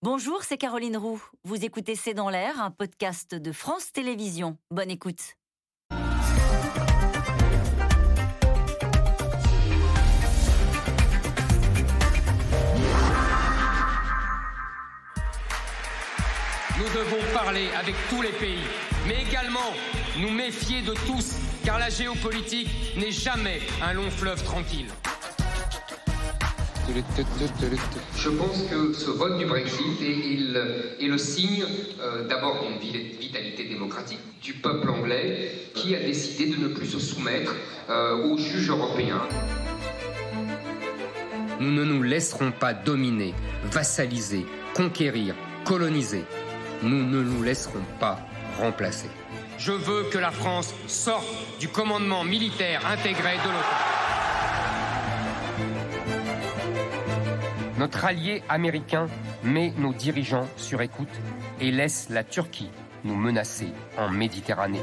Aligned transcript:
Bonjour, 0.00 0.44
c'est 0.44 0.58
Caroline 0.58 0.96
Roux. 0.96 1.20
Vous 1.42 1.64
écoutez 1.64 1.96
C'est 1.96 2.14
dans 2.14 2.30
l'air, 2.30 2.62
un 2.62 2.70
podcast 2.70 3.34
de 3.34 3.50
France 3.50 3.90
Télévisions. 3.90 4.56
Bonne 4.70 4.92
écoute. 4.92 5.34
Nous 5.90 5.98
devons 16.94 17.34
parler 17.34 17.68
avec 17.76 17.96
tous 18.08 18.22
les 18.22 18.30
pays, 18.30 18.62
mais 19.08 19.24
également 19.24 19.58
nous 20.20 20.30
méfier 20.30 20.82
de 20.82 20.94
tous, 21.08 21.40
car 21.64 21.80
la 21.80 21.90
géopolitique 21.90 22.70
n'est 22.96 23.10
jamais 23.10 23.58
un 23.82 23.94
long 23.94 24.10
fleuve 24.12 24.44
tranquille. 24.44 24.86
Je 28.16 28.30
pense 28.30 28.62
que 28.70 28.92
ce 28.94 29.10
vote 29.10 29.38
du 29.38 29.44
Brexit 29.44 30.00
est, 30.00 31.06
le 31.06 31.18
signe 31.18 31.64
euh, 32.00 32.26
d'abord 32.26 32.64
d'une 32.80 33.18
vitalité 33.18 33.64
démocratique 33.68 34.20
du 34.42 34.54
peuple 34.54 34.88
anglais 34.88 35.52
qui 35.74 35.94
a 35.94 36.00
décidé 36.00 36.54
de 36.54 36.56
ne 36.56 36.68
plus 36.68 36.86
se 36.86 36.98
soumettre 36.98 37.54
euh, 37.90 38.24
aux 38.24 38.38
juges 38.38 38.70
européens. 38.70 39.22
Nous 41.60 41.72
ne 41.72 41.84
nous 41.84 42.02
laisserons 42.02 42.52
pas 42.52 42.72
dominer, 42.72 43.34
vassaliser, 43.70 44.46
conquérir, 44.74 45.34
coloniser. 45.64 46.24
Nous 46.82 47.04
ne 47.04 47.22
nous 47.22 47.42
laisserons 47.42 47.84
pas 48.00 48.18
remplacer. 48.58 49.10
Je 49.58 49.72
veux 49.72 50.04
que 50.04 50.18
la 50.18 50.30
France 50.30 50.72
sorte 50.86 51.26
du 51.60 51.68
commandement 51.68 52.24
militaire 52.24 52.86
intégré 52.86 53.34
de 53.44 53.48
l'OTAN. 53.48 53.97
Notre 57.78 58.04
allié 58.04 58.42
américain 58.48 59.06
met 59.44 59.72
nos 59.78 59.92
dirigeants 59.92 60.48
sur 60.56 60.82
écoute 60.82 61.08
et 61.60 61.70
laisse 61.70 62.08
la 62.10 62.24
Turquie 62.24 62.70
nous 63.04 63.14
menacer 63.14 63.68
en 63.96 64.10
Méditerranée. 64.10 64.82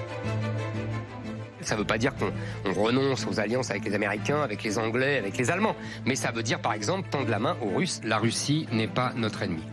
Ça 1.59 1.75
ne 1.75 1.81
veut 1.81 1.85
pas 1.85 1.97
dire 1.97 2.13
qu'on 2.15 2.73
renonce 2.73 3.27
aux 3.27 3.41
alliances 3.41 3.69
avec 3.69 3.83
les 3.83 3.95
Américains, 3.95 4.41
avec 4.41 4.63
les 4.63 4.77
Anglais, 4.77 5.17
avec 5.17 5.35
les 5.37 5.51
Allemands. 5.51 5.75
Mais 6.05 6.15
ça 6.15 6.31
veut 6.31 6.43
dire, 6.43 6.61
par 6.61 6.71
exemple, 6.71 7.09
tendre 7.09 7.29
la 7.29 7.39
main 7.39 7.57
aux 7.61 7.75
Russes. 7.75 7.99
La 8.05 8.17
Russie 8.17 8.65
n'est 8.71 8.87
pas 8.87 9.11
notre 9.17 9.41
ennemi. 9.43 9.63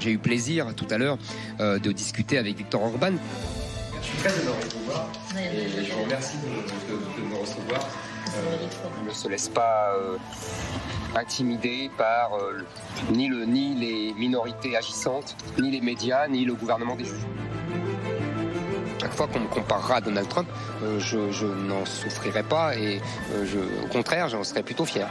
J'ai 0.00 0.10
eu 0.10 0.18
plaisir 0.18 0.74
tout 0.74 0.86
à 0.90 0.98
l'heure 0.98 1.18
euh, 1.60 1.78
de 1.78 1.92
discuter 1.92 2.38
avec 2.38 2.56
Victor 2.56 2.82
Orban. 2.82 3.12
Je 4.00 4.06
suis 4.06 4.18
très 4.18 4.40
honoré 4.40 4.64
de 4.64 4.74
vous 4.74 4.84
voir 4.86 5.08
et 5.36 5.84
je 5.84 5.92
vous 5.92 6.02
remercie 6.02 6.38
de, 6.38 7.22
me 7.22 7.36
recevoir. 7.36 7.80
Euh, 7.80 9.06
ne 9.06 9.10
se 9.10 9.28
laisse 9.28 9.48
pas 9.48 9.94
euh, 9.94 10.16
intimidé 11.18 11.90
par 11.96 12.34
euh, 12.34 12.64
ni, 13.10 13.28
le, 13.28 13.44
ni 13.44 13.74
les 13.74 14.14
minorités 14.14 14.76
agissantes, 14.76 15.36
ni 15.58 15.70
les 15.70 15.80
médias, 15.80 16.28
ni 16.28 16.44
le 16.44 16.54
gouvernement 16.54 16.96
des 16.96 17.04
juges. 17.04 17.26
Chaque 19.00 19.12
fois 19.12 19.28
qu'on 19.28 19.40
me 19.40 19.48
comparera 19.48 19.96
à 19.96 20.00
Donald 20.00 20.28
Trump, 20.28 20.48
euh, 20.82 20.98
je, 20.98 21.46
n'en 21.46 21.84
souffrirai 21.84 22.42
pas 22.42 22.76
et 22.76 23.00
euh, 23.32 23.44
je, 23.44 23.58
au 23.84 23.88
contraire, 23.88 24.28
j'en 24.28 24.42
serais 24.44 24.62
plutôt 24.62 24.84
fier. 24.84 25.08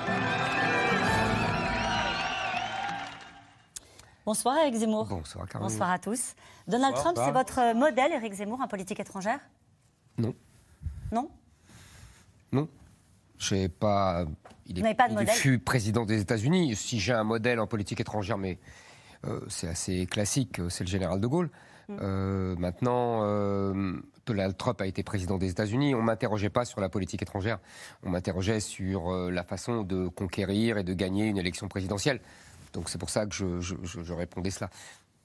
Bonsoir 4.25 4.58
Eric 4.58 4.75
Zemmour. 4.75 5.05
Bonsoir 5.05 5.47
Caroline. 5.47 5.69
Bonsoir 5.69 5.91
à 5.91 6.00
tous. 6.00 6.35
Donald 6.67 6.95
Trump, 6.95 7.17
c'est 7.23 7.31
votre 7.31 7.73
modèle, 7.73 8.11
Eric 8.11 8.33
Zemmour, 8.33 8.59
en 8.59 8.67
politique 8.67 9.00
étrangère? 9.00 9.39
Non. 10.17 10.33
Non? 11.13 11.30
Non. 12.52 12.67
Je 13.38 13.67
pas 13.67 14.25
il, 14.67 14.85
est, 14.85 15.31
fut 15.31 15.59
président 15.59 16.05
des 16.05 16.21
États-Unis. 16.21 16.75
Si 16.75 16.99
j'ai 16.99 17.13
un 17.13 17.23
modèle 17.23 17.59
en 17.59 17.67
politique 17.67 18.02
étrangère, 18.02 18.38
mais 18.38 18.57
euh, 19.25 19.39
c'est 19.47 19.67
assez 19.67 20.05
classique, 20.05 20.61
c'est 20.69 20.83
le 20.83 20.89
général 20.89 21.19
de 21.19 21.27
Gaulle. 21.27 21.49
Mm. 21.88 21.97
Euh, 22.02 22.55
maintenant, 22.57 23.21
euh, 23.23 23.94
Donald 24.25 24.57
Trump 24.57 24.81
a 24.81 24.88
été 24.88 25.03
président 25.03 25.38
des 25.38 25.50
États-Unis. 25.50 25.95
On 25.95 26.01
m'interrogeait 26.01 26.50
pas 26.50 26.66
sur 26.66 26.81
la 26.81 26.89
politique 26.89 27.22
étrangère. 27.22 27.59
On 28.03 28.09
m'interrogeait 28.09 28.59
sur 28.59 29.12
la 29.29 29.44
façon 29.44 29.83
de 29.83 30.07
conquérir 30.09 30.78
et 30.78 30.83
de 30.83 30.94
gagner 30.94 31.28
une 31.28 31.38
élection 31.38 31.67
présidentielle. 31.67 32.19
Donc 32.73 32.89
c'est 32.89 32.97
pour 32.97 33.09
ça 33.09 33.25
que 33.25 33.33
je, 33.33 34.13
répondais 34.13 34.51
cela. 34.51 34.69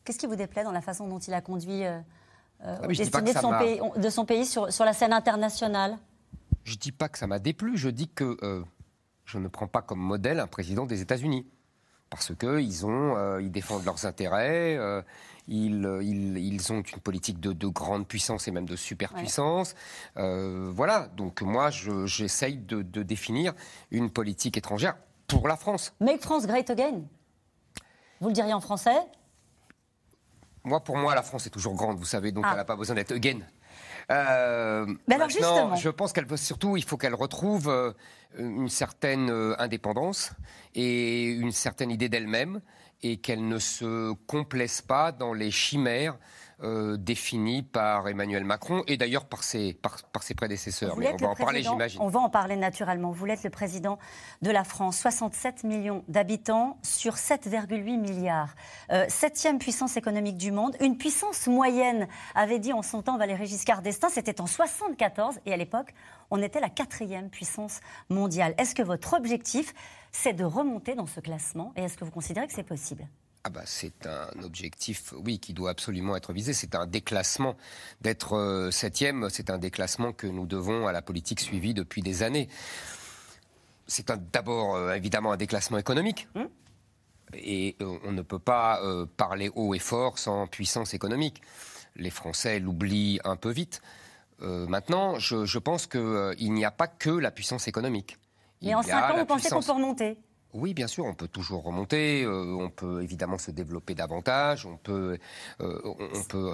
Qu'est-ce 0.04 0.18
qui 0.18 0.26
vous 0.26 0.36
déplaît 0.36 0.64
dans 0.64 0.72
la 0.72 0.80
façon 0.80 1.08
dont 1.08 1.18
il 1.18 1.34
a 1.34 1.40
conduit 1.40 1.82
ah 1.84 2.86
de, 2.86 3.32
son 3.32 3.50
pays, 3.58 3.80
de 3.96 4.10
son 4.10 4.24
pays 4.24 4.46
sur, 4.46 4.72
sur 4.72 4.84
la 4.84 4.92
scène 4.92 5.12
internationale? 5.12 5.98
Je 6.64 6.76
dis 6.76 6.92
pas 6.92 7.08
que 7.08 7.18
ça 7.18 7.26
m'a 7.26 7.38
déplu. 7.38 7.76
Je 7.76 7.88
dis 7.88 8.08
que 8.08 8.36
je 9.24 9.38
ne 9.38 9.48
prends 9.48 9.66
pas 9.66 9.82
comme 9.82 10.00
modèle 10.00 10.40
un 10.40 10.46
président 10.46 10.86
des 10.86 11.00
États-Unis. 11.00 11.46
Parce 12.12 12.34
qu'ils 12.34 12.84
ont, 12.84 13.16
euh, 13.16 13.40
ils 13.40 13.50
défendent 13.50 13.86
leurs 13.86 14.04
intérêts, 14.04 14.76
euh, 14.76 15.00
ils, 15.48 15.82
ils, 16.02 16.70
ont 16.70 16.82
une 16.82 17.00
politique 17.00 17.40
de, 17.40 17.66
grande 17.68 18.06
puissance 18.06 18.46
et 18.48 18.50
même 18.50 18.66
de 18.66 18.76
superpuissance. 18.76 19.74
Euh, 20.18 20.70
voilà, 20.74 21.08
donc 21.16 21.40
moi, 21.40 21.70
j'essaye 21.70 22.58
de, 22.58 22.82
définir 23.02 23.54
une 23.90 24.10
politique 24.10 24.58
étrangère 24.58 24.94
pour 25.26 25.48
la 25.48 25.56
France. 25.56 25.94
Make 26.00 26.20
France 26.20 26.46
great 26.46 26.68
again 26.68 27.00
Vous 28.20 28.28
le 28.28 28.34
diriez 28.34 28.52
en 28.52 28.60
français? 28.60 28.98
Moi, 30.64 30.80
pour 30.80 30.98
moi, 30.98 31.14
la 31.14 31.22
France 31.22 31.46
est 31.46 31.50
toujours 31.50 31.74
grande, 31.74 31.96
vous 31.96 32.04
savez, 32.04 32.30
donc 32.30 32.44
ah. 32.46 32.50
elle 32.50 32.58
n'a 32.58 32.66
pas 32.66 32.76
besoin 32.76 32.94
d'être 32.94 33.12
again. 33.12 33.38
Euh, 34.10 34.86
Mais 35.06 35.14
alors 35.14 35.28
justement, 35.28 35.76
je 35.76 35.88
pense 35.88 36.12
qu'elle 36.12 36.26
surtout, 36.38 36.76
il 36.76 36.84
faut 36.84 36.96
qu'elle 36.96 37.14
retrouve 37.14 37.68
euh, 37.68 37.92
une 38.38 38.68
certaine 38.68 39.30
euh, 39.30 39.54
indépendance 39.58 40.32
et 40.74 41.24
une 41.24 41.52
certaine 41.52 41.90
idée 41.90 42.08
d'elle-même 42.08 42.60
et 43.02 43.16
qu'elle 43.16 43.46
ne 43.46 43.58
se 43.58 44.12
complaise 44.26 44.80
pas 44.80 45.12
dans 45.12 45.32
les 45.32 45.50
chimères 45.50 46.16
euh, 46.62 46.96
défini 46.96 47.62
par 47.62 48.08
Emmanuel 48.08 48.44
Macron 48.44 48.84
et 48.86 48.96
d'ailleurs 48.96 49.24
par 49.24 49.42
ses, 49.42 49.72
par, 49.72 50.22
ses 50.22 50.34
prédécesseurs. 50.34 50.96
Mais 50.96 51.12
on 51.12 51.16
va 51.16 51.28
en 51.28 51.34
parler, 51.34 51.62
j'imagine. 51.62 52.00
On 52.00 52.08
va 52.08 52.20
en 52.20 52.30
parler 52.30 52.56
naturellement. 52.56 53.10
Vous 53.10 53.26
êtes 53.26 53.42
le 53.42 53.50
président 53.50 53.98
de 54.42 54.50
la 54.50 54.64
France, 54.64 54.98
67 55.00 55.64
millions 55.64 56.04
d'habitants 56.08 56.78
sur 56.82 57.14
7,8 57.14 57.98
milliards. 57.98 58.54
Euh, 58.90 59.06
septième 59.08 59.58
puissance 59.58 59.96
économique 59.96 60.36
du 60.36 60.52
monde. 60.52 60.76
Une 60.80 60.96
puissance 60.96 61.46
moyenne, 61.46 62.06
avait 62.34 62.58
dit 62.58 62.72
en 62.72 62.82
son 62.82 63.02
temps 63.02 63.18
Valéry 63.18 63.46
Giscard 63.46 63.82
d'Estaing, 63.82 64.08
c'était 64.08 64.40
en 64.40 64.46
74 64.46 65.40
et 65.46 65.52
à 65.52 65.56
l'époque, 65.56 65.94
on 66.30 66.42
était 66.42 66.60
la 66.60 66.68
quatrième 66.68 67.28
puissance 67.30 67.80
mondiale. 68.08 68.54
Est-ce 68.58 68.74
que 68.74 68.82
votre 68.82 69.14
objectif, 69.14 69.74
c'est 70.12 70.32
de 70.32 70.44
remonter 70.44 70.94
dans 70.94 71.06
ce 71.06 71.20
classement 71.20 71.72
et 71.76 71.82
est-ce 71.82 71.96
que 71.96 72.04
vous 72.04 72.10
considérez 72.10 72.46
que 72.46 72.52
c'est 72.52 72.62
possible? 72.62 73.06
Ah 73.44 73.50
bah 73.50 73.62
c'est 73.64 74.06
un 74.06 74.42
objectif, 74.44 75.12
oui, 75.24 75.40
qui 75.40 75.52
doit 75.52 75.70
absolument 75.70 76.14
être 76.14 76.32
visé. 76.32 76.52
C'est 76.52 76.76
un 76.76 76.86
déclassement. 76.86 77.56
D'être 78.00 78.34
euh, 78.34 78.70
septième, 78.70 79.28
c'est 79.30 79.50
un 79.50 79.58
déclassement 79.58 80.12
que 80.12 80.28
nous 80.28 80.46
devons 80.46 80.86
à 80.86 80.92
la 80.92 81.02
politique 81.02 81.40
suivie 81.40 81.74
depuis 81.74 82.02
des 82.02 82.22
années. 82.22 82.48
C'est 83.88 84.12
d'abord 84.32 84.76
euh, 84.76 84.94
évidemment 84.94 85.32
un 85.32 85.36
déclassement 85.36 85.78
économique. 85.78 86.28
Hum. 86.36 86.48
Et 87.34 87.74
euh, 87.80 87.98
on 88.04 88.12
ne 88.12 88.22
peut 88.22 88.38
pas 88.38 88.80
parler 89.16 89.50
haut 89.54 89.74
et 89.74 89.80
fort 89.80 90.18
sans 90.18 90.46
puissance 90.46 90.94
économique. 90.94 91.42
Les 91.96 92.10
Français 92.10 92.60
l'oublient 92.60 93.20
un 93.24 93.36
peu 93.36 93.50
vite. 93.50 93.82
maintenant, 94.38 95.18
je, 95.18 95.46
je 95.46 95.58
pense 95.58 95.86
qu'il 95.86 96.52
n'y 96.52 96.64
a 96.64 96.70
pas 96.70 96.86
que 96.86 97.10
la 97.10 97.30
puissance 97.30 97.66
économique. 97.68 98.18
Mais 98.62 98.74
en 98.74 98.82
cinq 98.82 99.10
ans, 99.10 99.18
vous 99.18 99.26
pensez 99.26 99.50
qu'on 99.50 99.62
peut 99.62 99.72
remonter? 99.72 100.18
Oui, 100.52 100.74
bien 100.74 100.86
sûr, 100.86 101.04
on 101.04 101.14
peut 101.14 101.28
toujours 101.28 101.62
remonter, 101.64 102.24
euh, 102.24 102.56
on 102.58 102.70
peut 102.70 103.02
évidemment 103.02 103.38
se 103.38 103.50
développer 103.50 103.94
davantage, 103.94 104.66
on 104.66 104.76
peut, 104.76 105.18
euh, 105.60 105.80
on 105.84 106.24
peut 106.24 106.52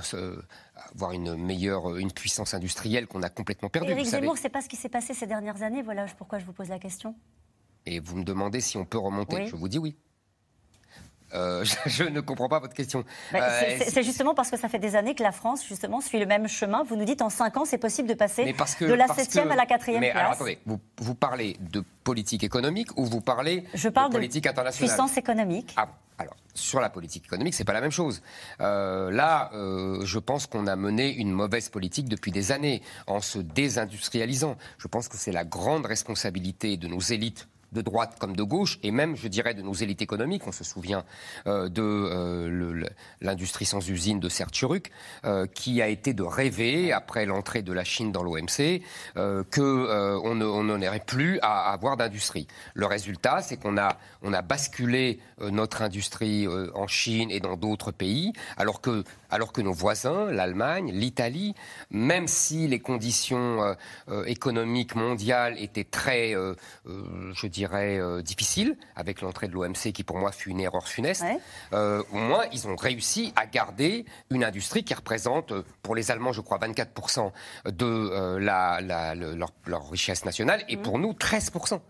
avoir 0.93 1.13
une 1.13 1.37
meilleure, 1.37 1.97
une 1.97 2.13
puissance 2.13 2.55
industrielle 2.55 3.07
qu'on 3.07 3.23
a 3.23 3.31
complètement 3.31 3.69
perdue. 3.69 3.91
Éric 3.91 4.07
Zemmour, 4.07 4.39
c'est 4.39 4.49
pas 4.49 4.61
ce 4.61 4.69
qui 4.69 4.77
s'est 4.77 4.89
passé 4.89 5.15
ces 5.15 5.27
dernières 5.27 5.63
années, 5.63 5.83
voilà 5.83 6.07
pourquoi 6.17 6.39
je 6.39 6.45
vous 6.45 6.53
pose 6.53 6.69
la 6.69 6.79
question. 6.79 7.15
Et 7.87 8.01
vous 8.01 8.17
me 8.17 8.25
demandez 8.25 8.61
si 8.61 8.77
on 8.77 8.85
peut 8.85 8.99
remonter, 8.99 9.47
je 9.47 9.57
vous 9.57 9.69
dis 9.69 9.79
oui. 9.79 9.97
Euh, 11.35 11.65
je, 11.87 12.05
ne 12.05 12.21
comprends 12.21 12.49
pas 12.49 12.61
votre 12.61 12.75
question. 12.75 13.05
Bah, 13.33 13.41
euh, 13.43 13.79
c'est 13.89 14.03
justement 14.03 14.35
parce 14.35 14.51
que 14.51 14.57
ça 14.57 14.69
fait 14.69 14.79
des 14.79 14.97
années 14.97 15.15
que 15.15 15.23
la 15.23 15.33
France, 15.33 15.67
justement, 15.67 16.01
suit 16.01 16.19
le 16.19 16.27
même 16.27 16.49
chemin. 16.49 16.83
Vous 16.85 16.97
nous 16.97 17.05
dites 17.05 17.23
en 17.23 17.31
5 17.31 17.57
ans, 17.57 17.65
c'est 17.65 17.79
possible 17.79 18.09
de 18.09 18.15
passer 18.15 18.45
de 18.45 18.95
la 18.95 19.07
7e 19.07 19.51
à 19.51 19.57
la 19.57 19.65
4e 19.65 19.99
mais 19.99 20.11
place. 20.11 20.21
Alors, 20.21 20.33
attendez, 20.33 20.59
vous, 20.67 20.81
vous, 20.99 21.15
parlez 21.15 21.57
de 21.61 21.83
politique 22.05 22.45
économique 22.45 22.97
ou 22.97 23.05
vous 23.05 23.21
parlez 23.21 23.65
je 23.75 23.89
parle 23.89 24.11
de 24.11 24.17
politique 24.17 24.47
internationale? 24.47 24.89
puissance 24.89 25.17
économique. 25.17 25.75
Ah, 25.77 25.89
alors, 26.19 26.37
sur 26.55 26.81
la 26.81 26.91
politique 26.91 27.27
économique, 27.27 27.55
c'est 27.55 27.65
pas 27.65 27.73
la 27.73 27.81
même 27.81 27.93
chose. 27.93 28.23
Euh, 28.61 29.11
là, 29.11 29.51
je 29.53 30.19
pense 30.19 30.47
qu'on 30.47 30.67
a 30.67 30.77
mené 30.77 31.15
une 31.15 31.31
mauvaise 31.31 31.69
politique 31.69 32.09
depuis 32.09 32.33
des 32.33 32.53
années 32.53 32.83
en 33.07 33.21
se 33.21 33.39
désindustrialisant. 33.39 34.57
Je 34.79 34.89
pense 34.89 35.09
que 35.09 35.17
c'est 35.17 35.33
la 35.33 35.45
grande 35.45 35.87
responsabilité 35.87 36.77
de 36.77 36.89
nos 36.89 37.01
élites 37.01 37.49
de 37.73 37.83
droite 37.83 38.17
comme 38.19 38.35
de 38.35 38.43
gauche, 38.43 38.79
et 38.83 38.91
même, 38.91 39.17
je 39.17 39.29
dirais, 39.29 39.55
de 39.55 39.63
nos 39.63 39.75
élites 39.75 40.03
économiques. 40.03 40.47
On 40.47 40.53
se 40.53 40.65
souvient 40.65 41.05
euh, 41.47 41.69
de 41.69 41.83
euh, 41.83 42.89
l'industrie 43.21 43.67
sans 43.67 43.87
usine 43.89 44.21
de 44.21 44.29
Serturuk, 44.29 44.91
euh, 45.25 45.47
qui 45.47 45.83
a 45.83 45.89
été 45.89 46.15
de 46.15 46.23
rêver, 46.23 46.93
après 46.93 47.27
l'entrée 47.27 47.63
de 47.63 47.73
la 47.73 47.85
Chine 47.85 48.13
dans 48.13 48.23
l'OMC, 48.23 48.83
qu'on 49.15 50.35
n'en 50.35 50.83
aurait 50.83 51.05
plus 51.05 51.39
à, 51.43 51.73
avoir 51.73 51.97
d'industrie. 51.97 52.47
Le 52.75 52.87
résultat, 52.87 53.43
c'est 53.43 53.57
qu'on 53.57 53.77
a, 53.77 53.97
on 54.23 54.33
a 54.33 54.43
basculé 54.43 55.21
notre 55.41 55.83
industrie 55.83 56.47
en 56.75 56.87
Chine 56.87 57.31
et 57.31 57.41
dans 57.41 57.57
d'autres 57.57 57.93
pays, 57.93 58.33
alors 58.57 58.81
que, 58.81 59.05
alors 59.31 59.53
que 59.53 59.61
nos 59.61 59.73
voisins, 59.73 60.31
l'Allemagne, 60.31 60.91
l'Italie, 60.93 61.55
même 61.91 62.29
si 62.29 62.67
les 62.67 62.81
conditions 62.81 63.77
économiques 64.27 64.95
mondiales 64.95 65.59
étaient 65.59 65.85
très, 65.85 66.33
je 66.33 67.47
dirais, 67.47 67.59
dirais, 67.59 67.99
euh, 67.99 68.23
difficile, 68.23 68.77
avec 68.95 69.21
l'entrée 69.21 69.49
de 69.49 69.53
l'OMC 69.53 69.93
qui 69.93 70.05
pour 70.05 70.19
moi 70.19 70.33
fut 70.33 70.51
une 70.51 70.61
erreur 70.61 70.87
funeste, 70.87 71.25
euh, 71.73 72.03
au 72.13 72.19
moins 72.19 72.45
ils 72.53 72.69
ont 72.69 72.77
réussi 72.77 73.33
à 73.37 73.47
garder 73.47 74.05
une 74.31 74.45
industrie 74.45 74.85
qui 74.85 74.95
représente, 74.95 75.53
euh, 75.53 75.65
pour 75.83 75.95
les 75.95 76.11
Allemands, 76.11 76.33
je 76.33 76.41
crois, 76.41 76.59
24% 76.59 77.33
de 77.67 78.39
la, 78.39 78.81
leur, 79.15 79.91
richesse 79.91 80.25
nationale, 80.25 80.63
et 80.69 80.77
mmh. 80.77 80.83
pour 80.83 80.99
nous, 80.99 81.13
13%. 81.13 81.81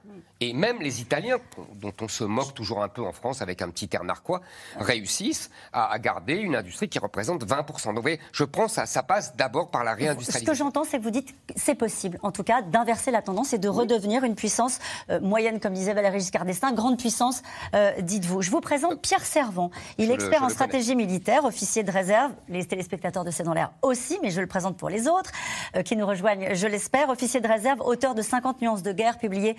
Et 0.41 0.53
même 0.53 0.81
les 0.81 1.01
Italiens, 1.01 1.39
dont 1.75 1.93
on 2.01 2.07
se 2.07 2.23
moque 2.23 2.55
toujours 2.55 2.83
un 2.83 2.89
peu 2.89 3.03
en 3.03 3.13
France 3.13 3.43
avec 3.43 3.61
un 3.61 3.71
petit 3.71 3.89
air 3.93 4.05
narquois, 4.05 4.41
réussissent 4.79 5.51
à, 5.73 5.99
garder 5.99 6.35
une 6.35 6.55
industrie 6.55 6.89
qui 6.89 7.01
représente 7.01 7.45
20%. 7.45 7.87
Donc, 7.87 7.97
vous 7.97 8.03
voyez, 8.03 8.21
je 8.33 8.45
pense 8.45 8.77
que 8.77 8.87
ça 8.87 9.03
passe 9.03 9.35
d'abord 9.35 9.71
par 9.71 9.83
la 9.83 9.95
réindustrialisation. 9.95 10.47
Ce 10.47 10.51
que 10.51 10.57
j'entends, 10.57 10.85
c'est 10.85 10.99
que 10.99 11.03
vous 11.03 11.11
dites 11.11 11.33
que 11.33 11.55
c'est 11.57 11.75
possible, 11.75 12.21
en 12.23 12.31
tout 12.31 12.45
cas, 12.45 12.63
d'inverser 12.63 13.11
la 13.11 13.21
tendance 13.21 13.53
et 13.53 13.59
de 13.59 13.69
redevenir 13.69 14.23
une 14.23 14.37
puissance 14.37 14.79
euh, 15.11 15.21
moyenne, 15.21 15.59
comme 15.59 15.73
disait 15.73 15.93
Valéry 15.93 16.21
Giscard 16.21 16.45
d'Estaing, 16.45 16.73
grande 16.73 16.99
puissance, 16.99 17.43
euh, 17.75 17.93
dites-vous. 18.01 18.41
Je 18.43 18.53
vous 18.53 18.61
présente 18.61 19.03
Pierre 19.03 19.25
Servant. 19.25 19.73
Il 19.99 20.11
est 20.11 20.15
expert 20.15 20.45
en 20.45 20.51
stratégie 20.51 20.95
militaire, 20.95 21.45
officier 21.47 21.83
de 21.83 21.91
réserve. 21.91 22.33
Les 22.49 22.65
téléspectateurs 22.65 23.25
de 23.25 23.33
C'est 23.33 23.43
dans 23.43 23.55
l'air 23.55 23.73
aussi, 23.83 24.19
mais 24.23 24.31
je 24.31 24.41
le 24.41 24.47
présente 24.47 24.77
pour 24.77 24.89
les 24.89 25.09
autres, 25.09 25.33
euh, 25.75 25.83
qui 25.83 25.97
nous 25.97 26.07
rejoignent, 26.07 26.55
je 26.55 26.67
l'espère. 26.69 27.09
Officier 27.09 27.41
de 27.41 27.49
réserve, 27.49 27.81
auteur 27.81 28.15
de 28.15 28.23
50 28.23 28.63
nuances 28.63 28.83
de 28.83 28.93
guerre, 28.93 29.19
publié 29.19 29.57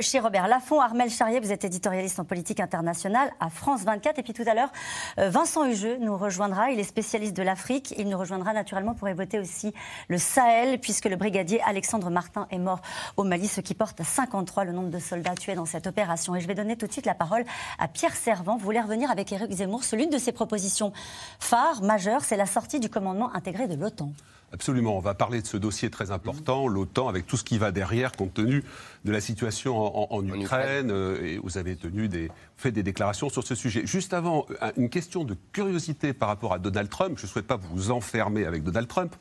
chez 0.00 0.11
Robert 0.20 0.48
Laffont. 0.48 0.80
Armel 0.80 1.10
Charrier, 1.10 1.40
vous 1.40 1.52
êtes 1.52 1.64
éditorialiste 1.64 2.18
en 2.20 2.24
politique 2.24 2.60
internationale 2.60 3.30
à 3.40 3.50
France 3.50 3.82
24. 3.82 4.18
Et 4.18 4.22
puis 4.22 4.32
tout 4.32 4.44
à 4.46 4.54
l'heure, 4.54 4.70
euh, 5.18 5.28
Vincent 5.28 5.66
Hugeux 5.66 5.98
nous 6.00 6.16
rejoindra. 6.16 6.70
Il 6.70 6.78
est 6.78 6.84
spécialiste 6.84 7.36
de 7.36 7.42
l'Afrique. 7.42 7.94
Il 7.98 8.08
nous 8.08 8.18
rejoindra 8.18 8.52
naturellement 8.52 8.94
pour 8.94 9.08
évoquer 9.08 9.38
aussi 9.38 9.72
le 10.08 10.18
Sahel, 10.18 10.78
puisque 10.80 11.06
le 11.06 11.16
brigadier 11.16 11.60
Alexandre 11.62 12.10
Martin 12.10 12.46
est 12.50 12.58
mort 12.58 12.80
au 13.16 13.24
Mali, 13.24 13.48
ce 13.48 13.60
qui 13.60 13.74
porte 13.74 14.00
à 14.00 14.04
53 14.04 14.64
le 14.64 14.72
nombre 14.72 14.90
de 14.90 14.98
soldats 14.98 15.34
tués 15.34 15.54
dans 15.54 15.66
cette 15.66 15.86
opération. 15.86 16.34
Et 16.34 16.40
je 16.40 16.48
vais 16.48 16.54
donner 16.54 16.76
tout 16.76 16.86
de 16.86 16.92
suite 16.92 17.06
la 17.06 17.14
parole 17.14 17.44
à 17.78 17.88
Pierre 17.88 18.16
Servant. 18.16 18.56
Vous 18.56 18.64
voulez 18.64 18.80
revenir 18.80 19.10
avec 19.10 19.32
Éric 19.32 19.52
Zemmour 19.52 19.84
sur 19.84 19.96
l'une 19.96 20.10
de 20.10 20.18
ses 20.18 20.32
propositions 20.32 20.92
phares, 21.38 21.82
majeures, 21.82 22.24
c'est 22.24 22.36
la 22.36 22.46
sortie 22.46 22.80
du 22.80 22.88
commandement 22.88 23.34
intégré 23.34 23.66
de 23.66 23.74
l'OTAN. 23.74 24.12
Absolument. 24.52 24.96
On 24.96 25.00
va 25.00 25.14
parler 25.14 25.40
de 25.40 25.46
ce 25.46 25.56
dossier 25.56 25.88
très 25.88 26.10
important, 26.10 26.68
l'OTAN, 26.68 27.08
avec 27.08 27.26
tout 27.26 27.38
ce 27.38 27.44
qui 27.44 27.56
va 27.56 27.72
derrière, 27.72 28.12
compte 28.12 28.34
tenu 28.34 28.62
de 29.04 29.10
la 29.10 29.20
situation 29.20 30.12
en, 30.12 30.24
Ukraine. 30.26 30.90
Euh, 30.90 31.24
et 31.24 31.38
vous 31.38 31.56
avez 31.56 31.74
tenu 31.74 32.08
des, 32.08 32.30
fait 32.56 32.70
des 32.70 32.82
déclarations 32.82 33.30
sur 33.30 33.44
ce 33.44 33.54
sujet. 33.54 33.86
Juste 33.86 34.12
avant, 34.12 34.46
une 34.76 34.90
question 34.90 35.24
de 35.24 35.36
curiosité 35.52 36.12
par 36.12 36.28
rapport 36.28 36.52
à 36.52 36.58
Donald 36.58 36.90
Trump. 36.90 37.18
Je 37.18 37.24
ne 37.24 37.28
souhaite 37.28 37.46
pas 37.46 37.56
vous 37.56 37.90
enfermer 37.90 38.44
avec 38.44 38.62
Donald 38.62 38.88
Trump, 38.88 39.14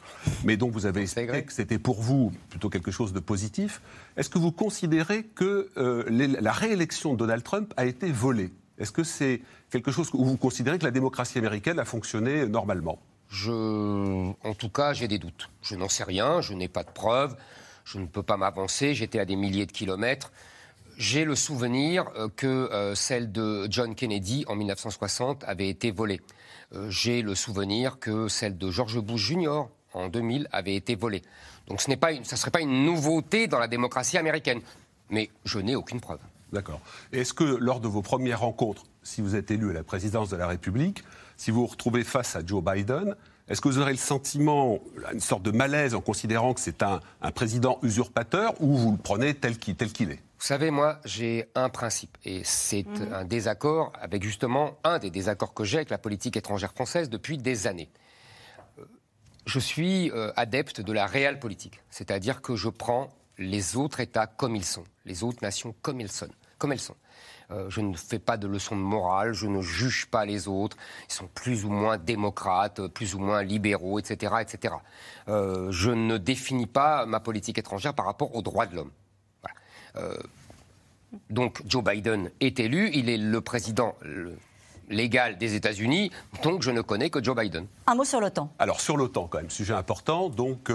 mais 0.44 0.57
donc 0.57 0.72
vous 0.74 0.86
avez 0.86 1.01
expliqué 1.01 1.44
que 1.44 1.54
c'était 1.54 1.80
pour 1.80 2.01
vous 2.01 2.34
plutôt 2.50 2.69
quelque 2.69 2.92
chose 2.92 3.13
de 3.13 3.19
positif. 3.19 3.81
Est-ce 4.18 4.30
que 4.30 4.38
vous 4.38 4.51
considérez 4.51 5.24
que 5.24 5.69
euh, 5.77 6.04
la 6.10 6.51
réélection 6.51 7.13
de 7.13 7.19
Donald 7.19 7.44
Trump 7.44 7.74
a 7.77 7.86
été 7.86 8.12
volée? 8.12 8.51
Est-ce 8.77 8.92
que 8.92 9.04
c'est 9.04 9.42
quelque 9.69 9.92
chose 9.92 10.10
où 10.13 10.25
vous 10.25 10.38
considérez 10.38 10.77
que 10.77 10.84
la 10.84 10.92
démocratie 10.92 11.38
américaine 11.38 11.80
a 11.80 11.86
fonctionné 11.86 12.48
normalement? 12.48 13.00
En 13.50 14.54
tout 14.57 14.69
cas, 14.69 14.94
j'ai 14.94 15.07
des 15.07 15.18
doutes. 15.18 15.50
Je 15.62 15.75
n'en 15.75 15.89
sais 15.89 16.04
rien, 16.04 16.42
je 16.42 16.54
n'ai 16.54 16.68
pas 16.68 16.83
de 16.83 16.92
preuves, 16.92 17.36
je 17.86 18.00
ne 18.00 18.06
peux 18.06 18.24
pas 18.24 18.38
m'avancer, 18.38 18.94
j'étais 18.94 19.19
à 19.19 19.25
des 19.25 19.36
milliers 19.36 19.66
de 19.66 19.72
kilomètres. 19.72 20.31
J'ai 20.98 21.25
le 21.25 21.36
souvenir 21.36 22.06
euh, 22.16 22.28
que 22.30 22.48
euh, 22.48 22.94
celle 22.94 23.31
de 23.31 23.68
John 23.69 23.95
Kennedy 23.95 24.45
en 24.48 24.56
1960 24.56 25.44
avait 25.45 25.69
été 25.69 25.89
volée. 25.89 26.22
Euh, 26.74 26.89
j'ai 26.89 27.22
le 27.22 27.33
souvenir 27.33 28.00
que 28.00 28.28
celle 28.28 28.57
de 28.57 28.69
George 28.69 29.00
Bush 29.00 29.22
Jr. 29.22 29.63
en 29.94 30.10
2000 30.10 30.48
avait 30.51 30.75
été 30.75 30.95
volée. 30.95 31.22
Donc 31.68 31.81
ce 31.81 31.89
n'est 31.89 31.98
pas 31.98 32.13
ça 32.24 32.36
ne 32.36 32.38
serait 32.38 32.51
pas 32.51 32.62
une 32.62 32.86
nouveauté 32.86 33.48
dans 33.48 33.57
la 33.57 33.68
démocratie 33.68 34.18
américaine. 34.18 34.62
Mais 35.10 35.30
je 35.44 35.60
n'ai 35.60 35.75
aucune 35.75 36.00
preuve. 36.00 36.19
D'accord. 36.54 36.81
Est-ce 37.12 37.34
que 37.34 37.44
lors 37.44 37.80
de 37.80 37.88
vos 37.88 38.01
premières 38.01 38.42
rencontres, 38.42 38.84
si 39.04 39.22
vous 39.22 39.36
êtes 39.36 39.51
élu 39.51 39.72
à 39.72 39.74
la 39.74 39.84
présidence 39.84 40.30
de 40.30 40.36
la 40.36 40.48
République, 40.48 41.04
si 41.41 41.49
vous 41.49 41.61
vous 41.61 41.67
retrouvez 41.67 42.03
face 42.03 42.35
à 42.35 42.45
Joe 42.45 42.63
Biden, 42.63 43.15
est-ce 43.47 43.61
que 43.61 43.67
vous 43.67 43.79
aurez 43.79 43.93
le 43.93 43.97
sentiment, 43.97 44.77
une 45.11 45.19
sorte 45.19 45.41
de 45.41 45.49
malaise 45.49 45.95
en 45.95 45.99
considérant 45.99 46.53
que 46.53 46.59
c'est 46.59 46.83
un, 46.83 46.99
président 47.33 47.79
usurpateur 47.81 48.53
ou 48.61 48.77
vous 48.77 48.91
le 48.91 48.99
prenez 48.99 49.33
tel 49.33 49.57
qu'il 49.57 49.73
est? 50.11 50.19
Vous 50.38 50.45
savez, 50.45 50.69
moi, 50.69 50.99
j'ai 51.03 51.49
un 51.55 51.69
principe 51.69 52.15
et 52.25 52.43
c'est 52.43 52.85
mhm. 52.85 53.11
un 53.11 53.25
désaccord 53.25 53.91
avec 53.99 54.21
justement 54.21 54.77
un 54.83 54.99
des 54.99 55.09
désaccords 55.09 55.55
que 55.55 55.63
j'ai 55.63 55.77
avec 55.77 55.89
la 55.89 55.97
politique 55.97 56.38
étrangère 56.38 56.73
française 56.73 57.09
depuis 57.09 57.39
des 57.39 57.65
années. 57.65 57.89
Euh, 58.77 58.83
je 59.47 59.57
suis 59.57 60.11
euh, 60.11 60.31
adepte 60.35 60.79
de 60.79 60.93
la 60.93 61.07
réelle 61.07 61.39
politique, 61.39 61.79
c'est-à-dire 61.89 62.43
que 62.43 62.55
je 62.55 62.69
prends 62.69 63.09
les 63.39 63.77
autres 63.77 63.99
États 63.99 64.27
comme 64.27 64.55
ils 64.55 64.63
sont, 64.63 64.83
les 65.05 65.23
autres 65.23 65.39
nations 65.41 65.73
comme 65.81 66.01
elles 66.01 66.11
sont. 66.11 66.29
Comme 66.62 66.74
elles 66.74 66.80
sont. 66.80 66.96
Euh, 67.50 67.72
je 67.72 67.81
ne 67.81 67.98
fais 67.98 68.19
pas 68.19 68.38
de 68.38 68.46
leçons 68.46 68.75
de 68.75 68.81
morale, 68.81 69.34
je 69.34 69.48
ne 69.48 69.63
juge 69.63 70.06
pas 70.06 70.25
les 70.25 70.48
autres. 70.48 70.78
Ils 71.10 71.13
sont 71.13 71.28
plus 71.34 71.66
ou 71.66 71.72
moins 71.72 71.98
démocrates, 71.98 72.86
plus 72.90 73.16
ou 73.16 73.19
moins 73.19 73.42
libéraux, 73.42 73.98
etc. 73.98 74.36
etc. 74.42 74.75
Euh, 75.28 75.72
je 75.72 75.90
ne 75.90 76.19
définis 76.19 76.68
pas 76.68 77.08
ma 77.08 77.19
politique 77.19 77.58
étrangère 77.58 77.96
par 77.96 78.06
rapport 78.06 78.36
aux 78.36 78.44
droits 78.44 78.68
de 78.68 78.75
l'homme. 78.75 78.92
Euh, 79.96 80.16
donc 81.31 81.63
Joe 81.66 81.84
Biden 81.84 82.30
est 82.42 82.60
élu, 82.60 82.92
il 82.94 83.10
est 83.10 83.18
le 83.18 83.42
président 83.42 83.96
légal 84.88 85.40
des 85.40 85.56
États-Unis, 85.56 86.12
donc 86.44 86.62
je 86.62 86.69
ne 86.69 86.81
connais 86.81 87.10
que 87.10 87.24
Joe 87.24 87.36
Biden. 87.36 87.66
Un 87.88 87.96
mot 87.96 88.04
sur 88.04 88.22
l'OTAN. 88.22 88.54
Alors 88.60 88.80
sur 88.80 88.98
l'OTAN 88.98 89.28
quand 89.28 89.40
même, 89.40 89.50
sujet 89.50 89.74
important. 89.74 90.30
Donc 90.30 90.72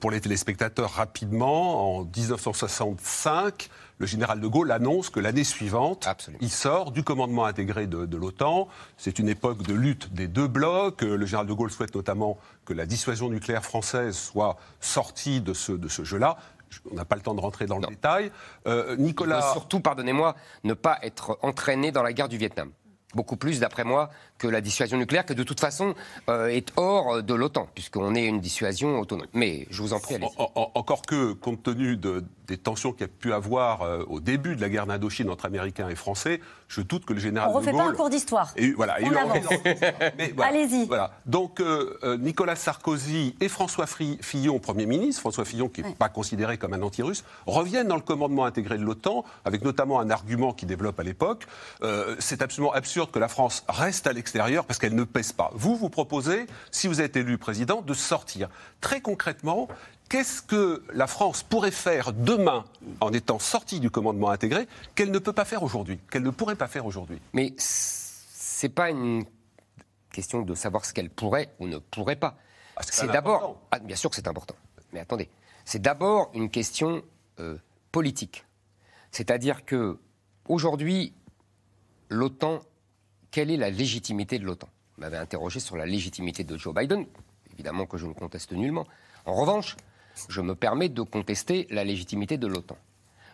pour 0.00 0.10
les 0.10 0.20
téléspectateurs 0.20 0.90
rapidement, 0.90 1.98
en 1.98 2.04
1965, 2.04 3.70
le 3.98 4.06
général 4.06 4.40
de 4.40 4.46
Gaulle 4.46 4.72
annonce 4.72 5.10
que 5.10 5.20
l'année 5.20 5.44
suivante, 5.44 6.08
il 6.40 6.50
sort 6.50 6.90
du 6.90 7.02
commandement 7.02 7.44
intégré 7.44 7.86
de, 7.86 8.16
l'OTAN. 8.16 8.68
C'est 8.96 9.18
une 9.18 9.28
époque 9.28 9.62
de 9.62 9.74
lutte 9.74 10.12
des 10.12 10.28
deux 10.28 10.48
blocs. 10.48 11.02
Le 11.02 11.24
général 11.26 11.46
de 11.46 11.52
Gaulle 11.52 11.70
souhaite 11.70 11.94
notamment 11.94 12.38
que 12.64 12.72
la 12.72 12.86
dissuasion 12.86 13.28
nucléaire 13.28 13.64
française 13.64 14.16
soit 14.16 14.56
sortie 14.80 15.40
de 15.40 15.54
ce, 15.54 15.72
de 15.72 15.88
ce 15.88 16.04
jeu-là. 16.04 16.36
On 16.90 16.94
n'a 16.94 17.04
pas 17.04 17.14
le 17.14 17.22
temps 17.22 17.34
de 17.34 17.40
rentrer 17.40 17.66
dans 17.66 17.78
le 17.78 17.86
détail. 17.86 18.32
Euh, 18.66 18.96
Nicolas. 18.96 19.52
surtout, 19.52 19.78
pardonnez-moi, 19.80 20.34
ne 20.64 20.74
pas 20.74 20.98
être 21.02 21.38
entraîné 21.42 21.92
dans 21.92 22.02
la 22.02 22.12
guerre 22.12 22.28
du 22.28 22.36
Vietnam 22.36 22.72
beaucoup 23.14 23.36
plus, 23.36 23.60
d'après 23.60 23.84
moi, 23.84 24.10
que 24.38 24.46
la 24.46 24.60
dissuasion 24.60 24.98
nucléaire, 24.98 25.24
que 25.24 25.32
de 25.32 25.42
toute 25.42 25.60
façon 25.60 25.94
euh, 26.28 26.48
est 26.48 26.72
hors 26.76 27.22
de 27.22 27.34
l'OTAN, 27.34 27.68
puisqu'on 27.74 28.14
est 28.14 28.26
une 28.26 28.40
dissuasion 28.40 28.98
autonome. 29.00 29.26
Mais 29.32 29.66
je 29.70 29.82
vous 29.82 29.92
en 29.92 30.00
prie, 30.00 30.16
allez 30.16 30.28
Encore 30.36 31.02
que, 31.02 31.32
compte 31.32 31.62
tenu 31.62 31.96
des 32.46 32.58
tensions 32.58 32.92
qu'il 32.92 33.02
y 33.02 33.04
a 33.04 33.08
pu 33.08 33.32
avoir 33.32 33.82
euh, 33.82 34.04
au 34.08 34.20
début 34.20 34.56
de 34.56 34.60
la 34.60 34.68
guerre 34.68 34.86
d'Indochine 34.86 35.30
entre 35.30 35.46
Américains 35.46 35.88
et 35.88 35.94
Français, 35.94 36.40
je 36.68 36.80
doute 36.80 37.04
que 37.04 37.12
le 37.12 37.20
général 37.20 37.48
On 37.48 37.52
ne 37.52 37.56
refait 37.58 37.72
pas 37.72 37.84
un 37.84 37.92
cours 37.92 38.10
d'histoire. 38.10 38.54
Voilà, 38.76 38.98
Allez-y. 40.42 40.86
Voilà. 40.86 41.12
Donc, 41.26 41.60
euh, 41.60 42.16
Nicolas 42.18 42.56
Sarkozy 42.56 43.34
et 43.40 43.48
François 43.48 43.86
Fillon, 43.86 44.58
Premier 44.58 44.86
ministre, 44.86 45.20
François 45.20 45.44
Fillon, 45.44 45.68
qui 45.68 45.82
n'est 45.82 45.94
pas 45.94 46.08
considéré 46.08 46.58
comme 46.58 46.72
un 46.72 46.82
anti-russe, 46.82 47.24
reviennent 47.46 47.88
dans 47.88 47.96
le 47.96 48.02
commandement 48.02 48.44
intégré 48.44 48.78
de 48.78 48.82
l'OTAN, 48.82 49.24
avec 49.44 49.62
notamment 49.62 50.00
un 50.00 50.10
argument 50.10 50.52
qui 50.52 50.66
développe 50.66 50.98
à 51.00 51.02
l'époque. 51.02 51.46
C'est 52.18 52.42
absolument 52.42 52.72
absurde 52.72 53.10
que 53.10 53.18
la 53.18 53.28
France 53.28 53.64
reste 53.68 54.06
à 54.06 54.12
l'extérieur 54.12 54.64
parce 54.64 54.78
qu'elle 54.78 54.94
ne 54.94 55.04
pèse 55.04 55.32
pas. 55.32 55.50
Vous, 55.54 55.76
vous 55.76 55.90
proposez, 55.90 56.46
si 56.70 56.88
vous 56.88 57.00
êtes 57.00 57.16
élu 57.16 57.38
président, 57.38 57.82
de 57.82 57.94
sortir. 57.94 58.48
Très 58.80 59.00
concrètement, 59.00 59.68
qu'est-ce 60.14 60.42
que 60.42 60.84
la 60.92 61.08
France 61.08 61.42
pourrait 61.42 61.72
faire 61.72 62.12
demain 62.12 62.64
en 63.00 63.12
étant 63.12 63.40
sortie 63.40 63.80
du 63.80 63.90
commandement 63.90 64.30
intégré 64.30 64.68
qu'elle 64.94 65.10
ne 65.10 65.18
peut 65.18 65.32
pas 65.32 65.44
faire 65.44 65.64
aujourd'hui, 65.64 65.98
qu'elle 66.08 66.22
ne 66.22 66.30
pourrait 66.30 66.54
pas 66.54 66.68
faire 66.68 66.86
aujourd'hui? 66.86 67.18
Mais 67.32 67.52
c'est 67.56 68.68
pas 68.68 68.90
une 68.90 69.24
question 70.12 70.42
de 70.42 70.54
savoir 70.54 70.84
ce 70.84 70.94
qu'elle 70.94 71.10
pourrait 71.10 71.52
ou 71.58 71.66
ne 71.66 71.78
pourrait 71.78 72.14
pas. 72.14 72.36
Ah, 72.76 72.82
c'est 72.88 73.10
d'abord, 73.10 73.60
ah, 73.72 73.80
bien 73.80 73.96
sûr 73.96 74.08
que 74.08 74.14
c'est 74.14 74.28
important, 74.28 74.54
mais 74.92 75.00
attendez, 75.00 75.28
c'est 75.64 75.82
d'abord 75.82 76.30
une 76.32 76.48
question 76.48 77.02
euh, 77.40 77.56
politique. 77.90 78.44
C'est-à-dire 79.10 79.64
que 79.64 79.98
aujourd'hui, 80.46 81.12
l'OTAN 82.08 82.60
quelle 83.32 83.50
est 83.50 83.56
la 83.56 83.70
légitimité 83.70 84.38
de 84.38 84.44
l'OTAN? 84.44 84.68
Vous 84.94 85.00
m'avez 85.00 85.16
interrogé 85.16 85.58
sur 85.58 85.76
la 85.76 85.86
légitimité 85.86 86.44
de 86.44 86.56
Joe 86.56 86.72
Biden, 86.72 87.04
évidemment 87.52 87.84
que 87.84 87.96
je 87.96 88.06
ne 88.06 88.12
conteste 88.12 88.52
nullement. 88.52 88.86
En 89.26 89.34
revanche, 89.34 89.74
je 90.28 90.40
me 90.40 90.54
permets 90.54 90.88
de 90.88 91.02
contester 91.02 91.66
la 91.70 91.84
légitimité 91.84 92.38
de 92.38 92.46
l'OTAN. 92.46 92.76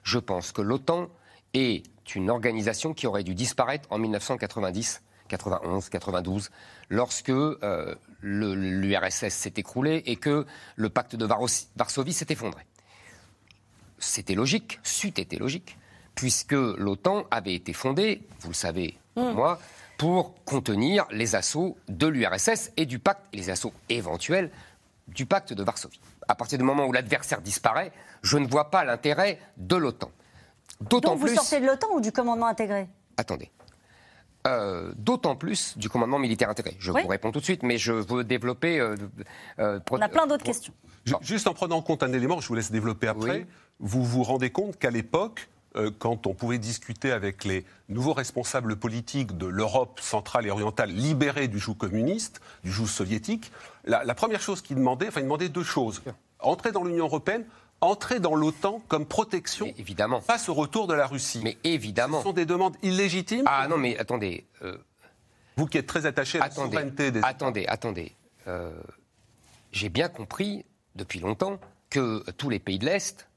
Je 0.03 0.19
pense 0.19 0.53
que 0.53 0.63
l'OTAN 0.63 1.09
est 1.55 1.83
une 2.15 2.31
organisation 2.31 2.95
qui 2.95 3.07
aurait 3.07 3.25
dû 3.25 3.35
disparaître 3.35 3.89
en 3.91 3.99
1990, 3.99 5.03
91, 5.29 5.89
92, 5.89 6.51
lorsque 6.89 7.31
euh, 7.31 7.95
l'URSS 8.23 9.29
s'est 9.29 9.53
écroulé 9.57 10.03
et 10.07 10.17
que 10.17 10.47
le 10.77 10.89
pacte 10.89 11.17
de 11.17 11.27
Varsovie 11.77 12.13
s'est 12.13 12.27
effondré. 12.31 12.63
C'était 13.99 14.35
logique, 14.35 14.81
c'eût 14.83 15.09
été 15.09 15.37
logique, 15.37 15.77
puisque 16.15 16.53
l'OTAN 16.53 17.27
avait 17.31 17.55
été 17.55 17.73
fondée, 17.73 18.23
vous 18.41 18.49
le 18.49 18.55
savez, 18.55 18.99
mm. 19.17 19.33
moi, 19.33 19.61
pour 19.99 20.35
contenir 20.45 21.07
les 21.11 21.35
assauts 21.35 21.77
de 21.89 22.07
l'URSS 22.07 22.73
et 22.77 22.87
du 22.87 22.99
pacte, 22.99 23.23
les 23.35 23.51
assauts 23.51 23.75
éventuels 23.91 24.51
du 25.09 25.27
pacte 25.27 25.53
de 25.53 25.63
Varsovie. 25.63 26.01
À 26.31 26.37
partir 26.37 26.59
du 26.59 26.65
moment 26.65 26.87
où 26.87 26.93
l'adversaire 26.93 27.41
disparaît, 27.41 27.91
je 28.23 28.39
ne 28.39 28.47
vois 28.47 28.71
pas 28.71 28.85
l'intérêt 28.85 29.41
de 29.57 29.75
l'OTAN. 29.75 30.13
D'autant 30.81 31.19
plus. 31.19 31.31
Vous 31.31 31.35
sortez 31.35 31.59
de 31.59 31.67
l'OTAN 31.67 31.89
ou 31.93 32.01
du 32.01 32.13
commandement 32.13 32.47
intégré? 32.47 32.89
Attendez. 33.17 33.51
Euh, 34.47 34.93
d'autant 34.97 35.35
plus 35.35 35.77
du 35.77 35.89
commandement 35.91 36.21
militaire 36.21 36.49
intégré. 36.49 36.77
Je 36.79 36.93
vous 36.93 37.09
réponds 37.09 37.33
tout 37.33 37.41
de 37.41 37.45
suite, 37.45 37.65
mais 37.65 37.79
je 37.79 37.93
veux 37.93 38.23
développer. 38.23 38.79
Euh, 38.79 38.95
euh, 39.59 39.81
On 39.91 40.01
a 40.01 40.09
plein 40.09 40.29
d'autres 40.29 40.45
questions. 40.45 40.73
Juste 41.21 41.49
en 41.49 41.53
prenant 41.53 41.79
en 41.79 41.83
compte 41.83 42.05
un 42.05 42.13
élément, 42.13 42.41
je 42.41 42.47
vous 42.47 42.55
laisse 42.55 42.71
développer 42.71 43.09
après. 43.09 43.49
Vous 43.81 44.05
vous 44.05 44.23
rendez 44.23 44.51
compte 44.51 44.79
qu'à 44.79 44.91
l'époque, 44.91 45.49
quand 45.99 46.27
on 46.27 46.35
pouvait 46.35 46.59
discuter 46.59 47.13
avec 47.13 47.45
les 47.45 47.65
nouveaux 47.89 48.13
responsables 48.13 48.77
politiques 48.77 49.39
de 49.39 49.47
l'Europe 49.47 50.01
centrale 50.01 50.47
et 50.47 50.51
orientale 50.51 50.91
libérée 50.91 51.47
du 51.49 51.59
joug 51.59 51.75
communiste, 51.75 52.41
du 52.65 52.73
joug 52.73 52.87
soviétique, 52.87 53.53
la, 53.85 54.03
la 54.05 54.15
première 54.15 54.41
chose 54.41 54.63
qu'ils 54.63 54.77
demandaient, 54.77 55.09
enfin 55.09 55.21
ils 55.21 55.25
demandaient 55.25 55.49
deux 55.49 55.63
choses. 55.63 56.03
Entrer 56.41 56.73
dans 56.73 56.83
l'Union 56.85 57.05
européenne 57.05 57.45
entrer 57.81 58.21
dans 58.21 58.35
l'OTAN 58.35 58.83
comme 58.89 59.07
protection 59.07 59.73
évidemment. 59.79 60.21
face 60.21 60.49
au 60.49 60.55
retour 60.55 60.87
de 60.87 60.95
la 60.95 61.07
Russie. 61.07 61.41
Mais 61.43 61.57
évidemment. 61.65 62.19
Ce 62.19 62.25
sont 62.25 62.33
des 62.33 62.47
demandes 62.47 62.77
illégitimes 62.83 63.45
Ah 63.47 63.67
non, 63.69 63.79
mais 63.79 63.97
attendez. 63.99 64.47
Euh, 64.63 64.77
Vous 65.57 65.67
qui 65.67 65.79
êtes 65.79 65.87
très 65.87 66.07
attaché 66.07 66.39
à 66.41 66.47
la 66.47 66.51
souveraineté 66.51 67.11
des 67.11 67.21
Attendez, 67.23 67.65
attendez. 67.67 68.13
Euh, 68.47 68.71
j'ai 69.73 69.89
bien 69.89 70.09
compris 70.09 70.65
depuis 70.95 71.21
longtemps 71.21 71.59
que 71.89 72.23
tous 72.33 72.51
les 72.51 72.59
pays 72.59 72.79
de 72.79 72.87
l'Est, 72.87 73.29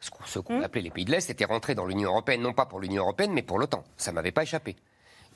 ce 0.00 0.38
qu'on 0.38 0.58
hmm. 0.58 0.64
appelait 0.64 0.82
les 0.82 0.90
pays 0.90 1.04
de 1.04 1.10
l'Est, 1.10 1.28
étaient 1.30 1.44
rentrés 1.44 1.74
dans 1.74 1.84
l'Union 1.84 2.10
européenne, 2.10 2.40
non 2.40 2.52
pas 2.52 2.66
pour 2.66 2.80
l'Union 2.80 3.02
européenne, 3.02 3.32
mais 3.32 3.42
pour 3.42 3.58
l'OTAN. 3.58 3.84
Ça 3.96 4.12
m'avait 4.12 4.32
pas 4.32 4.42
échappé. 4.42 4.76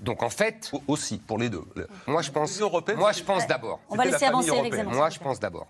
Donc 0.00 0.22
en 0.22 0.30
fait, 0.30 0.72
aussi 0.88 1.18
pour 1.18 1.38
les 1.38 1.50
deux. 1.50 1.64
Moi 2.06 2.22
je 2.22 2.30
pense. 2.30 2.60
Moi 2.60 3.12
je 3.12 3.22
pense 3.22 3.46
d'abord. 3.46 3.80
On 3.88 3.96
va 3.96 4.04
laisser 4.04 4.24
avancer 4.24 4.50
Moi 4.84 5.10
je 5.10 5.18
pense 5.18 5.38
d'abord. 5.38 5.68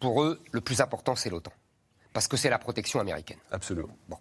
Pour 0.00 0.22
eux, 0.22 0.42
le 0.50 0.60
plus 0.60 0.80
important 0.80 1.14
c'est 1.14 1.30
l'OTAN 1.30 1.52
parce 2.16 2.28
que 2.28 2.38
c'est 2.38 2.48
la 2.48 2.58
protection 2.58 2.98
américaine. 2.98 3.36
Absolument. 3.52 3.94
Bon. 4.08 4.16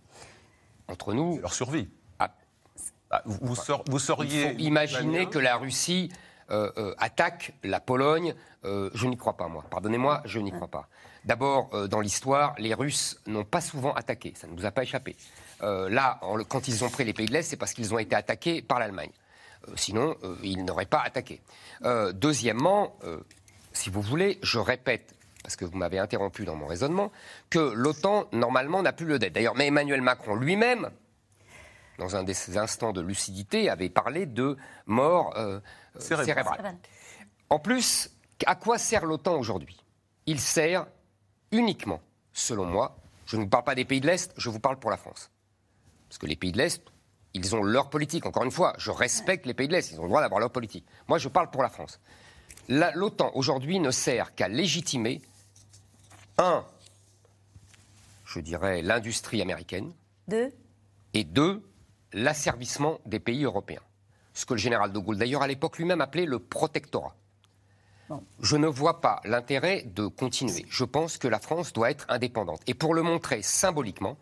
Entre 0.90 1.14
nous. 1.14 1.40
Leur 1.40 1.54
survie. 1.54 1.88
Ah. 2.20 2.30
Ah, 3.10 3.22
vous, 3.24 3.56
vous, 3.88 4.00
seriez. 4.00 4.42
Il 4.42 4.52
faut 4.52 4.60
imaginer 4.60 5.28
que 5.28 5.40
la 5.40 5.56
Russie 5.56 6.12
attaque 6.98 7.54
la 7.64 7.80
Pologne. 7.80 8.36
Euh, 8.64 8.90
je 8.94 9.08
n'y 9.08 9.18
crois 9.18 9.38
pas, 9.38 9.48
moi. 9.48 9.64
Pardonnez-moi, 9.70 10.22
je 10.26 10.40
n'y 10.40 10.52
crois 10.52 10.68
pas. 10.68 10.88
D'abord, 11.24 11.88
dans 11.88 12.02
l'histoire, 12.02 12.54
les 12.60 12.74
Russes 12.74 13.20
n'ont 13.26 13.46
pas 13.46 13.62
souvent 13.62 13.94
attaqué. 13.94 14.34
Ça 14.36 14.48
ne 14.48 14.54
nous 14.54 14.66
a 14.66 14.72
pas 14.72 14.84
échappé. 14.84 15.16
là, 15.62 16.20
quand 16.48 16.68
ils 16.68 16.84
ont 16.84 16.90
pris 16.90 17.04
les 17.04 17.14
pays 17.14 17.26
de 17.26 17.34
l'Est, 17.34 17.42
c'est 17.42 17.58
parce 17.58 17.74
qu'ils 17.74 17.96
ont 17.96 17.98
été 17.98 18.16
attaqués 18.16 18.62
par 18.62 18.78
l'Allemagne. 18.78 19.10
sinon, 19.76 20.16
ils 20.44 20.64
n'auraient 20.64 20.86
pas 20.86 21.02
attaqué. 21.02 21.42
deuxièmement, 22.14 22.96
si 23.74 23.90
vous 23.90 24.02
voulez, 24.02 24.38
je 24.44 24.60
répète 24.60 25.16
parce 25.46 25.56
que 25.56 25.66
vous 25.66 25.78
m'avez 25.78 26.00
interrompu 26.00 26.44
dans 26.44 26.56
mon 26.56 26.66
raisonnement, 26.66 27.12
que 27.52 27.60
l'OTAN, 27.60 28.26
normalement, 28.32 28.82
n'a 28.82 28.94
plus 28.94 29.06
le 29.06 29.20
dette. 29.20 29.34
D'ailleurs, 29.34 29.54
mais 29.54 29.68
Emmanuel 29.68 30.02
Macron 30.02 30.34
lui-même, 30.34 30.90
dans 31.98 32.16
un 32.16 32.24
de 32.24 32.34
ses 32.34 32.58
instants 32.58 32.94
de 32.94 33.02
lucidité, 33.02 33.70
avait 33.70 33.90
parlé 33.90 34.26
de 34.26 34.58
mort 34.86 35.34
euh, 35.38 35.60
euh, 35.96 36.00
cérébrale. 36.00 36.78
En 37.50 37.60
plus, 37.60 38.12
à 38.46 38.56
quoi 38.56 38.78
sert 38.78 39.06
l'OTAN 39.06 39.36
aujourd'hui? 39.36 39.84
Il 40.26 40.40
sert 40.40 40.88
uniquement, 41.52 42.02
selon 42.34 42.66
moi, 42.66 42.98
je 43.26 43.38
ne 43.38 43.44
vous 43.44 43.48
parle 43.48 43.64
pas 43.64 43.76
des 43.76 43.86
pays 43.86 44.02
de 44.02 44.08
l'Est, 44.08 44.34
je 44.38 44.50
vous 44.50 44.60
parle 44.60 44.78
pour 44.78 44.92
la 44.92 44.98
France. 44.98 45.32
Parce 46.10 46.18
que 46.18 46.26
les 46.26 46.36
pays 46.36 46.52
de 46.52 46.58
l'Est, 46.58 46.84
ils 47.34 47.56
ont 47.56 47.64
leur 47.64 47.90
politique. 47.90 48.26
Encore 48.26 48.44
une 48.44 48.52
fois, 48.52 48.74
je 48.78 48.92
respecte 48.92 49.46
les 49.46 49.54
pays 49.54 49.68
de 49.68 49.74
l'Est, 49.74 49.92
ils 49.92 50.00
ont 50.00 50.04
le 50.04 50.10
droit 50.10 50.22
d'avoir 50.22 50.40
leur 50.40 50.52
politique. 50.52 50.86
Moi, 51.08 51.18
je 51.18 51.30
parle 51.30 51.50
pour 51.50 51.64
la 51.64 51.70
France. 51.70 52.00
L'OTAN, 52.68 53.32
aujourd'hui, 53.36 53.80
ne 53.80 53.92
sert 53.92 54.34
qu'à 54.36 54.48
légitimer 54.48 55.22
un, 56.38 56.66
je 58.26 58.40
dirais, 58.40 58.82
l'industrie 58.82 59.42
américaine. 59.42 59.94
Deux. 60.28 60.52
Et 61.14 61.24
deux, 61.24 61.64
l'asservissement 62.16 63.00
des 63.06 63.20
pays 63.20 63.44
européens. 63.44 63.84
Ce 64.34 64.46
que 64.46 64.54
le 64.54 64.60
général 64.60 64.92
de 64.92 64.98
Gaulle, 65.00 65.18
d'ailleurs, 65.18 65.44
à 65.44 65.48
l'époque 65.48 65.78
lui-même 65.78 66.02
appelait 66.02 66.26
le 66.26 66.40
protectorat. 66.40 67.16
Je 68.40 68.56
ne 68.56 68.68
vois 68.68 69.02
pas 69.02 69.22
l'intérêt 69.24 69.84
de 69.84 70.08
continuer. 70.08 70.66
Je 70.70 70.84
pense 70.84 71.18
que 71.18 71.28
la 71.28 71.40
France 71.40 71.74
doit 71.74 71.92
être 71.92 72.06
indépendante. 72.10 72.62
Et 72.68 72.74
pour 72.74 72.94
le 72.94 73.02
montrer 73.02 73.42
symboliquement, 73.42 74.18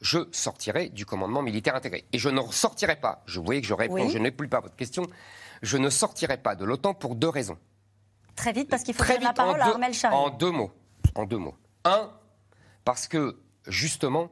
je 0.00 0.28
sortirai 0.32 0.88
du 0.88 1.04
commandement 1.06 1.42
militaire 1.42 1.74
intégré. 1.74 2.04
Et 2.12 2.18
je 2.18 2.28
ne 2.28 2.40
sortirai 2.50 2.96
pas, 2.96 3.22
je 3.26 3.40
voyais 3.40 3.60
que 3.60 3.66
je 3.66 3.74
réponds, 3.74 4.08
je 4.08 4.18
n'ai 4.18 4.30
plus 4.30 4.48
pas 4.48 4.60
votre 4.60 4.76
question, 4.76 5.06
je 5.62 5.76
ne 5.76 5.90
sortirai 5.90 6.38
pas 6.38 6.54
de 6.54 6.64
l'OTAN 6.64 6.94
pour 6.94 7.14
deux 7.14 7.28
raisons. 7.28 7.58
Très 8.36 8.52
vite, 8.52 8.70
parce 8.70 8.82
qu'il 8.82 8.94
faut 8.94 9.04
la 9.20 9.32
parole 9.34 9.60
à 9.60 9.66
Armel 9.66 9.92
Charrier. 9.92 10.18
En 10.18 10.30
deux 10.30 10.50
mots 10.50 10.72
en 11.14 11.26
deux 11.26 11.38
mots. 11.38 11.56
Un, 11.84 12.10
parce 12.84 13.08
que 13.08 13.38
justement, 13.66 14.30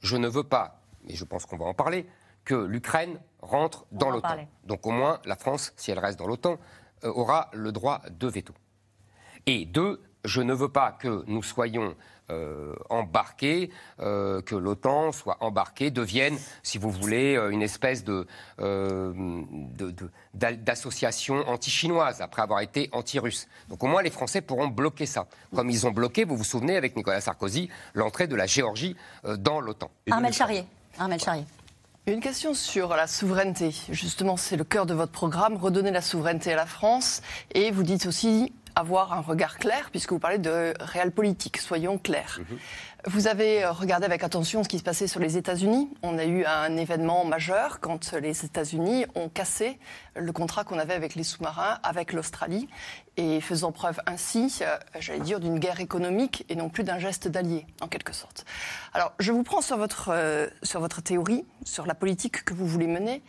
je 0.00 0.16
ne 0.16 0.28
veux 0.28 0.44
pas, 0.44 0.82
et 1.08 1.14
je 1.14 1.24
pense 1.24 1.46
qu'on 1.46 1.56
va 1.56 1.66
en 1.66 1.74
parler, 1.74 2.06
que 2.44 2.54
l'Ukraine 2.54 3.18
rentre 3.42 3.86
dans 3.92 4.10
l'OTAN. 4.10 4.46
Donc 4.64 4.86
au 4.86 4.90
moins, 4.90 5.20
la 5.24 5.36
France, 5.36 5.72
si 5.76 5.90
elle 5.90 5.98
reste 5.98 6.18
dans 6.18 6.26
l'OTAN, 6.26 6.58
euh, 7.04 7.12
aura 7.12 7.48
le 7.52 7.72
droit 7.72 8.02
de 8.10 8.28
veto. 8.28 8.54
Et 9.46 9.64
deux, 9.64 10.02
je 10.24 10.42
ne 10.42 10.52
veux 10.52 10.68
pas 10.68 10.92
que 10.92 11.24
nous 11.26 11.42
soyons 11.42 11.94
euh, 12.28 12.74
embarqués, 12.90 13.70
euh, 14.00 14.42
que 14.42 14.54
l'OTAN 14.54 15.12
soit 15.12 15.38
embarquée, 15.40 15.90
devienne, 15.90 16.38
si 16.62 16.76
vous 16.76 16.90
voulez, 16.90 17.36
une 17.50 17.62
espèce 17.62 18.04
de, 18.04 18.26
d'association 20.34 21.48
anti-chinoise 21.48 22.20
après 22.20 22.42
avoir 22.42 22.60
été 22.60 22.90
anti-russe. 22.92 23.48
Donc 23.68 23.82
au 23.82 23.86
moins 23.86 24.02
les 24.02 24.10
Français 24.10 24.42
pourront 24.42 24.68
bloquer 24.68 25.06
ça, 25.06 25.26
comme 25.54 25.70
ils 25.70 25.86
ont 25.86 25.90
bloqué, 25.92 26.24
vous 26.24 26.36
vous 26.36 26.44
souvenez, 26.44 26.76
avec 26.76 26.96
Nicolas 26.96 27.22
Sarkozy, 27.22 27.70
l'entrée 27.94 28.26
de 28.26 28.36
la 28.36 28.46
Géorgie 28.46 28.94
dans 29.38 29.60
l'OTAN. 29.60 29.90
Armel 30.10 30.34
Charrier. 30.34 30.66
Armel 30.98 31.18
Charrier. 31.18 31.46
Une 32.06 32.20
question 32.20 32.54
sur 32.54 32.88
la 32.88 33.06
souveraineté. 33.06 33.74
Justement, 33.90 34.38
c'est 34.38 34.56
le 34.56 34.64
cœur 34.64 34.86
de 34.86 34.94
votre 34.94 35.12
programme, 35.12 35.56
redonner 35.56 35.90
la 35.90 36.00
souveraineté 36.00 36.50
à 36.54 36.56
la 36.56 36.64
France. 36.64 37.20
Et 37.54 37.70
vous 37.70 37.82
dites 37.82 38.06
aussi 38.06 38.54
avoir 38.74 39.12
un 39.12 39.20
regard 39.20 39.58
clair, 39.58 39.88
puisque 39.90 40.12
vous 40.12 40.18
parlez 40.18 40.38
de 40.38 40.74
réel 40.80 41.10
politique, 41.10 41.58
soyons 41.58 41.98
clairs. 41.98 42.38
Mhm. 42.38 42.58
Vous 43.06 43.28
avez 43.28 43.64
regardé 43.64 44.04
avec 44.04 44.22
attention 44.22 44.62
ce 44.62 44.68
qui 44.68 44.78
se 44.78 44.82
passait 44.82 45.06
sur 45.06 45.20
les 45.20 45.38
États-Unis. 45.38 45.88
On 46.02 46.18
a 46.18 46.24
eu 46.26 46.44
un 46.44 46.76
événement 46.76 47.24
majeur 47.24 47.80
quand 47.80 48.12
les 48.12 48.44
États-Unis 48.44 49.06
ont 49.14 49.30
cassé 49.30 49.78
le 50.14 50.32
contrat 50.32 50.64
qu'on 50.64 50.78
avait 50.78 50.92
avec 50.92 51.14
les 51.14 51.22
sous-marins, 51.22 51.78
avec 51.82 52.12
l'Australie, 52.12 52.68
et 53.16 53.40
faisant 53.40 53.72
preuve 53.72 54.00
ainsi, 54.06 54.58
euh, 54.60 54.76
j'allais 54.98 55.20
dire, 55.20 55.40
d'une 55.40 55.58
guerre 55.58 55.80
économique 55.80 56.44
et 56.48 56.56
non 56.56 56.68
plus 56.68 56.84
d'un 56.84 56.98
geste 56.98 57.28
d'allié, 57.28 57.66
en 57.80 57.88
quelque 57.88 58.12
sorte. 58.12 58.44
Alors, 58.92 59.12
je 59.18 59.32
vous 59.32 59.44
prends 59.44 59.62
sur 59.62 59.78
votre, 59.78 60.10
euh, 60.10 60.46
sur 60.62 60.80
votre 60.80 61.00
théorie, 61.00 61.46
sur 61.64 61.86
la 61.86 61.94
politique 61.94 62.44
que 62.44 62.52
vous 62.52 62.66
voulez 62.66 62.86
mener. 62.86 63.22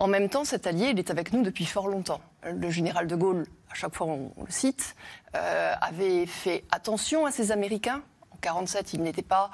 En 0.00 0.06
même 0.06 0.30
temps, 0.30 0.46
cet 0.46 0.66
allié, 0.66 0.88
il 0.92 0.98
est 0.98 1.10
avec 1.10 1.34
nous 1.34 1.42
depuis 1.42 1.66
fort 1.66 1.86
longtemps. 1.86 2.22
Le 2.42 2.70
général 2.70 3.06
de 3.06 3.14
Gaulle, 3.14 3.46
à 3.70 3.74
chaque 3.74 3.94
fois 3.94 4.06
on, 4.06 4.32
le 4.44 4.50
cite, 4.50 4.96
euh, 5.36 5.74
avait 5.78 6.24
fait 6.24 6.64
attention 6.72 7.26
à 7.26 7.30
ces 7.30 7.52
Américains. 7.52 8.02
En 8.30 8.62
1947, 8.62 8.94
il 8.94 9.02
n'était 9.02 9.20
pas, 9.20 9.50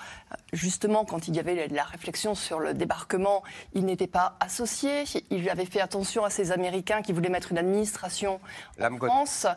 justement, 0.53 1.05
quand 1.05 1.27
il 1.27 1.35
y 1.35 1.41
avait 1.41 1.67
la 1.67 1.83
réflexion 1.83 2.37
sur 2.37 2.61
le 2.61 2.73
débarquement, 2.75 3.43
il 3.75 3.85
n'était 3.85 4.07
pas 4.07 4.37
associé. 4.39 5.03
Il 5.31 5.51
avait 5.51 5.65
fait 5.65 5.81
attention 5.81 6.25
à 6.25 6.31
ces 6.31 6.53
Américains 6.53 7.03
qui 7.03 7.13
voulaient 7.13 7.29
mettre 7.29 7.51
une 7.51 7.59
administration 7.59 8.39
en 8.81 8.97
France. 8.99 9.49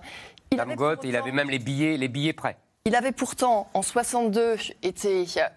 Il 0.52 0.60
avait, 0.60 0.76
il 1.04 1.16
avait 1.16 1.32
même 1.32 1.52
les 1.52 1.60
billets, 1.60 1.98
les 1.98 2.08
billets 2.08 2.34
prêts. 2.34 2.58
Il 2.86 2.96
avait 2.96 3.12
pourtant, 3.12 3.70
en 3.76 3.84
62, 3.84 4.58
été 4.82 5.28
ben, 5.36 5.50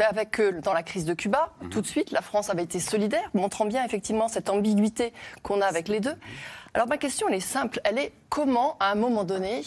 avec 0.00 0.40
eux 0.40 0.60
dans 0.62 0.72
la 0.72 0.82
crise 0.82 1.04
de 1.04 1.14
Cuba, 1.14 1.52
mhm. 1.60 1.70
tout 1.70 1.80
de 1.80 1.86
suite, 1.86 2.10
la 2.10 2.22
France 2.22 2.50
avait 2.50 2.62
été 2.62 2.80
solidaire, 2.80 3.28
montrant 3.34 3.64
bien 3.64 3.84
effectivement 3.84 4.28
cette 4.28 4.50
ambiguïté 4.50 5.12
qu'on 5.42 5.60
a 5.60 5.66
avec 5.66 5.88
les 5.88 6.00
deux. 6.00 6.14
Alors 6.74 6.88
ma 6.88 6.96
question, 6.96 7.28
elle 7.28 7.34
est 7.34 7.40
simple, 7.40 7.80
elle 7.84 7.98
est 7.98 8.12
comment, 8.28 8.76
à 8.80 8.90
un 8.90 8.94
moment 8.94 9.24
donné, 9.24 9.62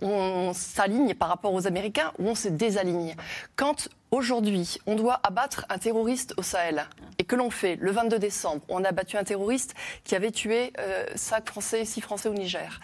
on 0.00 0.52
s'aligne 0.54 1.14
par 1.14 1.28
rapport 1.28 1.52
aux 1.52 1.66
Américains 1.66 2.12
ou 2.18 2.28
on 2.28 2.34
se 2.34 2.48
désaligne? 2.48 3.14
Quand 3.56 3.88
aujourd'hui 4.10 4.78
on 4.86 4.96
doit 4.96 5.20
abattre 5.22 5.66
un 5.68 5.78
terroriste 5.78 6.34
au 6.36 6.42
Sahel 6.42 6.86
et 7.18 7.24
que 7.24 7.36
l'on 7.36 7.50
fait 7.50 7.76
le 7.76 7.90
22 7.92 8.18
décembre, 8.18 8.62
on 8.68 8.84
a 8.84 8.88
abattu 8.88 9.16
un 9.16 9.24
terroriste 9.24 9.74
qui 10.04 10.16
avait 10.16 10.32
tué 10.32 10.72
euh, 10.78 11.06
5 11.14 11.46
Français, 11.46 11.84
6 11.84 12.00
Français 12.00 12.28
au 12.28 12.34
Niger. 12.34 12.80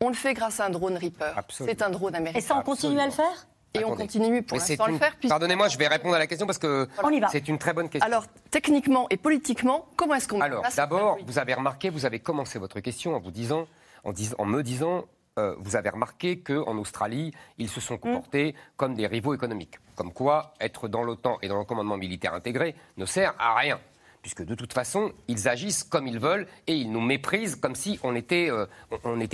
On 0.00 0.08
le 0.08 0.14
fait 0.14 0.34
grâce 0.34 0.60
à 0.60 0.66
un 0.66 0.70
drone 0.70 0.96
Reaper. 0.96 1.32
C'est 1.48 1.80
un 1.80 1.88
drone 1.88 2.14
américain. 2.14 2.38
Et 2.38 2.42
ça, 2.42 2.56
on 2.56 2.62
continue 2.62 3.00
à 3.00 3.06
le 3.06 3.12
faire? 3.12 3.46
Et 3.80 3.84
on 3.84 3.96
continue 3.96 4.42
pour 4.42 4.58
l'instant 4.58 4.84
à 4.84 4.90
le 4.90 4.98
faire. 4.98 5.16
Pardonnez-moi, 5.28 5.68
je 5.68 5.78
vais 5.78 5.88
répondre 5.88 6.14
à 6.14 6.18
la 6.18 6.26
question 6.26 6.46
parce 6.46 6.58
que 6.58 6.88
c'est 7.30 7.48
une 7.48 7.58
très 7.58 7.72
bonne 7.72 7.88
question. 7.88 8.06
Alors, 8.06 8.24
techniquement 8.50 9.06
et 9.10 9.16
politiquement, 9.16 9.86
comment 9.96 10.14
est-ce 10.14 10.28
qu'on 10.28 10.40
Alors, 10.40 10.64
d'abord, 10.76 11.18
vous 11.26 11.38
avez 11.38 11.54
remarqué, 11.54 11.90
vous 11.90 12.06
avez 12.06 12.20
commencé 12.20 12.58
votre 12.58 12.80
question 12.80 13.14
en 13.14 13.20
vous 13.20 13.30
disant, 13.30 13.66
en, 14.04 14.12
en 14.38 14.44
me 14.44 14.62
disant, 14.62 15.04
euh, 15.38 15.54
vous 15.58 15.76
avez 15.76 15.90
remarqué 15.90 16.38
qu'en 16.38 16.78
Australie, 16.78 17.32
ils 17.58 17.68
se 17.68 17.80
sont 17.80 17.98
comportés 17.98 18.54
comme 18.76 18.94
des 18.94 19.06
rivaux 19.06 19.34
économiques. 19.34 19.78
Comme 19.94 20.12
quoi, 20.12 20.54
être 20.60 20.88
dans 20.88 21.02
l'OTAN 21.02 21.38
et 21.42 21.48
dans 21.48 21.58
le 21.58 21.64
commandement 21.64 21.98
militaire 21.98 22.32
intégré 22.32 22.74
ne 22.96 23.04
sert 23.04 23.34
à 23.38 23.54
rien. 23.54 23.78
Puisque 24.22 24.44
de 24.44 24.54
toute 24.54 24.72
façon, 24.72 25.12
ils 25.28 25.46
agissent 25.46 25.84
comme 25.84 26.06
ils 26.06 26.18
veulent 26.18 26.46
et 26.66 26.74
ils 26.74 26.90
nous 26.90 27.02
méprisent 27.02 27.54
comme 27.54 27.74
si 27.74 28.00
on 28.02 28.12
n'était 28.12 28.50
euh, 28.50 28.66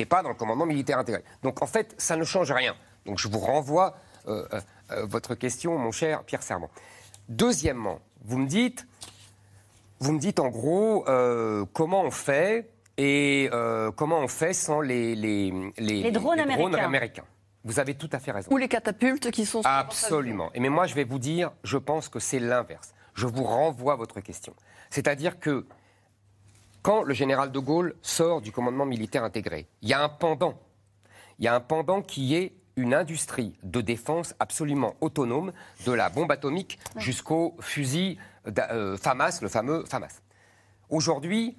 pas 0.09 0.23
dans 0.23 0.29
le 0.29 0.35
commandement 0.35 0.67
militaire 0.67 0.99
intégré. 0.99 1.23
Donc 1.43 1.63
en 1.63 1.67
fait, 1.67 1.95
ça 1.99 2.17
ne 2.17 2.25
change 2.25 2.51
rien. 2.51 2.75
Donc 3.07 3.19
je 3.19 3.29
vous 3.29 3.39
renvoie 3.39 3.95
votre 5.05 5.35
question, 5.35 5.79
mon 5.79 5.93
cher 5.93 6.23
Pierre 6.25 6.43
Serment. 6.43 6.71
Deuxièmement, 7.29 8.01
vous 8.25 8.39
me 8.39 8.47
dites, 8.47 8.87
vous 10.01 10.13
me 10.13 10.19
dites 10.19 10.41
en 10.41 10.49
gros 10.49 11.05
comment 11.73 12.03
on 12.03 12.11
fait 12.11 12.73
et 12.99 13.49
euh, 13.53 13.91
comment 13.91 14.19
on 14.21 14.29
fait 14.29 14.53
sans 14.53 14.81
les, 14.81 15.15
les, 15.15 15.53
les, 15.79 16.11
drones, 16.11 16.39
américains. 16.39 17.25
Vous 17.65 17.79
avez 17.79 17.95
tout 17.95 18.11
à 18.13 18.19
fait 18.19 18.33
raison. 18.33 18.51
Ou 18.53 18.57
les 18.57 18.69
catapultes 18.69 19.31
qui 19.31 19.47
sont... 19.47 19.63
Absolument. 19.65 20.51
Et 20.55 20.61
mais 20.61 20.69
moi, 20.69 20.87
je 20.87 20.95
vais 20.95 21.05
vous 21.05 21.19
dire, 21.19 21.53
je 21.63 21.79
pense 21.79 22.09
que 22.09 22.19
c'est 22.19 22.41
l'inverse. 22.41 22.93
Je 23.15 23.27
vous 23.27 23.45
renvoie 23.45 23.95
votre 23.95 24.21
question. 24.21 24.55
C'est-à-dire 24.91 25.39
que 25.39 25.67
quand 26.83 27.03
le 27.03 27.15
général 27.15 27.53
de 27.53 27.59
Gaulle 27.59 27.95
sort 28.03 28.41
du 28.41 28.51
commandement 28.51 28.87
militaire 28.87 29.23
intégré, 29.23 29.69
il 29.81 29.89
y 29.89 29.95
a 29.95 30.03
un 30.03 30.09
pendant. 30.09 30.59
Il 31.39 31.45
y 31.45 31.49
a 31.49 31.55
un 31.55 31.61
pendant 31.61 32.03
qui 32.03 32.35
est 32.35 32.53
une 32.77 32.95
industrie 32.95 33.55
de 33.63 33.81
défense 33.81 34.35
absolument 34.41 34.95
autonome, 35.01 35.53
de 35.87 35.93
la 35.93 36.09
bombe 36.09 36.33
atomique 36.33 36.79
jusqu'au 36.97 37.57
fusil 37.61 38.19
euh, 38.59 38.97
FAMAS, 38.97 39.41
le 39.43 39.49
fameux 39.49 39.85
FAMAS. 39.85 40.23
Aujourd'hui, 40.89 41.57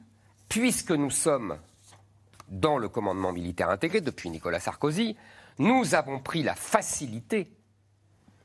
puisque 0.50 0.92
nous 0.92 1.12
sommes 1.12 1.58
dans 2.50 2.78
le 2.78 2.90
commandement 2.90 3.32
militaire 3.32 3.70
intégré 3.70 4.02
depuis 4.02 4.30
Nicolas 4.30 4.60
Sarkozy, 4.60 5.16
nous 5.60 5.96
avons 5.96 6.20
pris 6.20 6.44
la 6.44 6.56
facilité 6.56 7.52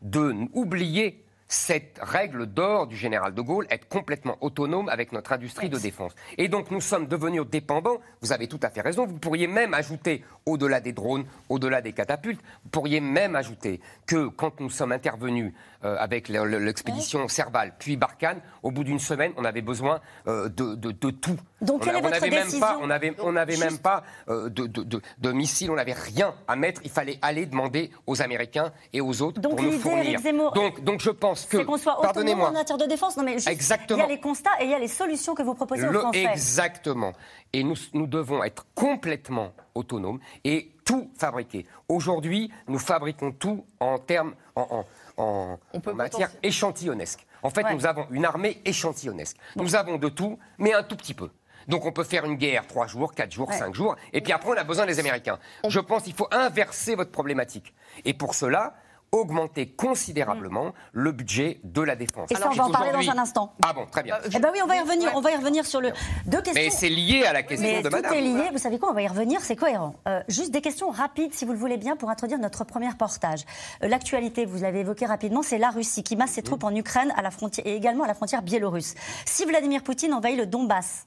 de 0.03 0.35
oublier 0.53 1.25
cette 1.49 1.99
règle 2.03 2.47
d'or 2.47 2.87
du 2.87 2.97
général 2.97 3.35
de 3.35 3.41
Gaulle, 3.41 3.67
être 3.71 3.89
complètement 3.89 4.37
autonome 4.43 4.89
avec 4.91 5.13
notre 5.13 5.33
industrie 5.33 5.71
de 5.71 5.79
défense. 5.79 6.13
Et 6.37 6.49
donc 6.49 6.71
nous 6.71 6.83
sommes 6.83 7.07
devenus 7.07 7.47
dépendants, 7.47 7.99
vous 8.21 8.33
avez 8.33 8.49
tout 8.49 8.61
à 8.63 8.71
fait 8.71 8.83
raison, 8.83 9.07
vous 9.07 9.19
pourriez 9.19 9.47
même 9.47 9.73
ajouter, 9.73 10.25
au-delà 10.45 10.81
des 10.81 10.93
drones, 10.93 11.25
au-delà 11.49 11.81
des 11.81 11.93
catapultes, 11.93 12.41
vous 12.65 12.71
pourriez 12.71 13.01
même 13.01 13.35
ajouter 13.35 13.81
que 14.07 14.29
quand 14.29 14.61
nous 14.61 14.71
sommes 14.71 14.93
intervenus 14.93 15.53
euh, 15.85 15.97
avec 15.99 16.29
l'expédition 16.29 17.29
Serval, 17.29 17.73
puis 17.79 17.97
Barkhane, 17.97 18.41
au 18.63 18.71
bout 18.71 18.85
d'une 18.85 18.99
semaine, 18.99 19.33
on 19.37 19.45
avait 19.45 19.63
besoin 19.63 20.01
euh, 20.27 20.49
de, 20.49 21.11
tout. 21.11 21.39
Donc, 21.61 21.85
quelle 21.85 21.97
est 21.97 22.01
votre 22.01 22.21
décision 22.21 22.61
pas, 22.61 22.79
On 22.81 22.87
n'avait 22.87 23.15
on 23.21 23.35
avait 23.37 23.57
même 23.57 23.79
pas 23.79 24.05
euh, 24.29 24.49
de, 24.49 24.67
de, 24.67 25.33
missiles, 25.33 25.71
on 25.71 25.75
n'avait 25.75 25.93
rien 25.93 26.35
à 26.47 26.57
mettre. 26.57 26.81
Il 26.85 26.91
fallait 26.91 27.19
aller 27.23 27.47
demander 27.47 27.91
aux 28.07 28.23
Américains 28.23 28.73
et 28.93 29.01
aux 29.01 29.23
autres 29.23 29.41
donc, 29.41 29.57
pour 29.57 29.63
nous 29.63 29.79
fournir. 29.79 30.21
Donc, 30.55 30.83
donc, 30.83 31.01
je 31.01 31.11
pense 31.11 31.47
que. 31.47 31.59
C'est 31.59 31.65
qu'on 31.65 31.77
soit 31.77 31.99
autonome 31.99 32.41
en 32.41 32.53
matière 32.53 32.79
de 32.79 32.87
défense. 32.87 33.17
Non, 33.17 33.25
mais 33.25 33.37
Exactement. 33.49 33.99
Il 33.99 34.03
y 34.03 34.05
a 34.05 34.09
les 34.09 34.21
constats 34.21 34.51
et 34.61 34.65
il 34.65 34.71
y 34.71 34.75
a 34.75 34.79
les 34.79 34.89
solutions 34.89 35.35
que 35.35 35.43
vous 35.43 35.55
proposez 35.55 35.89
aux 35.89 35.93
Français. 35.93 36.25
Exactement. 36.25 37.13
Et 37.53 37.65
nous, 37.65 37.77
nous 37.93 38.07
devons 38.07 38.45
être 38.45 38.67
complètement 38.75 39.53
autonomes 39.75 40.21
et 40.45 40.73
tout 40.85 41.11
fabriquer. 41.17 41.67
Aujourd'hui, 41.89 42.53
nous 42.69 42.79
fabriquons 42.79 43.33
tout 43.33 43.65
en 43.81 43.99
termes. 43.99 44.35
en, 44.55 44.85
en, 45.19 45.59
matière 45.95 46.31
échantillonnesque. 46.43 47.27
En 47.43 47.51
fait, 47.51 47.65
nous 47.73 47.87
avons 47.87 48.07
une 48.11 48.25
armée 48.25 48.61
échantillonnesque. 48.65 49.37
Nous 49.57 49.75
avons 49.75 49.97
de 49.97 50.09
tout, 50.09 50.39
mais 50.59 50.73
un 50.73 50.83
tout 50.83 50.97
petit 50.97 51.15
peu. 51.15 51.31
Donc 51.69 51.85
on 51.85 51.93
peut 51.93 52.05
faire 52.05 52.25
une 52.25 52.37
guerre 52.37 52.67
trois 52.67 52.87
jours, 52.87 53.15
quatre 53.15 53.33
jours, 53.33 53.53
cinq 53.53 53.75
jours, 53.75 53.97
et 54.13 54.21
puis 54.21 54.33
après 54.33 54.51
on 54.51 54.57
a 54.57 54.65
besoin 54.65 54.87
des 54.87 54.99
Américains. 54.99 55.39
Je 55.67 55.81
pense 55.81 56.03
qu'il 56.03 56.15
faut 56.15 56.29
inverser 56.31 56.95
votre 56.95 57.11
problématique. 57.11 57.75
Et 58.05 58.15
pour 58.15 58.35
cela, 58.35 58.75
augmenter 59.13 59.69
considérablement 59.69 60.75
le 60.93 61.13
budget 61.13 61.61
de 61.65 61.81
la 61.81 61.97
défense. 61.97 62.31
Et 62.31 62.35
ça, 62.35 62.49
on 62.51 62.55
va 62.55 62.65
en 62.65 62.71
parler 62.71 62.93
dans 62.93 63.11
un 63.11 63.19
instant. 63.19 63.55
Ah 63.63 63.73
bon, 63.73 63.87
très 63.87 64.03
bien. 64.03 64.17
Eh 64.27 64.39
ben 64.39 64.51
oui, 64.53 64.61
on 64.63 64.67
va 64.67 64.77
y 64.77 64.81
revenir. 64.81 65.11
On 65.15 65.21
va 65.21 65.31
y 65.31 65.37
revenir 65.37 65.65
sur 65.65 65.81
le 65.81 65.93
deux 66.27 66.43
questions. 66.43 66.63
Mais 66.63 66.71
c'est 66.71 66.89
lié 66.89 67.25
à 67.25 67.33
la 67.33 67.43
question 67.43 67.81
de 67.81 67.89
Madame. 67.89 68.13
Tout 68.13 68.19
est 68.19 68.21
lié. 68.21 68.49
Vous 68.53 68.59
savez 68.59 68.79
quoi 68.79 68.91
On 68.91 68.95
va 68.95 69.03
y 69.03 69.09
revenir. 69.09 69.41
C'est 69.41 69.57
cohérent. 69.57 69.95
Euh, 70.07 70.23
juste 70.29 70.51
des 70.51 70.61
questions 70.61 70.91
rapides, 70.91 71.35
si 71.35 71.45
vous 71.45 71.53
le 71.53 71.59
voulez 71.59 71.79
bien, 71.79 71.97
pour 71.97 72.11
introduire 72.11 72.39
notre 72.39 72.65
premier 72.65 72.89
portage. 72.99 73.45
Euh, 73.83 73.89
l'actualité, 73.89 74.45
vous 74.45 74.63
l'avez 74.63 74.81
évoqué 74.81 75.07
rapidement, 75.07 75.43
c'est 75.43 75.59
la 75.59 75.71
Russie 75.71 76.03
qui 76.03 76.17
masse 76.17 76.33
ses 76.33 76.43
troupes 76.43 76.65
en 76.65 76.75
Ukraine, 76.75 77.13
à 77.17 77.23
la 77.23 77.31
frontière 77.31 77.67
et 77.67 77.75
également 77.75 78.05
à 78.05 78.09
la 78.09 78.15
frontière 78.15 78.43
biélorusse. 78.43 78.95
Si 79.25 79.45
Vladimir 79.45 79.83
Poutine 79.83 80.13
envahit 80.13 80.37
le 80.37 80.47
Donbass 80.47 81.07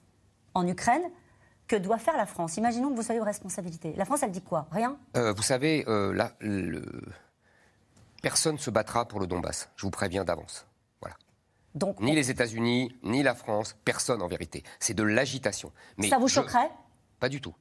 en 0.54 0.68
Ukraine, 0.68 1.04
que 1.68 1.76
doit 1.76 1.98
faire 1.98 2.18
la 2.18 2.26
France? 2.26 2.58
Imaginons 2.58 2.90
que 2.92 2.96
vous 2.96 3.04
soyez 3.04 3.22
aux 3.22 3.26
responsabilités. 3.26 3.94
La 3.96 4.06
France, 4.06 4.24
elle 4.24 4.32
dit 4.32 4.42
quoi? 4.42 4.68
Rien? 4.72 4.98
Euh, 5.16 5.34
Vous 5.34 5.44
savez, 5.44 5.84
là, 5.88 6.34
le 6.40 6.84
personne 8.22 8.56
ne 8.56 8.60
se 8.60 8.70
battra 8.70 9.08
pour 9.08 9.20
le 9.20 9.28
Donbass. 9.28 9.70
Je 9.76 9.84
vous 9.84 9.92
préviens 9.92 10.24
d'avance. 10.24 10.68
Voilà. 11.02 11.16
Donc, 11.74 12.00
ni 12.00 12.14
les 12.14 12.30
États-Unis, 12.30 12.96
ni 13.04 13.24
la 13.24 13.34
France, 13.36 13.76
personne 13.86 14.22
en 14.22 14.28
vérité. 14.28 14.64
C'est 14.80 14.94
de 14.94 15.04
l'agitation. 15.04 15.72
Mais 15.98 16.10
ça 16.10 16.18
vous 16.18 16.28
choquerait? 16.28 16.70
Pas 17.20 17.30
du 17.30 17.42
tout. 17.42 17.56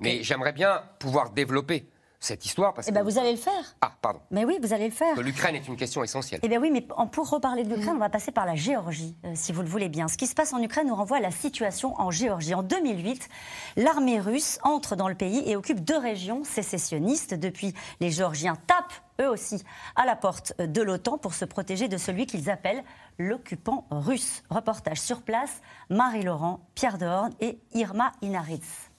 Mais 0.00 0.22
j'aimerais 0.22 0.52
bien 0.52 0.82
pouvoir 0.98 1.30
développer 1.30 1.88
cette 2.26 2.44
histoire. 2.44 2.74
Parce 2.74 2.88
eh 2.88 2.92
bien, 2.92 3.02
vous 3.02 3.18
allez 3.18 3.32
le 3.32 3.38
faire. 3.38 3.76
Ah, 3.80 3.92
pardon. 4.02 4.20
Mais 4.30 4.44
oui, 4.44 4.58
vous 4.60 4.72
allez 4.72 4.86
le 4.86 4.92
faire. 4.92 5.18
L'Ukraine 5.20 5.54
est 5.54 5.66
une 5.66 5.76
question 5.76 6.02
essentielle. 6.02 6.40
Eh 6.42 6.48
bien 6.48 6.60
oui, 6.60 6.70
mais 6.70 6.82
pour 6.82 7.30
reparler 7.30 7.64
de 7.64 7.74
l'Ukraine, 7.74 7.94
on 7.96 8.00
va 8.00 8.08
passer 8.08 8.32
par 8.32 8.46
la 8.46 8.54
Géorgie, 8.54 9.16
euh, 9.24 9.32
si 9.34 9.52
vous 9.52 9.62
le 9.62 9.68
voulez 9.68 9.88
bien. 9.88 10.08
Ce 10.08 10.16
qui 10.16 10.26
se 10.26 10.34
passe 10.34 10.52
en 10.52 10.62
Ukraine 10.62 10.88
nous 10.88 10.94
renvoie 10.94 11.18
à 11.18 11.20
la 11.20 11.30
situation 11.30 11.98
en 12.00 12.10
Géorgie. 12.10 12.54
En 12.54 12.62
2008, 12.62 13.28
l'armée 13.76 14.20
russe 14.20 14.58
entre 14.62 14.96
dans 14.96 15.08
le 15.08 15.14
pays 15.14 15.42
et 15.46 15.56
occupe 15.56 15.80
deux 15.80 15.98
régions 15.98 16.44
sécessionnistes. 16.44 17.34
Depuis, 17.34 17.74
les 18.00 18.10
Géorgiens 18.10 18.56
tapent, 18.66 18.92
eux 19.20 19.28
aussi, 19.28 19.62
à 19.94 20.04
la 20.04 20.16
porte 20.16 20.52
de 20.60 20.82
l'OTAN 20.82 21.18
pour 21.18 21.34
se 21.34 21.44
protéger 21.44 21.88
de 21.88 21.96
celui 21.96 22.26
qu'ils 22.26 22.50
appellent 22.50 22.84
l'occupant 23.18 23.86
russe. 23.90 24.42
Reportage 24.50 25.00
sur 25.00 25.22
place, 25.22 25.62
Marie-Laurent, 25.88 26.60
Pierre 26.74 26.98
Dehorn 26.98 27.30
et 27.40 27.58
Irma 27.72 28.12
Inaritz. 28.20 28.90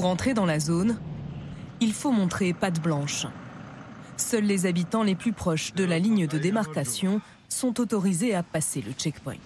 Pour 0.00 0.08
entrer 0.08 0.32
dans 0.32 0.46
la 0.46 0.58
zone, 0.58 0.98
il 1.82 1.92
faut 1.92 2.10
montrer 2.10 2.54
patte 2.54 2.80
blanche. 2.80 3.26
Seuls 4.16 4.44
les 4.44 4.64
habitants 4.64 5.02
les 5.02 5.14
plus 5.14 5.34
proches 5.34 5.74
de 5.74 5.84
la 5.84 5.98
ligne 5.98 6.26
de 6.26 6.38
démarcation 6.38 7.20
sont 7.50 7.78
autorisés 7.82 8.34
à 8.34 8.42
passer 8.42 8.80
le 8.80 8.92
checkpoint. 8.92 9.36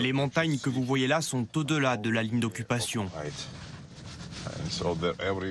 Les 0.00 0.12
montagnes 0.12 0.58
que 0.58 0.68
vous 0.68 0.82
voyez 0.82 1.06
là 1.06 1.20
sont 1.20 1.46
au-delà 1.54 1.96
de 1.96 2.10
la 2.10 2.24
ligne 2.24 2.40
d'occupation. 2.40 3.08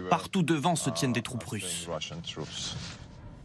Partout 0.09 0.43
devant 0.43 0.75
se 0.75 0.89
tiennent 0.89 1.13
des 1.13 1.21
troupes 1.21 1.45
russes. 1.45 1.87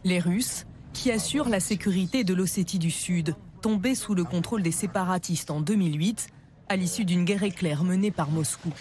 Les 0.03 0.19
Russes, 0.19 0.65
qui 0.91 1.11
assurent 1.11 1.47
la 1.47 1.61
sécurité 1.61 2.25
de 2.25 2.33
l'Ossétie 2.33 2.79
du 2.79 2.91
Sud, 2.91 3.37
tombée 3.61 3.95
sous 3.95 4.15
le 4.15 4.25
contrôle 4.25 4.63
des 4.63 4.73
séparatistes 4.73 5.49
en 5.49 5.61
2008, 5.61 6.27
à 6.67 6.75
l'issue 6.75 7.05
d'une 7.05 7.23
guerre 7.23 7.43
éclair 7.43 7.85
menée 7.85 8.11
par 8.11 8.29
Moscou. 8.31 8.73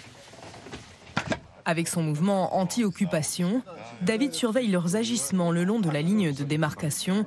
Avec 1.65 1.89
son 1.89 2.03
mouvement 2.03 2.57
anti-occupation, 2.57 3.63
David 4.03 4.35
surveille 4.35 4.69
leurs 4.69 4.97
agissements 4.97 5.51
le 5.51 5.65
long 5.65 5.81
de 5.81 5.91
la 5.91 6.03
ligne 6.03 6.33
de 6.33 6.45
démarcation 6.45 7.27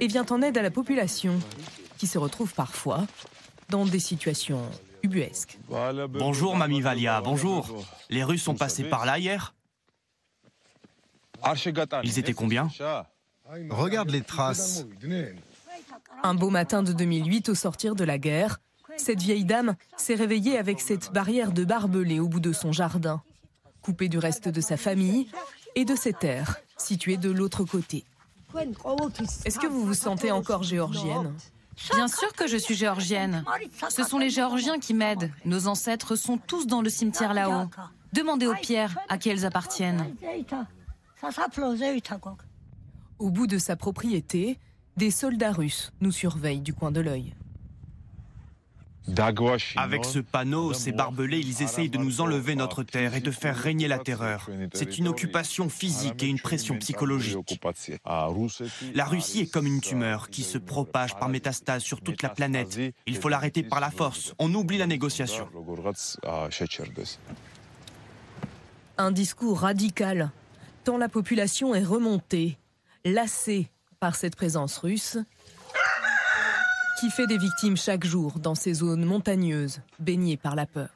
et 0.00 0.06
vient 0.06 0.26
en 0.30 0.42
aide 0.42 0.58
à 0.58 0.62
la 0.62 0.70
population 0.70 1.38
qui 1.98 2.06
se 2.06 2.18
retrouve 2.18 2.54
parfois 2.54 3.06
dans 3.68 3.84
des 3.86 4.00
situations 4.00 4.62
ubuesques. 5.02 5.58
Bonjour 6.10 6.56
Mamie 6.56 6.80
Valia, 6.80 7.20
bonjour. 7.20 7.84
Les 8.10 8.24
Russes 8.24 8.42
sont 8.42 8.54
passés 8.54 8.84
par 8.84 9.06
là 9.06 9.18
hier? 9.18 9.54
Ils 12.04 12.18
étaient 12.18 12.34
combien? 12.34 12.68
Regarde 13.70 14.10
les 14.10 14.22
traces. 14.22 14.86
Un 16.22 16.34
beau 16.34 16.50
matin 16.50 16.82
de 16.82 16.92
2008 16.92 17.48
au 17.48 17.54
sortir 17.54 17.94
de 17.94 18.04
la 18.04 18.18
guerre, 18.18 18.58
cette 18.96 19.20
vieille 19.20 19.44
dame 19.44 19.74
s'est 19.96 20.14
réveillée 20.14 20.58
avec 20.58 20.80
cette 20.80 21.12
barrière 21.12 21.52
de 21.52 21.64
barbelés 21.64 22.20
au 22.20 22.28
bout 22.28 22.40
de 22.40 22.52
son 22.52 22.72
jardin 22.72 23.22
coupé 23.82 24.08
du 24.08 24.18
reste 24.18 24.48
de 24.48 24.60
sa 24.60 24.76
famille 24.76 25.28
et 25.74 25.84
de 25.84 25.94
ses 25.94 26.12
terres, 26.12 26.56
situées 26.76 27.16
de 27.16 27.30
l'autre 27.30 27.64
côté. 27.64 28.04
Est-ce 29.44 29.58
que 29.58 29.66
vous 29.66 29.84
vous 29.84 29.94
sentez 29.94 30.30
encore 30.30 30.62
géorgienne? 30.62 31.32
Bien 31.94 32.08
sûr 32.08 32.32
que 32.34 32.46
je 32.46 32.56
suis 32.56 32.74
géorgienne. 32.74 33.44
Ce 33.88 34.04
sont 34.04 34.18
les 34.18 34.30
Géorgiens 34.30 34.78
qui 34.78 34.94
m'aident. 34.94 35.32
Nos 35.44 35.66
ancêtres 35.66 36.16
sont 36.16 36.38
tous 36.38 36.66
dans 36.66 36.82
le 36.82 36.90
cimetière 36.90 37.34
là-haut. 37.34 37.68
Demandez 38.12 38.46
aux 38.46 38.54
pierres 38.54 38.98
à 39.08 39.18
qui 39.18 39.30
elles 39.30 39.46
appartiennent. 39.46 40.14
Au 43.18 43.30
bout 43.30 43.46
de 43.46 43.58
sa 43.58 43.76
propriété, 43.76 44.58
des 44.96 45.10
soldats 45.10 45.52
russes 45.52 45.92
nous 46.00 46.12
surveillent 46.12 46.60
du 46.60 46.74
coin 46.74 46.92
de 46.92 47.00
l'œil. 47.00 47.34
Avec 49.76 50.04
ce 50.04 50.18
panneau, 50.20 50.72
ces 50.72 50.92
barbelés, 50.92 51.40
ils 51.40 51.62
essayent 51.62 51.90
de 51.90 51.98
nous 51.98 52.20
enlever 52.20 52.54
notre 52.54 52.82
terre 52.82 53.14
et 53.14 53.20
de 53.20 53.30
faire 53.30 53.56
régner 53.56 53.88
la 53.88 53.98
terreur. 53.98 54.48
C'est 54.74 54.98
une 54.98 55.08
occupation 55.08 55.68
physique 55.68 56.22
et 56.22 56.26
une 56.26 56.38
pression 56.38 56.78
psychologique. 56.78 57.60
La 58.94 59.04
Russie 59.04 59.40
est 59.40 59.52
comme 59.52 59.66
une 59.66 59.80
tumeur 59.80 60.30
qui 60.30 60.42
se 60.42 60.58
propage 60.58 61.16
par 61.16 61.28
métastase 61.28 61.82
sur 61.82 62.00
toute 62.00 62.22
la 62.22 62.28
planète. 62.28 62.78
Il 63.06 63.16
faut 63.16 63.28
l'arrêter 63.28 63.62
par 63.62 63.80
la 63.80 63.90
force. 63.90 64.34
On 64.38 64.52
oublie 64.54 64.78
la 64.78 64.86
négociation. 64.86 65.48
Un 68.98 69.10
discours 69.10 69.60
radical, 69.60 70.30
tant 70.84 70.96
la 70.98 71.08
population 71.08 71.74
est 71.74 71.84
remontée, 71.84 72.58
lassée 73.04 73.68
par 73.98 74.16
cette 74.16 74.36
présence 74.36 74.78
russe, 74.78 75.18
qui 77.02 77.10
fait 77.10 77.26
des 77.26 77.36
victimes 77.36 77.76
chaque 77.76 78.04
jour 78.04 78.38
dans 78.38 78.54
ces 78.54 78.74
zones 78.74 79.04
montagneuses, 79.04 79.80
baignées 79.98 80.36
par 80.36 80.54
la 80.54 80.66
peur. 80.66 80.88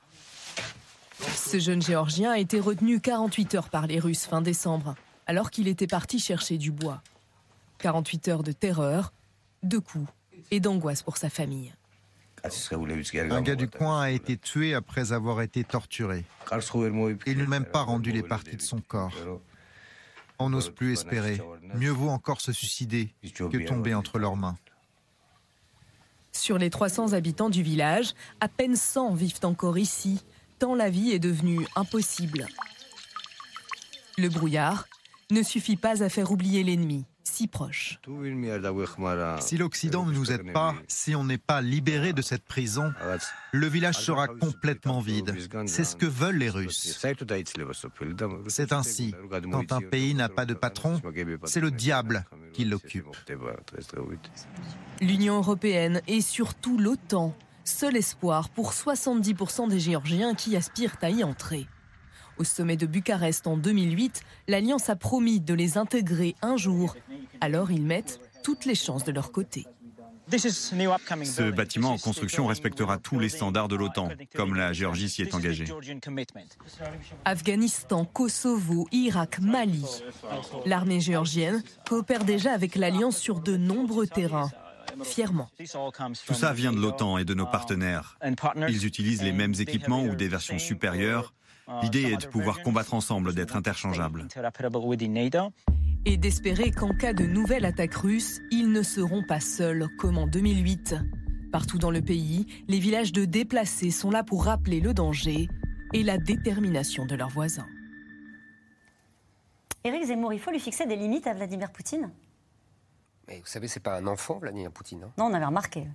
Ce 1.34 1.58
jeune 1.58 1.82
Géorgien 1.82 2.30
a 2.30 2.38
été 2.38 2.60
retenu 2.60 3.00
48 3.00 3.56
heures 3.56 3.70
par 3.70 3.88
les 3.88 3.98
Russes 3.98 4.24
fin 4.24 4.40
décembre, 4.40 4.94
alors 5.26 5.50
qu'il 5.50 5.66
était 5.66 5.88
parti 5.88 6.20
chercher 6.20 6.58
du 6.58 6.70
bois. 6.70 7.02
48 7.78 8.28
heures 8.28 8.42
de 8.44 8.52
terreur, 8.52 9.12
de 9.64 9.78
coups 9.78 10.08
et 10.52 10.60
d'angoisse 10.60 11.02
pour 11.02 11.16
sa 11.16 11.28
famille. 11.28 11.74
Un 12.44 13.42
gars 13.42 13.56
du 13.56 13.66
coin 13.66 14.02
a 14.02 14.10
été 14.10 14.36
tué 14.36 14.74
après 14.74 15.12
avoir 15.12 15.42
été 15.42 15.64
torturé. 15.64 16.24
Ils 17.26 17.36
n'ont 17.36 17.48
même 17.48 17.64
pas 17.64 17.82
rendu 17.82 18.12
les 18.12 18.22
parties 18.22 18.54
de 18.54 18.62
son 18.62 18.80
corps. 18.80 19.40
On 20.38 20.50
n'ose 20.50 20.70
plus 20.70 20.92
espérer. 20.92 21.40
Mieux 21.74 21.90
vaut 21.90 22.10
encore 22.10 22.40
se 22.40 22.52
suicider 22.52 23.12
que 23.34 23.66
tomber 23.66 23.94
entre 23.94 24.20
leurs 24.20 24.36
mains. 24.36 24.56
Sur 26.36 26.58
les 26.58 26.70
300 26.70 27.14
habitants 27.14 27.48
du 27.48 27.62
village, 27.62 28.12
à 28.40 28.48
peine 28.48 28.76
100 28.76 29.14
vivent 29.14 29.40
encore 29.44 29.78
ici, 29.78 30.22
tant 30.58 30.74
la 30.74 30.90
vie 30.90 31.10
est 31.10 31.18
devenue 31.18 31.66
impossible. 31.74 32.46
Le 34.18 34.28
brouillard 34.28 34.86
ne 35.30 35.42
suffit 35.42 35.76
pas 35.76 36.02
à 36.02 36.08
faire 36.08 36.30
oublier 36.30 36.62
l'ennemi 36.62 37.04
si 37.24 37.48
proche. 37.48 37.98
Si 39.40 39.56
l'Occident 39.58 40.06
ne 40.06 40.12
nous 40.12 40.32
aide 40.32 40.52
pas, 40.52 40.74
si 40.88 41.14
on 41.14 41.24
n'est 41.24 41.38
pas 41.38 41.60
libéré 41.60 42.12
de 42.12 42.22
cette 42.22 42.44
prison, 42.44 42.92
le 43.52 43.66
village 43.66 43.98
sera 43.98 44.28
complètement 44.28 45.00
vide. 45.00 45.34
C'est 45.66 45.84
ce 45.84 45.96
que 45.96 46.06
veulent 46.06 46.38
les 46.38 46.50
Russes. 46.50 46.98
C'est 48.48 48.72
ainsi. 48.72 49.14
Quand 49.50 49.72
un 49.72 49.80
pays 49.80 50.14
n'a 50.14 50.28
pas 50.28 50.46
de 50.46 50.54
patron, 50.54 51.00
c'est 51.44 51.60
le 51.60 51.70
diable 51.70 52.24
qui 52.52 52.64
l'occupe. 52.64 53.16
L'Union 55.00 55.36
européenne 55.36 56.00
et 56.08 56.20
surtout 56.20 56.78
l'OTAN, 56.78 57.34
seul 57.64 57.96
espoir 57.96 58.48
pour 58.48 58.72
70% 58.72 59.68
des 59.68 59.78
Géorgiens 59.78 60.34
qui 60.34 60.56
aspirent 60.56 60.96
à 61.02 61.10
y 61.10 61.22
entrer. 61.22 61.66
Au 62.38 62.44
sommet 62.44 62.76
de 62.76 62.86
Bucarest 62.86 63.46
en 63.46 63.56
2008, 63.56 64.22
l'Alliance 64.48 64.88
a 64.88 64.96
promis 64.96 65.40
de 65.40 65.54
les 65.54 65.76
intégrer 65.76 66.34
un 66.42 66.56
jour. 66.56 66.96
Alors 67.40 67.70
ils 67.70 67.82
mettent 67.82 68.20
toutes 68.42 68.64
les 68.64 68.74
chances 68.74 69.04
de 69.04 69.12
leur 69.12 69.32
côté. 69.32 69.66
Ce 70.28 71.50
bâtiment 71.50 71.92
en 71.92 71.98
construction 71.98 72.46
respectera 72.46 72.98
tous 72.98 73.18
les 73.18 73.28
standards 73.28 73.68
de 73.68 73.76
l'OTAN, 73.76 74.08
comme 74.34 74.56
la 74.56 74.72
Géorgie 74.72 75.08
s'y 75.08 75.22
est 75.22 75.34
engagée. 75.34 75.66
Afghanistan, 77.24 78.04
Kosovo, 78.04 78.88
Irak, 78.90 79.38
Mali. 79.40 79.84
L'armée 80.64 81.00
géorgienne 81.00 81.62
coopère 81.88 82.24
déjà 82.24 82.52
avec 82.52 82.74
l'Alliance 82.74 83.18
sur 83.18 83.40
de 83.40 83.56
nombreux 83.56 84.08
terrains. 84.08 84.50
Fièrement. 85.02 85.48
Tout 86.26 86.34
ça 86.34 86.52
vient 86.52 86.72
de 86.72 86.80
l'OTAN 86.80 87.18
et 87.18 87.24
de 87.24 87.34
nos 87.34 87.46
partenaires. 87.46 88.18
Ils 88.68 88.86
utilisent 88.86 89.22
les 89.22 89.32
mêmes 89.32 89.54
équipements 89.58 90.02
ou 90.02 90.14
des 90.14 90.28
versions 90.28 90.58
supérieures 90.58 91.32
L'idée 91.82 92.12
est 92.12 92.16
de 92.16 92.26
pouvoir 92.26 92.62
combattre 92.62 92.94
ensemble, 92.94 93.34
d'être 93.34 93.56
interchangeables. 93.56 94.26
Et 96.04 96.16
d'espérer 96.16 96.70
qu'en 96.70 96.94
cas 96.94 97.12
de 97.12 97.24
nouvelle 97.24 97.64
attaque 97.64 97.94
russe, 97.94 98.40
ils 98.52 98.70
ne 98.70 98.82
seront 98.82 99.24
pas 99.24 99.40
seuls, 99.40 99.88
comme 99.98 100.18
en 100.18 100.28
2008. 100.28 100.94
Partout 101.50 101.78
dans 101.78 101.90
le 101.90 102.02
pays, 102.02 102.46
les 102.68 102.78
villages 102.78 103.12
de 103.12 103.24
déplacés 103.24 103.90
sont 103.90 104.10
là 104.10 104.22
pour 104.22 104.44
rappeler 104.44 104.80
le 104.80 104.94
danger 104.94 105.48
et 105.92 106.02
la 106.04 106.18
détermination 106.18 107.06
de 107.06 107.16
leurs 107.16 107.30
voisins. 107.30 107.66
Éric 109.82 110.04
Zemmour, 110.04 110.32
il 110.32 110.40
faut 110.40 110.50
lui 110.50 110.60
fixer 110.60 110.86
des 110.86 110.96
limites 110.96 111.26
à 111.26 111.34
Vladimir 111.34 111.72
Poutine? 111.72 112.10
Mais 113.28 113.38
vous 113.40 113.46
savez, 113.46 113.68
c'est 113.68 113.80
pas 113.80 113.96
un 113.96 114.06
enfant, 114.06 114.38
Vladimir 114.38 114.70
Poutine. 114.70 115.04
Hein. 115.04 115.12
non, 115.18 115.26
on 115.26 115.34
avait 115.34 115.44
remarqué. 115.44 115.86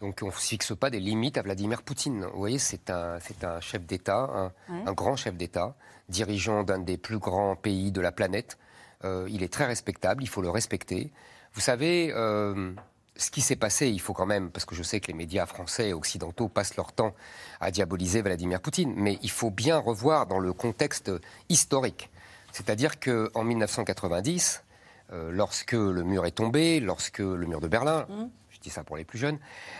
Donc 0.00 0.20
on 0.22 0.26
ne 0.26 0.30
fixe 0.30 0.76
pas 0.76 0.90
des 0.90 1.00
limites 1.00 1.38
à 1.38 1.42
Vladimir 1.42 1.82
Poutine. 1.82 2.24
Vous 2.24 2.38
voyez, 2.38 2.58
c'est 2.58 2.90
un, 2.90 3.18
un 3.42 3.60
chef 3.60 3.84
d'État, 3.84 4.52
un, 4.68 4.92
grand 4.92 5.16
chef 5.16 5.36
d'État, 5.36 5.74
dirigeant 6.08 6.62
d'un 6.62 6.78
des 6.78 6.96
plus 6.96 7.18
grands 7.18 7.56
pays 7.56 7.90
de 7.90 8.00
la 8.00 8.12
planète. 8.12 8.58
Euh, 9.04 9.26
il 9.30 9.42
est 9.42 9.52
très 9.52 9.66
respectable, 9.66 10.22
il 10.22 10.28
faut 10.28 10.42
le 10.42 10.50
respecter. 10.50 11.10
Vous 11.54 11.60
savez, 11.60 12.12
euh, 12.14 12.72
ce 13.16 13.30
qui 13.30 13.40
s'est 13.40 13.56
passé, 13.56 13.88
il 13.88 14.00
faut 14.00 14.12
quand 14.12 14.26
même, 14.26 14.50
parce 14.50 14.64
que 14.64 14.74
je 14.74 14.82
sais 14.82 15.00
que 15.00 15.08
les 15.08 15.14
médias 15.14 15.46
français 15.46 15.88
et 15.88 15.92
occidentaux 15.92 16.48
passent 16.48 16.76
leur 16.76 16.92
temps 16.92 17.14
à 17.60 17.70
diaboliser 17.70 18.22
Vladimir 18.22 18.60
Poutine, 18.60 18.94
mais 18.96 19.18
il 19.22 19.30
faut 19.30 19.50
bien 19.50 19.78
revoir 19.78 20.26
dans 20.26 20.38
le 20.38 20.52
contexte 20.52 21.10
historique. 21.48 22.10
C'est-à-dire 22.52 23.00
qu'en 23.00 23.44
1990, 23.44 24.62
euh, 25.12 25.30
lorsque 25.32 25.72
le 25.72 26.02
mur 26.02 26.26
est 26.26 26.32
tombé, 26.32 26.80
lorsque 26.80 27.20
le 27.20 27.46
mur 27.46 27.60
de 27.60 27.68
Berlin, 27.68 28.06
mmh 28.08 28.28
je 28.50 28.60
dis 28.60 28.70
ça 28.70 28.82
pour 28.82 28.96
les 28.96 29.04
plus 29.04 29.20
jeunes, 29.20 29.38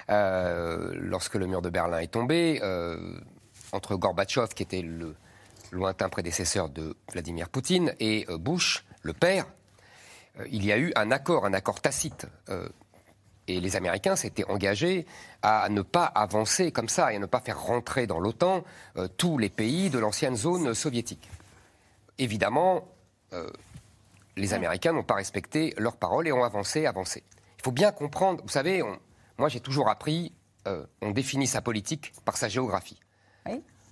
euh, 0.09 0.93
lorsque 0.95 1.35
le 1.35 1.49
mur 1.49 1.63
de 1.63 1.69
Berlin 1.69 1.99
est 1.99 2.13
tombé, 2.13 2.61
euh, 2.63 3.19
entre 3.73 3.97
Gorbatchev, 3.97 4.55
qui 4.55 4.63
était 4.63 4.83
le 4.83 5.17
lointain 5.73 6.09
prédécesseur 6.09 6.69
de 6.69 6.97
Vladimir 7.11 7.49
Poutine, 7.49 7.93
et 7.99 8.25
Bush, 8.39 8.85
le 9.03 9.15
père, 9.15 9.47
il 10.49 10.65
y 10.65 10.71
a 10.71 10.79
eu 10.79 10.93
un 10.95 11.11
accord, 11.11 11.45
un 11.45 11.55
accord 11.55 11.81
tacite. 11.81 12.29
et 13.49 13.61
les 13.61 13.75
Américains 13.75 14.15
s'étaient 14.15 14.49
engagés 14.49 15.07
à 15.43 15.69
ne 15.71 15.83
pas 15.83 16.05
avancer 16.05 16.71
comme 16.71 16.89
ça 16.89 17.13
et 17.13 17.17
à 17.17 17.19
ne 17.19 17.27
pas 17.27 17.41
faire 17.41 17.61
rentrer 17.61 18.07
dans 18.07 18.21
l'OTAN 18.21 18.63
tous 19.17 19.39
les 19.39 19.51
pays 19.51 19.91
de 19.91 19.99
l'ancienne 19.99 20.37
zone 20.37 20.73
soviétique. 20.73 21.29
Évidemment, 22.19 22.87
les 24.39 24.55
Américains 24.55 24.93
n'ont 24.93 25.03
pas 25.03 25.15
respecté 25.15 25.75
leurs 25.77 25.97
paroles 25.97 26.29
et 26.29 26.33
ont 26.33 26.45
avancé, 26.45 26.87
avancé. 26.87 27.25
Il 27.59 27.63
faut 27.65 27.73
bien 27.73 27.93
comprendre, 27.93 28.43
vous 28.43 28.49
savez, 28.49 28.83
moi 29.37 29.49
j'ai 29.49 29.61
toujours 29.61 29.89
appris, 29.89 30.33
euh, 30.67 30.87
on 31.03 31.11
définit 31.11 31.47
sa 31.47 31.61
politique 31.61 32.13
par 32.25 32.37
sa 32.37 32.49
géographie. 32.49 33.01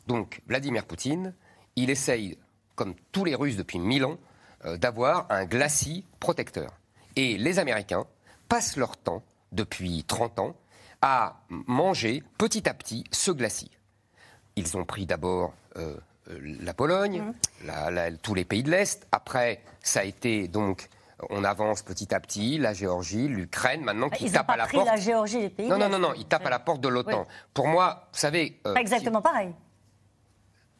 Donc 0.06 0.40
Vladimir 0.46 0.86
Poutine, 0.86 1.34
il 1.74 1.90
essaye, 1.90 2.38
comme 2.76 2.94
tous 3.10 3.24
les 3.24 3.34
Russes 3.34 3.56
depuis 3.56 3.80
mille 3.80 4.04
ans, 4.04 4.18
euh, 4.64 4.76
d'avoir 4.76 5.26
un 5.30 5.44
glacis 5.46 6.04
protecteur. 6.20 6.72
Et 7.16 7.36
les 7.38 7.58
Américains 7.58 8.06
passent 8.48 8.76
leur 8.76 8.96
temps, 8.96 9.24
depuis 9.50 10.04
30 10.04 10.38
ans, 10.38 10.56
à 11.02 11.40
manger 11.48 12.22
petit 12.38 12.68
à 12.68 12.74
petit 12.74 13.04
ce 13.10 13.30
glacis. 13.30 13.70
Ils 14.54 14.76
ont 14.76 14.84
pris 14.84 15.06
d'abord 15.06 15.54
euh, 15.76 15.96
la 16.28 16.74
Pologne, 16.74 17.22
mmh. 17.64 18.16
tous 18.22 18.34
les 18.34 18.44
pays 18.44 18.62
de 18.62 18.70
l'Est. 18.70 19.06
Après, 19.12 19.62
ça 19.80 20.00
a 20.00 20.04
été 20.04 20.48
donc 20.48 20.88
on 21.30 21.44
avance 21.44 21.82
petit 21.82 22.14
à 22.14 22.20
petit, 22.20 22.58
la 22.58 22.74
Géorgie, 22.74 23.28
l'Ukraine, 23.28 23.82
maintenant 23.82 24.10
qui 24.10 24.30
tapent 24.30 24.50
à 24.50 24.56
la 24.56 24.66
porte. 24.66 24.86
la 24.86 24.96
Géorgie, 24.96 25.40
les 25.40 25.50
pays. 25.50 25.68
Non, 25.68 25.78
non, 25.78 25.88
non, 25.88 25.98
non, 25.98 26.12
ils 26.14 26.26
tapent 26.26 26.46
à 26.46 26.50
la 26.50 26.58
porte 26.58 26.80
de 26.80 26.88
l'OTAN. 26.88 27.26
Pour 27.54 27.68
moi, 27.68 28.08
vous 28.12 28.18
savez. 28.18 28.60
Euh, 28.66 28.74
pas 28.74 28.80
exactement 28.80 29.22
pareil. 29.22 29.52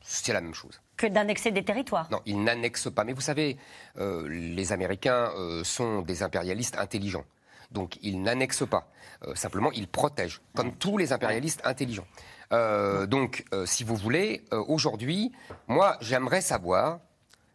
C'est 0.03 0.33
la 0.33 0.41
même 0.41 0.55
chose. 0.55 0.81
Que 0.97 1.07
d'annexer 1.07 1.51
des 1.51 1.65
territoires. 1.65 2.09
Non, 2.11 2.21
ils 2.27 2.43
n'annexent 2.43 2.91
pas. 2.91 3.05
Mais 3.05 3.13
vous 3.13 3.21
savez, 3.21 3.57
euh, 3.99 4.29
les 4.29 4.73
Américains 4.73 5.33
euh, 5.37 5.65
sont 5.65 6.03
des 6.03 6.23
impérialistes 6.23 6.79
intelligents. 6.79 7.25
Donc 7.73 7.99
ils 8.03 8.23
n'annexent 8.23 8.69
pas. 8.69 8.89
simplement, 9.35 9.73
ils 9.73 9.89
protègent, 9.89 10.41
comme 10.55 10.77
tous 10.77 10.99
les 10.99 11.13
impérialistes 11.13 11.61
intelligents. 11.65 12.07
Donc, 12.51 13.45
si 13.65 13.85
vous 13.85 13.97
voulez, 13.97 14.45
aujourd'hui, 14.53 15.33
moi, 15.67 15.97
j'aimerais 16.01 16.41
savoir 16.41 17.01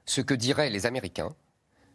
ce 0.06 0.22
que 0.22 0.34
diraient 0.34 0.70
les 0.70 0.86
Américains 0.86 1.34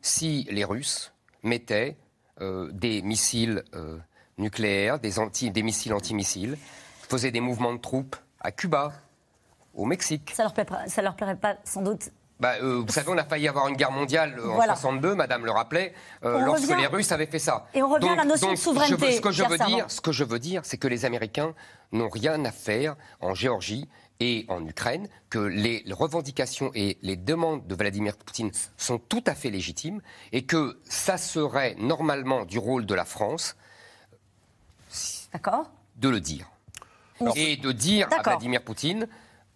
si 0.06 0.46
les 0.50 0.64
Russes 0.64 1.12
mettaient 1.42 1.96
euh, 2.40 2.70
des 2.72 3.02
missiles 3.02 3.64
euh, 3.74 3.98
nucléaires, 4.38 4.98
des, 4.98 5.18
anti, 5.18 5.50
des 5.50 5.62
missiles 5.62 5.92
antimissiles, 5.92 6.56
faisaient 7.08 7.30
des 7.30 7.40
mouvements 7.40 7.72
de 7.72 7.80
troupes 7.80 8.16
à 8.40 8.52
Cuba, 8.52 8.92
au 9.74 9.84
Mexique. 9.84 10.32
Ça 10.34 10.44
leur 10.44 10.52
plairait, 10.52 10.88
ça 10.88 11.02
leur 11.02 11.16
plairait 11.16 11.36
pas 11.36 11.56
sans 11.64 11.82
doute 11.82 12.10
bah, 12.38 12.52
euh, 12.60 12.82
vous 12.86 12.92
savez, 12.92 13.08
on 13.08 13.16
a 13.16 13.24
failli 13.24 13.48
avoir 13.48 13.66
une 13.66 13.76
guerre 13.76 13.90
mondiale 13.90 14.38
en 14.38 14.60
62, 14.60 15.14
Madame 15.14 15.46
le 15.46 15.52
rappelait, 15.52 15.94
lorsque 16.22 16.68
les 16.76 16.86
Russes 16.86 17.10
avaient 17.10 17.24
fait 17.24 17.38
ça. 17.38 17.64
Et 17.72 17.82
on 17.82 17.88
revient 17.88 18.10
à 18.10 18.16
la 18.16 18.24
notion 18.26 18.50
de 18.50 18.56
souveraineté. 18.56 19.12
ce 19.12 19.20
que 19.22 19.30
je 19.30 19.42
veux 19.42 19.56
dire, 19.56 19.90
ce 19.90 20.02
que 20.02 20.12
je 20.12 20.22
veux 20.22 20.38
dire, 20.38 20.60
c'est 20.66 20.76
que 20.76 20.86
les 20.86 21.06
Américains 21.06 21.54
n'ont 21.92 22.08
rien 22.08 22.44
à 22.44 22.52
faire 22.52 22.96
en 23.20 23.34
Géorgie 23.34 23.88
et 24.20 24.46
en 24.48 24.64
Ukraine, 24.66 25.08
que 25.28 25.38
les 25.38 25.84
revendications 25.90 26.70
et 26.74 26.98
les 27.02 27.16
demandes 27.16 27.66
de 27.66 27.74
Vladimir 27.74 28.16
Poutine 28.16 28.50
sont 28.76 28.98
tout 28.98 29.22
à 29.26 29.34
fait 29.34 29.50
légitimes 29.50 30.00
et 30.32 30.46
que 30.46 30.80
ça 30.84 31.18
serait 31.18 31.74
normalement 31.78 32.44
du 32.44 32.58
rôle 32.58 32.86
de 32.86 32.94
la 32.94 33.04
France 33.04 33.56
de 35.96 36.08
le 36.08 36.20
dire. 36.20 36.50
et 37.34 37.56
de 37.56 37.72
dire 37.72 38.08
à 38.12 38.22
Vladimir 38.22 38.62
Poutine 38.62 39.06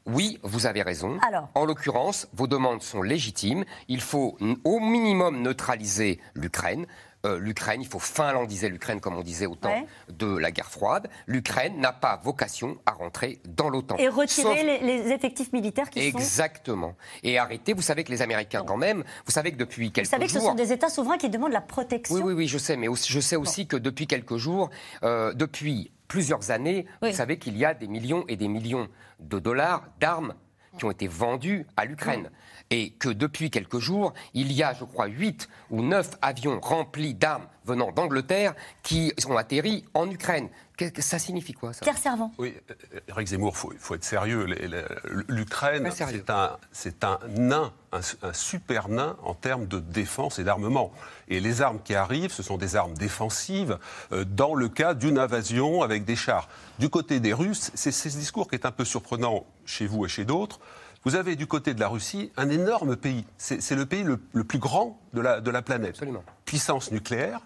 oui, 0.07 0.39
vous 0.43 0.67
avez 0.67 0.83
raison. 0.83 1.19
En 1.55 1.65
l'occurrence, 1.65 2.27
vos 2.33 2.47
demandes 2.47 2.83
sont 2.83 3.03
légitimes. 3.03 3.65
Il 3.87 4.01
faut 4.01 4.37
au 4.65 4.81
minimum 4.81 5.43
neutraliser 5.43 6.21
l'Ukraine. 6.35 6.87
Euh, 7.27 7.39
L'Ukraine, 7.39 7.83
il 7.83 7.87
faut 7.87 7.99
finlandiser 7.99 8.69
l'Ukraine, 8.69 9.01
comme 9.01 9.17
on 9.17 9.23
disait 9.23 9.47
au 9.47 9.55
temps 9.55 9.87
de 10.09 10.37
la 10.37 10.51
guerre 10.51 10.71
froide. 10.71 11.09
L'Ukraine 11.27 11.79
n'a 11.79 11.93
pas 11.93 12.21
vocation 12.23 12.79
à 12.87 12.93
rentrer 12.93 13.41
dans 13.47 13.69
l'OTAN. 13.69 13.97
Et 13.99 14.09
retirer 14.09 14.81
les, 14.81 15.13
effectifs 15.13 15.53
militaires 15.53 15.91
qui 15.91 15.99
Exactement. 16.01 16.19
sont... 16.19 16.27
Exactement. 16.27 16.95
Et 17.23 17.39
arrêter, 17.39 17.73
vous 17.75 17.83
savez 17.83 18.05
que 18.05 18.11
les 18.11 18.23
Américains, 18.23 18.65
quand 18.67 18.77
même, 18.77 19.05
vous 19.27 19.33
savez 19.33 19.53
que 19.53 19.57
depuis 19.57 19.93
quelques 19.93 20.07
jours... 20.09 20.19
Vous 20.19 20.27
savez 20.27 20.33
que 20.33 20.41
ce 20.41 20.47
sont 20.47 20.55
des 20.55 20.73
États 20.73 20.89
souverains 20.89 21.19
qui 21.19 21.29
demandent 21.29 21.53
la 21.53 21.61
protection 21.61 22.15
Oui, 22.15 22.23
oui, 22.25 22.33
oui, 22.33 22.49
je 22.49 22.59
sais. 22.59 22.77
Mais 22.77 22.89
je 23.07 23.21
sais 23.21 23.37
aussi 23.37 23.67
que 23.67 23.77
depuis 23.77 24.07
quelques 24.07 24.37
jours, 24.37 24.71
euh, 25.03 25.35
depuis 25.35 25.91
plusieurs 26.09 26.51
années, 26.51 26.87
vous 27.03 27.13
savez 27.13 27.39
qu'il 27.39 27.57
y 27.57 27.65
a 27.65 27.75
des 27.75 27.87
millions 27.87 28.25
et 28.29 28.37
des 28.37 28.49
millions 28.49 28.89
de 29.21 29.39
dollars 29.39 29.85
d'armes 30.01 30.35
qui 30.79 30.85
ont 30.85 30.91
été 30.91 31.07
vendus 31.07 31.67
à 31.77 31.85
l'Ukraine. 31.85 32.31
Et 32.71 32.91
que 32.91 33.09
depuis 33.09 33.51
quelques 33.51 33.79
jours, 33.79 34.15
il 34.33 34.53
y 34.53 34.63
a, 34.63 34.75
je 34.75 34.85
crois, 34.85 35.07
huit 35.07 35.49
ou 35.71 35.83
neuf 35.83 36.11
avions 36.23 36.61
remplis 36.61 37.15
d'armes 37.15 37.47
venant 37.65 37.93
d'Angleterre 37.93 38.55
qui 38.83 39.13
sont 39.19 39.37
atterris 39.37 39.85
en 39.95 40.09
Ukraine. 40.11 40.49
Ça 40.99 41.19
signifie 41.19 41.53
quoi, 41.53 41.73
ça? 41.73 41.81
Pierre 41.83 41.99
Servant. 41.99 42.33
Oui, 42.39 42.55
Eric 43.09 43.29
Zemmour, 43.29 43.55
il 43.73 43.79
faut, 43.79 43.95
être 43.95 44.05
sérieux. 44.05 44.47
L'Ukraine, 45.29 45.91
c'est 45.93 46.31
un, 46.31 46.57
un 47.03 47.19
nain, 47.29 47.73
un, 47.93 48.33
super 48.33 48.89
nain 48.89 49.17
en 49.23 49.35
termes 49.35 49.67
de 49.67 49.79
défense 49.79 50.39
et 50.39 50.45
d'armement. 50.45 50.91
Et 51.29 51.41
les 51.41 51.61
armes 51.61 51.81
qui 51.83 51.95
arrivent, 51.95 52.33
ce 52.33 52.43
sont 52.43 52.57
des 52.57 52.77
armes 52.77 52.95
défensives 52.95 53.79
euh, 54.13 54.25
dans 54.25 54.55
le 54.55 54.69
cas 54.69 54.95
d'une 54.95 55.19
invasion 55.19 55.83
avec 55.83 56.05
des 56.05 56.17
chars. 56.17 56.49
Du 56.79 56.89
côté 56.89 57.21
des 57.21 57.35
Russes, 57.35 57.71
c'est 57.75 57.93
ce 57.93 58.09
discours 58.09 58.49
qui 58.49 58.55
est 58.55 58.65
un 58.65 58.73
peu 58.73 58.85
surprenant 58.85 59.45
chez 59.67 59.87
vous 59.87 60.07
et 60.07 60.09
chez 60.09 60.25
d'autres. 60.25 60.61
Vous 61.05 61.15
avez 61.15 61.35
du 61.35 61.47
côté 61.47 61.73
de 61.73 61.81
la 61.81 61.89
Russie 61.89 62.31
un 62.37 62.51
énorme 62.51 62.97
pays. 62.97 63.25
C'est 63.39 63.75
le 63.75 63.87
pays 63.87 64.03
le, 64.05 64.45
plus 64.45 64.59
grand 64.59 65.01
de 65.15 65.21
la, 65.21 65.41
de 65.41 65.51
la 65.51 65.63
planète. 65.63 65.91
Absolument. 65.91 66.23
Puissance 66.45 66.93
nucléaire, 66.93 67.41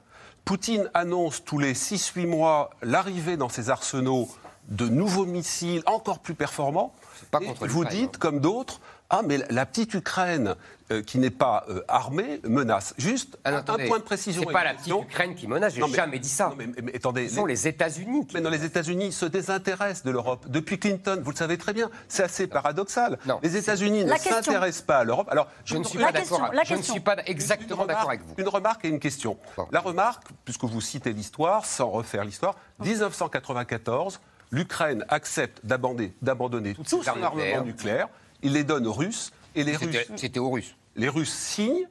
Poutine 0.44 0.90
annonce 0.92 1.44
tous 1.44 1.58
les 1.58 1.72
6-8 1.72 2.26
mois 2.26 2.70
l'arrivée 2.82 3.36
dans 3.36 3.48
ses 3.48 3.70
arsenaux 3.70 4.28
de 4.68 4.88
nouveaux 4.88 5.26
missiles 5.26 5.82
encore 5.86 6.18
plus 6.18 6.34
performants. 6.34 6.94
Pas 7.30 7.40
vous 7.60 7.84
dites, 7.84 8.16
hein. 8.16 8.18
comme 8.18 8.40
d'autres, 8.40 8.80
ah, 9.10 9.22
mais 9.24 9.38
la 9.50 9.66
petite 9.66 9.94
Ukraine 9.94 10.56
euh, 10.90 11.02
qui 11.02 11.18
n'est 11.18 11.30
pas 11.30 11.64
euh, 11.70 11.82
armée 11.88 12.40
menace. 12.46 12.92
Juste 12.98 13.38
ah, 13.44 13.56
un 13.56 13.62
point 13.62 13.98
de 13.98 14.04
précision. 14.04 14.42
C'est 14.46 14.52
pas 14.52 14.64
la 14.64 14.74
petite 14.74 14.92
Ukraine 14.92 15.34
qui 15.34 15.46
menace, 15.46 15.74
j'ai 15.74 15.88
jamais 15.94 16.18
dit 16.18 16.28
ça. 16.28 16.52
mais, 16.58 16.94
attendez, 16.94 17.30
Ce 17.30 17.36
sont 17.36 17.46
les, 17.46 17.66
États-Unis. 17.66 18.26
Mais 18.34 18.42
non, 18.42 18.50
les 18.50 18.66
États-Unis 18.66 19.12
se 19.12 19.24
désintéressent 19.24 20.04
de 20.04 20.10
l'Europe. 20.10 20.44
Depuis 20.48 20.78
Clinton, 20.78 21.22
vous 21.24 21.30
le 21.30 21.36
savez 21.36 21.56
très 21.56 21.72
bien, 21.72 21.90
c'est 22.06 22.22
assez 22.22 22.46
paradoxal. 22.46 23.18
Les 23.42 23.56
États-Unis 23.56 24.04
ne 24.04 24.14
s'intéressent 24.14 24.82
pas 24.84 24.98
à 24.98 25.04
l'Europe. 25.04 25.28
Alors, 25.30 25.48
je 25.64 25.78
ne 25.78 25.84
suis 25.84 25.98
pas 25.98 26.12
d'accord. 26.12 26.50
Je 26.64 26.74
ne 26.74 26.82
suis 26.82 27.00
pas 27.00 27.16
exactement 27.24 27.86
d'accord 27.86 28.10
avec 28.10 28.20
vous. 28.20 28.34
Une 28.36 28.48
remarque 28.48 28.84
et 28.84 28.88
une 28.88 29.00
question. 29.00 29.38
La 29.70 29.80
remarque, 29.80 30.24
puisque 30.44 30.64
vous 30.64 30.82
citez 30.82 31.14
l'histoire, 31.14 31.64
sans 31.64 31.88
refaire 31.88 32.24
l'histoire, 32.24 32.56
1994, 32.80 34.20
l'Ukraine 34.50 35.06
accepte 35.08 35.64
d'abandonner 35.64 36.74
tout 36.74 37.02
son 37.02 37.22
armement 37.22 37.62
nucléaire 37.64 38.08
il 38.44 38.52
les 38.52 38.62
donne 38.62 38.86
aux 38.86 38.92
Russes 38.92 39.32
et 39.54 39.64
les 39.64 39.76
Russes. 39.76 39.96
C'était 40.16 40.40
aux 40.40 40.50
Russes. 40.50 40.76
Les 40.96 41.08
Russes 41.08 41.32
signent 41.32 41.88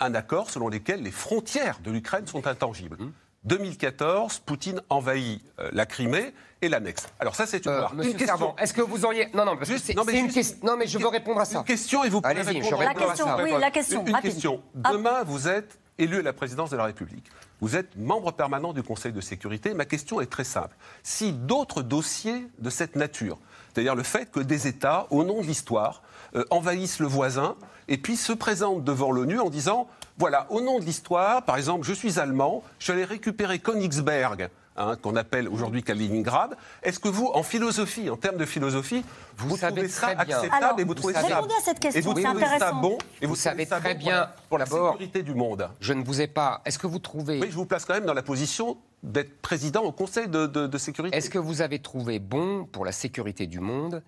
un 0.00 0.14
accord 0.14 0.50
selon 0.50 0.68
lequel 0.68 1.02
les 1.02 1.10
frontières 1.10 1.80
de 1.82 1.90
l'Ukraine 1.90 2.26
sont 2.26 2.46
intangibles. 2.46 2.96
2014, 3.44 4.38
mmh. 4.38 4.42
Poutine 4.44 4.82
envahit 4.90 5.42
euh, 5.58 5.70
la 5.72 5.86
Crimée 5.86 6.34
et 6.60 6.68
l'annexe. 6.68 7.06
Alors 7.20 7.36
ça, 7.36 7.46
c'est 7.46 7.64
une, 7.66 7.72
euh, 7.72 7.86
Monsieur 7.94 8.12
question. 8.12 8.56
Est-ce 8.58 8.74
que 8.74 8.82
vous 8.82 9.04
auriez 9.04 9.28
non 9.32 9.44
non 9.44 9.56
parce 9.56 9.70
que 9.70 9.78
c'est 9.78 9.94
une 9.94 10.32
question. 10.32 10.58
Non 10.62 10.76
mais 10.76 10.86
je 10.86 10.98
veux 10.98 11.08
répondre 11.08 11.40
à 11.40 11.44
ça. 11.44 11.58
Une 11.58 11.64
question 11.64 12.04
et 12.04 12.08
vous 12.08 12.20
pouvez 12.20 12.34
répondre. 12.34 12.78
La 12.80 12.94
question, 12.94 13.26
oui, 13.42 13.52
la 13.58 13.70
question. 13.70 14.04
Une, 14.04 14.20
question. 14.20 14.62
Demain, 14.74 15.22
vous 15.22 15.48
êtes 15.48 15.78
élu 15.98 16.18
à 16.18 16.22
la 16.22 16.32
présidence 16.32 16.70
de 16.70 16.76
la 16.76 16.84
République. 16.84 17.26
Vous 17.60 17.76
êtes 17.76 17.96
membre 17.96 18.32
permanent 18.32 18.72
du 18.72 18.82
Conseil 18.82 19.12
de 19.12 19.20
sécurité. 19.20 19.72
Ma 19.72 19.84
question 19.84 20.20
est 20.20 20.26
très 20.26 20.44
simple. 20.44 20.76
Si 21.02 21.32
d'autres 21.32 21.82
dossiers 21.82 22.46
de 22.58 22.70
cette 22.70 22.96
nature 22.96 23.38
c'est-à-dire 23.78 23.94
le 23.94 24.02
fait 24.02 24.30
que 24.30 24.40
des 24.40 24.66
États, 24.66 25.06
au 25.10 25.22
nom 25.22 25.40
de 25.40 25.46
l'histoire, 25.46 26.02
euh, 26.34 26.44
envahissent 26.50 27.00
le 27.00 27.06
voisin 27.06 27.56
et 27.88 27.98
puis 27.98 28.16
se 28.16 28.32
présentent 28.32 28.84
devant 28.84 29.10
l'ONU 29.10 29.40
en 29.40 29.50
disant 29.50 29.88
voilà, 30.18 30.46
au 30.50 30.60
nom 30.60 30.80
de 30.80 30.84
l'histoire, 30.84 31.44
par 31.44 31.56
exemple, 31.56 31.86
je 31.86 31.92
suis 31.92 32.18
allemand, 32.18 32.64
je 32.78 32.84
suis 32.84 32.92
allé 32.92 33.04
récupérer 33.04 33.60
Königsberg. 33.60 34.50
Hein, 34.80 34.94
qu'on 35.02 35.16
appelle 35.16 35.48
aujourd'hui 35.48 35.82
Kaliningrad. 35.82 36.56
Est-ce 36.84 37.00
que 37.00 37.08
vous, 37.08 37.26
en 37.34 37.42
philosophie, 37.42 38.08
en 38.10 38.16
termes 38.16 38.36
de 38.36 38.44
philosophie, 38.44 39.04
vous, 39.36 39.56
trouvez 39.56 39.88
ça 39.88 40.06
acceptable 40.16 40.80
et 40.80 40.84
vous 40.84 40.94
trouvez 40.94 41.14
ça, 41.14 41.20
à 41.20 41.42
cette 41.64 41.80
question, 41.80 42.00
et 42.00 42.04
vous 42.04 42.14
trouvez 42.14 42.58
ça 42.60 42.70
bon 42.70 42.96
et 43.20 43.26
vous, 43.26 43.34
savez 43.34 43.66
très 43.66 43.96
bien 43.96 44.30
pour 44.48 44.56
la 44.56 44.66
sécurité 44.66 45.24
du 45.24 45.34
monde 45.34 45.68
Je 45.80 45.92
ne 45.94 46.04
vous 46.04 46.20
ai 46.20 46.28
pas. 46.28 46.62
Est-ce 46.64 46.78
que 46.78 46.86
vous 46.86 47.00
trouvez 47.00 47.40
Oui, 47.40 47.48
je 47.50 47.56
vous 47.56 47.66
place 47.66 47.84
quand 47.84 47.94
même 47.94 48.06
dans 48.06 48.14
la 48.14 48.22
position 48.22 48.76
d'être 49.02 49.40
président 49.40 49.82
au 49.82 49.90
Conseil 49.90 50.28
de, 50.28 50.78
sécurité. 50.78 51.16
Est-ce 51.16 51.30
que 51.30 51.40
vous 51.40 51.60
avez 51.60 51.80
trouvé 51.80 52.20
bon 52.20 52.64
pour 52.64 52.84
la 52.84 52.92
sécurité 52.92 53.48
du 53.48 53.58
monde 53.58 54.00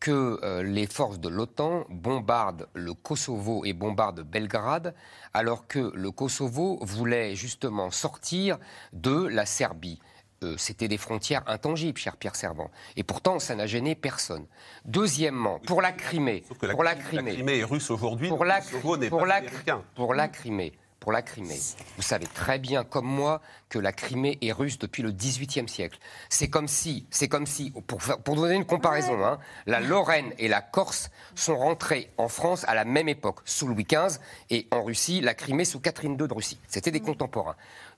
que 0.00 0.38
euh, 0.42 0.62
les 0.62 0.86
forces 0.86 1.18
de 1.18 1.28
l'OTAN 1.28 1.84
bombardent 1.88 2.68
le 2.74 2.94
Kosovo 2.94 3.64
et 3.64 3.72
bombardent 3.72 4.22
Belgrade, 4.22 4.94
alors 5.32 5.66
que 5.66 5.92
le 5.94 6.10
Kosovo 6.10 6.78
voulait 6.82 7.34
justement 7.34 7.90
sortir 7.90 8.58
de 8.92 9.26
la 9.26 9.46
Serbie 9.46 10.00
euh, 10.42 10.54
c'était 10.58 10.88
des 10.88 10.98
frontières 10.98 11.42
intangibles, 11.46 11.98
cher 11.98 12.16
Pierre 12.16 12.36
Servant. 12.36 12.70
Et 12.96 13.02
pourtant, 13.02 13.38
ça 13.38 13.54
n'a 13.54 13.66
gêné 13.66 13.94
personne. 13.94 14.44
Deuxièmement, 14.84 15.60
pour 15.60 15.80
la 15.80 15.92
Crimée, 15.92 16.44
pour 16.72 16.84
la, 16.84 16.94
Crimée, 16.94 17.58
est 17.58 17.64
russe 17.64 17.90
aujourd'hui. 17.90 18.28
Pour 18.28 18.44
la, 18.44 18.60
pour 18.60 19.24
la, 19.24 19.40
pour 19.94 20.14
la 20.14 20.28
Crimée, 20.28 20.74
pour 21.00 21.12
la 21.12 21.22
Crimée. 21.22 21.58
Vous 21.96 22.02
savez 22.02 22.26
très 22.26 22.58
bien, 22.58 22.84
comme 22.84 23.06
moi, 23.06 23.40
que 23.68 23.78
la 23.78 23.92
Crimée 23.92 24.38
est 24.42 24.52
russe 24.52 24.78
depuis 24.78 25.02
le 25.02 25.12
XVIIIe 25.12 25.68
siècle. 25.68 25.98
C'est 26.28 26.48
comme 26.48 26.68
si, 26.68 27.06
c'est 27.10 27.28
comme 27.28 27.46
si, 27.46 27.72
pour, 27.86 27.98
pour 27.98 28.36
donner 28.36 28.54
une 28.54 28.64
comparaison, 28.64 29.24
hein, 29.24 29.38
la 29.66 29.80
Lorraine 29.80 30.32
et 30.38 30.48
la 30.48 30.60
Corse 30.60 31.10
sont 31.34 31.56
rentrées 31.56 32.10
en 32.16 32.28
France 32.28 32.64
à 32.68 32.74
la 32.74 32.84
même 32.84 33.08
époque, 33.08 33.40
sous 33.44 33.66
Louis 33.66 33.86
XV, 33.88 34.18
et 34.50 34.66
en 34.70 34.82
Russie, 34.82 35.20
la 35.20 35.34
Crimée 35.34 35.64
sous 35.64 35.80
Catherine 35.80 36.12
II 36.12 36.28
de 36.28 36.34
Russie. 36.34 36.58
C'était 36.68 36.90
des 36.90 37.00
contemporains. 37.00 37.56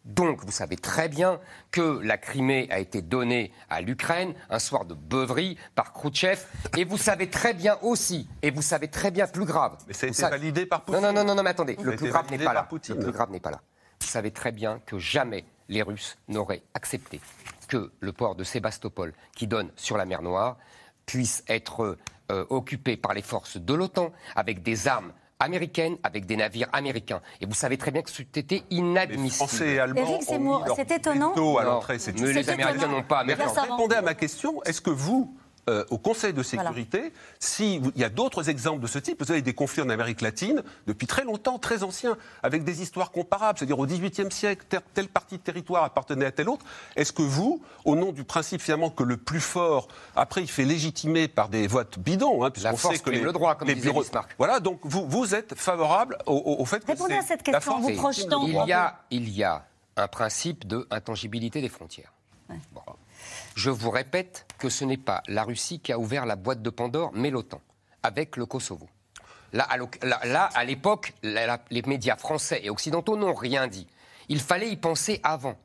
Donc, 0.09 0.43
vous 0.45 0.51
savez 0.51 0.77
très 0.77 1.09
bien 1.09 1.39
que 1.71 2.01
la 2.03 2.17
Crimée 2.17 2.67
a 2.71 2.79
été 2.79 3.03
donnée 3.03 3.53
à 3.69 3.83
l'Ukraine 3.83 4.35
un 4.49 4.59
soir 4.59 4.87
de 4.87 4.95
beuverie 4.95 5.59
par 5.75 5.93
Khrouchtchev. 5.93 6.41
Et 6.79 6.85
vous 6.85 6.97
savez 6.97 7.29
très 7.29 7.53
bien 7.53 7.79
aussi, 7.83 8.27
et 8.41 8.51
vous 8.51 8.63
savez 8.63 8.89
très 8.89 9.11
bien 9.11 9.27
plus 9.27 9.45
grave. 9.45 9.77
Mais 9.87 9.93
ça 9.93 10.07
a 10.07 10.09
été 10.09 10.23
validé 10.23 10.65
par 10.65 10.83
Poutine. 10.83 11.03
Non, 11.03 11.13
non, 11.13 11.25
non, 11.25 11.35
non, 11.35 11.43
mais 11.43 11.51
attendez, 11.51 11.77
le 11.81 11.95
plus 11.95 12.09
grave 12.09 12.31
n'est 12.31 12.39
pas 12.39 12.55
là. 12.55 12.67
Le 12.73 12.99
plus 12.99 13.13
grave 13.13 13.31
n'est 13.31 13.39
pas 13.39 13.51
là. 13.51 13.61
Vous 14.01 14.07
savez 14.07 14.31
très 14.31 14.51
bien 14.51 14.81
que 14.87 14.99
jamais 14.99 15.45
les 15.69 15.83
Russes 15.83 16.17
n'auraient 16.29 16.63
accepté 16.73 17.21
que 17.69 17.93
le 18.01 18.13
port 18.13 18.35
de 18.35 18.45
Sébastopol, 18.45 19.13
qui 19.37 19.47
donne 19.47 19.71
sur 19.77 19.99
la 19.99 20.07
mer 20.07 20.23
Noire, 20.23 20.57
puisse 21.05 21.45
être 21.49 21.99
euh, 22.33 22.47
occupé 22.49 22.97
par 22.97 23.13
les 23.13 23.23
forces 23.23 23.59
de 23.59 23.75
l'OTAN 23.75 24.13
avec 24.35 24.63
des 24.63 24.89
armes 24.89 25.13
américaine 25.41 25.97
avec 26.03 26.27
des 26.27 26.37
navires 26.37 26.69
américains. 26.73 27.21
Et 27.41 27.47
vous 27.47 27.55
savez 27.55 27.77
très 27.77 27.91
bien 27.91 28.03
que 28.03 28.11
c'était 28.11 28.63
inadmissible. 28.71 29.49
Français 29.49 29.75
et 29.75 29.79
Allemands 29.79 30.19
c'est 30.77 30.91
étonnant. 30.91 31.33
mais 32.19 32.33
les 32.33 32.51
Américains 32.51 32.89
n'ont 32.89 33.03
pas. 33.03 33.25
Mais 33.25 33.35
répondez 33.35 33.97
à 33.97 34.03
ma 34.03 34.15
question. 34.15 34.63
Est-ce 34.65 34.81
que 34.81 34.91
vous, 34.91 35.37
euh, 35.69 35.85
au 35.91 35.99
Conseil 35.99 36.33
de 36.33 36.43
sécurité, 36.43 37.13
s'il 37.39 37.93
y 37.95 38.05
a 38.05 38.09
d'autres 38.09 38.49
exemples 38.49 38.81
de 38.81 38.87
ce 38.87 38.99
type, 38.99 39.23
vous 39.23 39.31
avez 39.31 39.43
des 39.43 39.53
conflits 39.53 39.83
en 39.83 39.91
Amérique 39.91 40.23
latine 40.23 40.63
depuis 40.87 41.07
très 41.07 41.25
longtemps, 41.25 41.59
très 41.59 41.83
anciens, 41.83 42.17
avec 42.43 42.65
des 42.65 42.81
histoires 42.81 43.11
comparables, 43.11 43.59
c'est-à-dire 43.59 43.79
au 43.79 43.87
XVIIIe 43.87 44.33
siècle, 44.33 44.65
telle 44.95 45.09
partie 45.09 45.37
de 45.37 45.43
territoire 45.43 45.85
appartenait 45.85 46.25
à 46.25 46.33
telle 46.33 46.49
autre. 46.49 46.65
Est-ce 46.97 47.13
que 47.13 47.23
vous, 47.23 47.63
au 47.85 47.97
nom 47.97 48.13
du 48.13 48.25
principe 48.25 48.63
finalement 48.63 48.91
que 48.91 49.03
le 49.03 49.19
plus 49.19 49.41
fort, 49.41 49.89
après, 50.17 50.41
il 50.43 50.49
fait 50.49 50.65
légitimer 50.65 51.29
par 51.29 51.49
des 51.49 51.67
votes 51.67 51.99
bidons, 51.99 52.45
hein, 52.45 52.51
La 52.63 52.75
force 52.75 52.97
sait 52.97 53.03
que 53.03 53.11
les, 53.11 53.21
le 53.21 53.33
droit, 53.33 53.55
comme 53.55 53.69
les 53.69 53.75
bureaux, 53.75 54.05
Voilà, 54.39 54.61
donc 54.61 54.81
vous, 54.85 55.07
vous 55.07 55.35
êtes 55.35 55.55
favorable 55.55 56.17
au, 56.27 56.65
fait 56.65 56.81
que 56.81 56.93
Répondez 56.93 57.15
à 57.15 57.23
cette 57.23 57.43
question 57.43 57.75
en 57.75 57.81
vous 57.81 57.93
projetant. 57.93 58.47
Il 58.47 58.55
y 58.67 58.73
a, 58.73 59.01
il 59.11 59.29
y 59.29 59.45
a 59.45 59.67
un 59.97 60.09
principe 60.09 60.67
de 60.67 60.87
intangibilité 60.91 61.61
des 61.61 61.69
frontières. 61.69 62.13
Je 63.59 63.71
vous 63.71 63.91
répète 63.91 64.47
que 64.59 64.69
ce 64.69 64.85
n'est 64.85 64.97
pas 64.97 65.21
la 65.27 65.43
Russie 65.43 65.81
qui 65.81 65.91
a 65.91 65.99
ouvert 65.99 66.27
la 66.27 66.37
boîte 66.37 66.63
de 66.63 66.71
Pandore, 66.71 67.11
mais 67.13 67.29
l'OTAN, 67.29 67.61
avec 68.05 68.37
le 68.37 68.47
Kosovo. 68.47 68.89
Là, 69.53 69.65
à 69.65 70.65
l'époque, 70.65 71.13
les 71.25 71.83
médias 71.83 72.15
français 72.15 72.61
et 72.63 72.71
occidentaux 72.71 73.17
n'ont 73.17 73.35
rien 73.35 73.67
dit. 73.67 73.89
Il 74.29 74.41
fallait 74.41 74.71
y 74.71 74.77
penser 74.77 75.21
avant. 75.25 75.57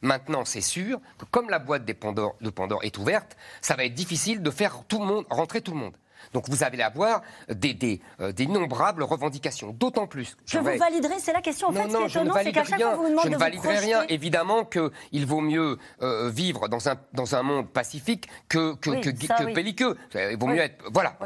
Maintenant, 0.00 0.44
c'est 0.44 0.60
sûr 0.60 1.00
que 1.18 1.24
comme 1.24 1.50
la 1.50 1.58
boîte 1.58 1.84
de 1.84 1.92
Pandore 1.92 2.84
est 2.84 2.98
ouverte, 2.98 3.36
ça 3.60 3.74
va 3.74 3.84
être 3.84 3.94
difficile 3.94 4.44
de 4.44 4.50
faire 4.52 4.84
tout 4.86 5.00
rentrer 5.28 5.60
tout 5.60 5.72
le 5.72 5.78
monde. 5.78 5.96
Donc 6.32 6.48
vous 6.48 6.64
allez 6.64 6.82
avoir 6.82 7.22
des, 7.48 7.74
des, 7.74 8.00
euh, 8.20 8.32
innombrables 8.38 9.02
revendications, 9.02 9.72
d'autant 9.72 10.06
plus. 10.06 10.36
Je, 10.46 10.58
vous 10.58 10.64
validerai, 10.64 11.18
c'est 11.18 11.32
la 11.32 11.42
question 11.42 11.68
en 11.68 11.72
fait. 11.72 11.86
Non, 11.86 12.06
qui 12.06 12.18
est 12.18 12.20
étonnant, 12.20 12.34
c'est 12.42 12.52
qu'à 12.52 12.64
chaque 12.64 12.80
fois 12.80 12.94
vous 12.94 13.20
je 13.22 13.28
ne 13.28 13.36
validerai 13.36 13.78
rien. 13.78 14.02
Évidemment 14.08 14.64
qu'il 14.64 15.26
vaut 15.26 15.40
mieux 15.40 15.78
euh, 16.02 16.30
vivre 16.30 16.68
dans 16.68 16.88
un, 16.88 16.96
dans 17.12 17.34
un 17.34 17.42
monde 17.42 17.68
pacifique 17.68 18.28
que, 18.48 18.74
que, 18.76 18.90
que, 18.90 19.54
belliqueux. 19.54 19.96
Il 20.14 20.36
vaut 20.38 20.46
mieux 20.46 20.60
être. 20.60 20.84
Voilà. 20.92 21.16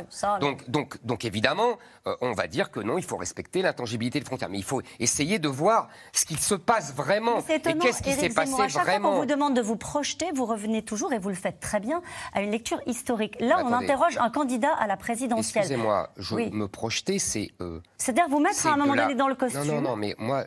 donc, 0.41 0.69
donc, 0.69 0.99
donc 1.05 1.25
évidemment, 1.25 1.79
euh, 2.07 2.17
on 2.21 2.33
va 2.33 2.47
dire 2.47 2.71
que 2.71 2.81
non, 2.81 2.99
il 2.99 3.05
faut 3.05 3.17
respecter 3.17 3.63
l'intangibilité 3.63 4.19
des 4.19 4.27
frontières. 4.27 4.51
Mais 4.51 4.59
il 4.59 4.65
faut 4.65 4.83
essayer 4.99 5.39
de 5.39 5.49
voir 5.49 5.89
ce 6.13 6.25
qu'il 6.25 6.39
se 6.39 6.55
passe 6.55 6.95
vraiment. 6.95 7.39
Et 7.49 7.61
qu'est-ce 7.61 8.03
qui 8.03 8.13
s'est 8.13 8.29
passé 8.29 8.61
à 8.61 8.69
chaque 8.69 8.85
vraiment. 8.85 9.09
Fois 9.09 9.11
qu'on 9.13 9.21
vous 9.21 9.27
demande 9.27 9.55
de 9.55 9.63
vous 9.63 9.77
projeter, 9.77 10.31
vous 10.35 10.45
revenez 10.45 10.83
toujours, 10.83 11.13
et 11.13 11.19
vous 11.19 11.31
le 11.31 11.35
faites 11.35 11.61
très 11.61 11.81
bien, 11.81 12.03
à 12.33 12.43
une 12.43 12.51
lecture 12.51 12.81
historique. 12.87 13.37
Là, 13.41 13.63
on 13.65 13.73
interroge 13.73 14.19
un 14.19 14.31
candidat 14.31 14.73
à 14.75 14.84
la 14.87 14.97
présidentielle. 14.97 15.65
Excusez-moi, 15.65 16.11
je 16.17 16.35
me 16.35 16.69
projeter, 16.69 17.19
c'est. 17.19 17.51
Euh, 17.61 17.81
C'est-à-dire 17.99 18.29
vous 18.29 18.41
mettre 18.41 18.67
à 18.67 18.73
un 18.73 18.77
moment 18.77 18.95
donné 18.95 19.15
dans 19.15 19.29
le 19.29 19.35
costume. 19.35 19.65
Non, 19.65 19.75
non, 19.75 19.81
non, 19.81 19.97
mais 19.97 20.15
moi. 20.19 20.47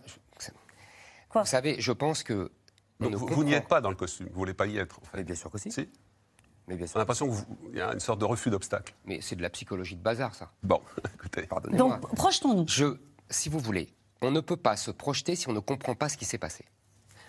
Quoi 1.30 1.44
Vous 1.44 1.48
savez, 1.48 1.76
je 1.80 1.92
pense 1.92 2.24
que. 2.24 2.52
vous, 3.00 3.44
n'y 3.44 3.54
êtes 3.54 3.68
pas 3.68 3.82
dans 3.82 3.90
le 3.90 3.96
costume, 3.96 4.28
vous 4.28 4.34
ne 4.34 4.38
voulez 4.38 4.54
pas 4.54 4.68
y 4.68 4.78
être. 4.78 5.00
En 5.14 5.22
bien 5.22 5.36
sûr 5.36 5.52
que 5.52 5.58
si. 5.58 5.72
Si. 5.72 5.90
Mais 6.68 6.76
bien 6.76 6.88
sûr. 6.88 6.96
On 6.96 7.00
a 7.00 7.02
l'impression 7.02 7.30
qu'il 7.30 7.78
y 7.78 7.82
a 7.82 7.94
une 7.94 8.00
sorte 8.00 8.20
de 8.20 8.26
refus 8.26 8.50
d'obstacle. 8.50 8.94
Mais 9.06 9.20
c'est 9.22 9.36
de 9.36 9.42
la 9.42 9.50
psychologie 9.50 9.96
de 9.96 10.02
bazar, 10.02 10.36
ça. 10.36 10.52
Bon, 10.64 10.82
écoutez. 11.16 11.44
Pardonnez-moi. 11.44 11.98
Donc, 11.98 12.16
projetons-nous. 12.16 12.66
Je, 12.68 12.98
si 13.30 13.50
vous 13.50 13.60
voulez, 13.60 13.94
on 14.22 14.32
ne 14.32 14.40
peut 14.40 14.58
pas 14.58 14.76
se 14.76 14.92
projeter 14.92 15.36
si 15.36 15.48
on 15.48 15.54
ne 15.54 15.60
comprend 15.60 15.96
pas 15.96 16.10
ce 16.10 16.18
qui 16.18 16.26
s'est 16.26 16.38
passé. 16.38 16.66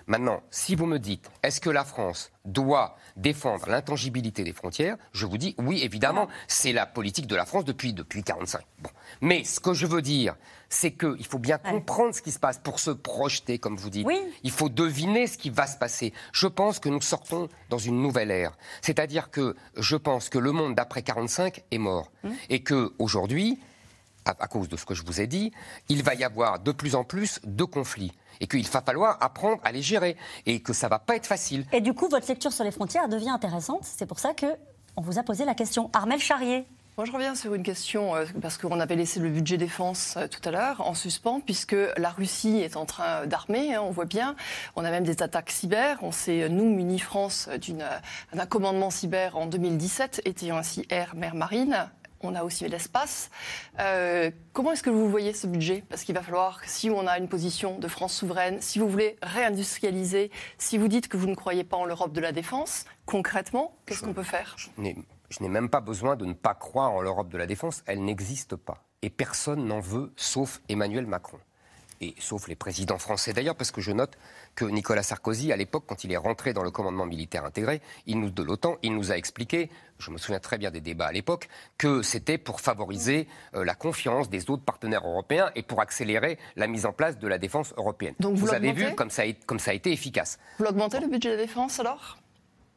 Maintenant, 0.08 0.42
si 0.50 0.74
vous 0.74 0.86
me 0.86 0.98
dites, 0.98 1.30
est-ce 1.42 1.60
que 1.60 1.68
la 1.68 1.84
France 1.84 2.32
doit 2.46 2.96
défendre 3.16 3.68
l'intangibilité 3.68 4.42
des 4.42 4.54
frontières 4.54 4.96
Je 5.12 5.26
vous 5.26 5.36
dis, 5.36 5.54
oui, 5.58 5.82
évidemment, 5.82 6.28
c'est 6.46 6.72
la 6.72 6.86
politique 6.86 7.26
de 7.26 7.36
la 7.36 7.44
France 7.44 7.66
depuis 7.66 7.92
depuis 7.92 8.22
45. 8.22 8.62
Bon. 8.80 8.88
Mais 9.20 9.44
ce 9.44 9.60
que 9.60 9.74
je 9.74 9.86
veux 9.86 10.00
dire, 10.00 10.34
c'est 10.70 10.92
qu'il 10.92 11.26
faut 11.26 11.38
bien 11.38 11.58
comprendre 11.58 12.14
ce 12.14 12.22
qui 12.22 12.32
se 12.32 12.38
passe 12.38 12.56
pour 12.56 12.80
se 12.80 12.90
projeter, 12.90 13.58
comme 13.58 13.76
vous 13.76 13.90
dites. 13.90 14.06
Oui. 14.06 14.18
Il 14.44 14.50
faut 14.50 14.70
deviner 14.70 15.26
ce 15.26 15.36
qui 15.36 15.50
va 15.50 15.66
se 15.66 15.76
passer. 15.76 16.14
Je 16.32 16.46
pense 16.46 16.78
que 16.78 16.88
nous 16.88 17.02
sortons 17.02 17.50
dans 17.68 17.78
une 17.78 18.00
nouvelle 18.00 18.30
ère. 18.30 18.56
C'est-à-dire 18.80 19.30
que 19.30 19.56
je 19.76 19.96
pense 19.96 20.30
que 20.30 20.38
le 20.38 20.52
monde 20.52 20.74
d'après 20.74 21.02
45 21.02 21.64
est 21.70 21.78
mort. 21.78 22.10
Hum. 22.24 22.32
Et 22.48 22.62
que 22.62 22.94
aujourd'hui, 22.98 23.60
à, 24.28 24.46
cause 24.46 24.68
de 24.68 24.76
ce 24.76 24.84
que 24.84 24.94
je 24.94 25.04
vous 25.04 25.20
ai 25.20 25.26
dit, 25.26 25.52
il 25.88 26.02
va 26.02 26.14
y 26.14 26.24
avoir 26.24 26.60
de 26.60 26.72
plus 26.72 26.94
en 26.94 27.04
plus 27.04 27.40
de 27.44 27.64
conflits 27.64 28.12
et 28.40 28.46
qu'il 28.46 28.66
va 28.66 28.80
falloir 28.80 29.18
apprendre 29.20 29.60
à 29.64 29.72
les 29.72 29.82
gérer 29.82 30.16
et 30.46 30.60
que 30.60 30.72
ça 30.72 30.88
va 30.88 30.98
pas 30.98 31.16
être 31.16 31.26
facile. 31.26 31.66
Et 31.72 31.80
du 31.80 31.94
coup, 31.94 32.08
votre 32.08 32.28
lecture 32.28 32.52
sur 32.52 32.64
les 32.64 32.70
frontières 32.70 33.08
devient 33.08 33.30
intéressante. 33.30 33.80
C'est 33.82 34.06
pour 34.06 34.18
ça 34.18 34.34
que 34.34 34.46
on 34.96 35.00
vous 35.00 35.18
a 35.18 35.22
posé 35.22 35.44
la 35.44 35.54
question. 35.54 35.90
Armel 35.92 36.20
Charrier. 36.20 36.66
Moi, 36.96 37.04
je 37.04 37.12
reviens 37.12 37.36
sur 37.36 37.54
une 37.54 37.62
question, 37.62 38.16
euh, 38.16 38.24
parce 38.42 38.58
qu'on 38.58 38.80
avait 38.80 38.96
laissé 38.96 39.20
le 39.20 39.28
budget 39.28 39.56
défense 39.56 40.16
euh, 40.16 40.26
tout 40.26 40.40
à 40.48 40.50
l'heure 40.50 40.80
en 40.80 40.94
suspens, 40.94 41.38
puisque 41.38 41.76
la 41.96 42.10
Russie 42.10 42.58
est 42.58 42.76
en 42.76 42.86
train 42.86 43.24
d'armer, 43.24 43.76
hein, 43.76 43.82
on 43.84 43.92
voit 43.92 44.04
bien. 44.04 44.34
On 44.74 44.84
a 44.84 44.90
même 44.90 45.04
des 45.04 45.22
attaques 45.22 45.50
cyber. 45.50 45.98
On 46.02 46.10
s'est, 46.10 46.48
nous, 46.48 46.68
munis 46.68 46.98
France 46.98 47.48
d'un 48.32 48.46
commandement 48.46 48.90
cyber 48.90 49.36
en 49.36 49.46
2017, 49.46 50.22
étant 50.24 50.56
ainsi 50.56 50.86
air, 50.90 51.14
mer, 51.14 51.36
marine 51.36 51.88
on 52.20 52.34
a 52.34 52.42
aussi 52.42 52.68
l'espace. 52.68 53.30
Euh, 53.78 54.30
comment 54.52 54.72
est-ce 54.72 54.82
que 54.82 54.90
vous 54.90 55.08
voyez 55.08 55.32
ce 55.32 55.46
budget? 55.46 55.84
Parce 55.88 56.04
qu'il 56.04 56.14
va 56.14 56.22
falloir, 56.22 56.60
si 56.66 56.90
on 56.90 57.06
a 57.06 57.18
une 57.18 57.28
position 57.28 57.78
de 57.78 57.88
France 57.88 58.14
souveraine, 58.14 58.60
si 58.60 58.78
vous 58.78 58.88
voulez 58.88 59.16
réindustrialiser, 59.22 60.30
si 60.58 60.78
vous 60.78 60.88
dites 60.88 61.08
que 61.08 61.16
vous 61.16 61.26
ne 61.26 61.34
croyez 61.34 61.64
pas 61.64 61.76
en 61.76 61.84
l'Europe 61.84 62.12
de 62.12 62.20
la 62.20 62.32
défense, 62.32 62.84
concrètement, 63.06 63.76
qu'est-ce 63.86 64.02
qu'on 64.02 64.14
peut 64.14 64.22
faire? 64.22 64.56
Je 64.78 65.42
n'ai 65.42 65.48
même 65.48 65.68
pas 65.68 65.80
besoin 65.80 66.16
de 66.16 66.24
ne 66.24 66.32
pas 66.32 66.54
croire 66.54 66.92
en 66.92 67.00
l'Europe 67.00 67.28
de 67.28 67.38
la 67.38 67.46
défense, 67.46 67.82
elle 67.86 68.04
n'existe 68.04 68.56
pas. 68.56 68.84
Et 69.02 69.10
personne 69.10 69.66
n'en 69.66 69.80
veut, 69.80 70.12
sauf 70.16 70.60
Emmanuel 70.68 71.06
Macron 71.06 71.38
et 72.00 72.14
sauf 72.18 72.48
les 72.48 72.54
présidents 72.54 72.98
français 72.98 73.32
d'ailleurs, 73.32 73.56
parce 73.56 73.70
que 73.70 73.80
je 73.80 73.92
note 73.92 74.16
que 74.58 74.64
Nicolas 74.64 75.04
Sarkozy, 75.04 75.52
à 75.52 75.56
l'époque, 75.56 75.84
quand 75.86 76.02
il 76.02 76.10
est 76.10 76.16
rentré 76.16 76.52
dans 76.52 76.64
le 76.64 76.72
commandement 76.72 77.06
militaire 77.06 77.44
intégré 77.44 77.80
il 78.06 78.18
nous, 78.18 78.30
de 78.30 78.42
l'OTAN, 78.42 78.76
il 78.82 78.92
nous 78.92 79.12
a 79.12 79.16
expliqué, 79.16 79.70
je 80.00 80.10
me 80.10 80.18
souviens 80.18 80.40
très 80.40 80.58
bien 80.58 80.72
des 80.72 80.80
débats 80.80 81.06
à 81.06 81.12
l'époque, 81.12 81.48
que 81.76 82.02
c'était 82.02 82.38
pour 82.38 82.60
favoriser 82.60 83.28
euh, 83.54 83.64
la 83.64 83.76
confiance 83.76 84.28
des 84.28 84.50
autres 84.50 84.64
partenaires 84.64 85.06
européens 85.06 85.52
et 85.54 85.62
pour 85.62 85.80
accélérer 85.80 86.40
la 86.56 86.66
mise 86.66 86.86
en 86.86 86.92
place 86.92 87.20
de 87.20 87.28
la 87.28 87.38
défense 87.38 87.72
européenne. 87.76 88.14
Donc 88.18 88.34
vous, 88.34 88.52
avez 88.52 88.72
vu 88.72 88.96
comme 88.96 89.10
ça, 89.10 89.22
a, 89.22 89.32
comme 89.46 89.60
ça 89.60 89.70
a 89.70 89.74
été 89.74 89.92
efficace. 89.92 90.40
Vous 90.58 90.64
augmentez 90.64 90.98
le 90.98 91.06
budget 91.06 91.30
de 91.30 91.36
la 91.36 91.42
défense 91.42 91.78
alors? 91.78 92.18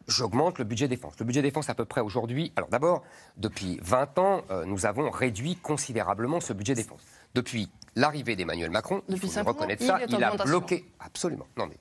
J'augmente 0.08 0.60
le 0.60 0.65
budget 0.65 0.88
défense. 0.88 1.13
Le 1.20 1.26
budget 1.26 1.41
défense, 1.41 1.70
à 1.72 1.74
peu 1.74 1.86
près 1.86 2.02
aujourd'hui. 2.02 2.54
Alors 2.58 2.70
d'abord, 2.70 3.02
depuis 3.38 3.80
20 3.82 4.20
ans, 4.20 4.41
euh, 4.52 4.65
nous 4.65 4.86
avons 4.86 5.10
réduit 5.10 5.56
considérablement 5.56 6.41
ce 6.41 6.54
budget 6.54 6.76
défense. 6.76 7.02
Depuis 7.34 7.70
l'arrivée 7.96 8.36
d'Emmanuel 8.36 8.72
Macron, 8.72 9.02
il 9.08 9.20
faut 9.20 9.44
reconnaître 9.44 9.84
ça, 9.84 10.00
il 10.08 10.24
a 10.24 10.36
bloqué. 10.36 10.86
Absolument. 11.00 11.48
Non, 11.58 11.67
mais. 11.67 11.78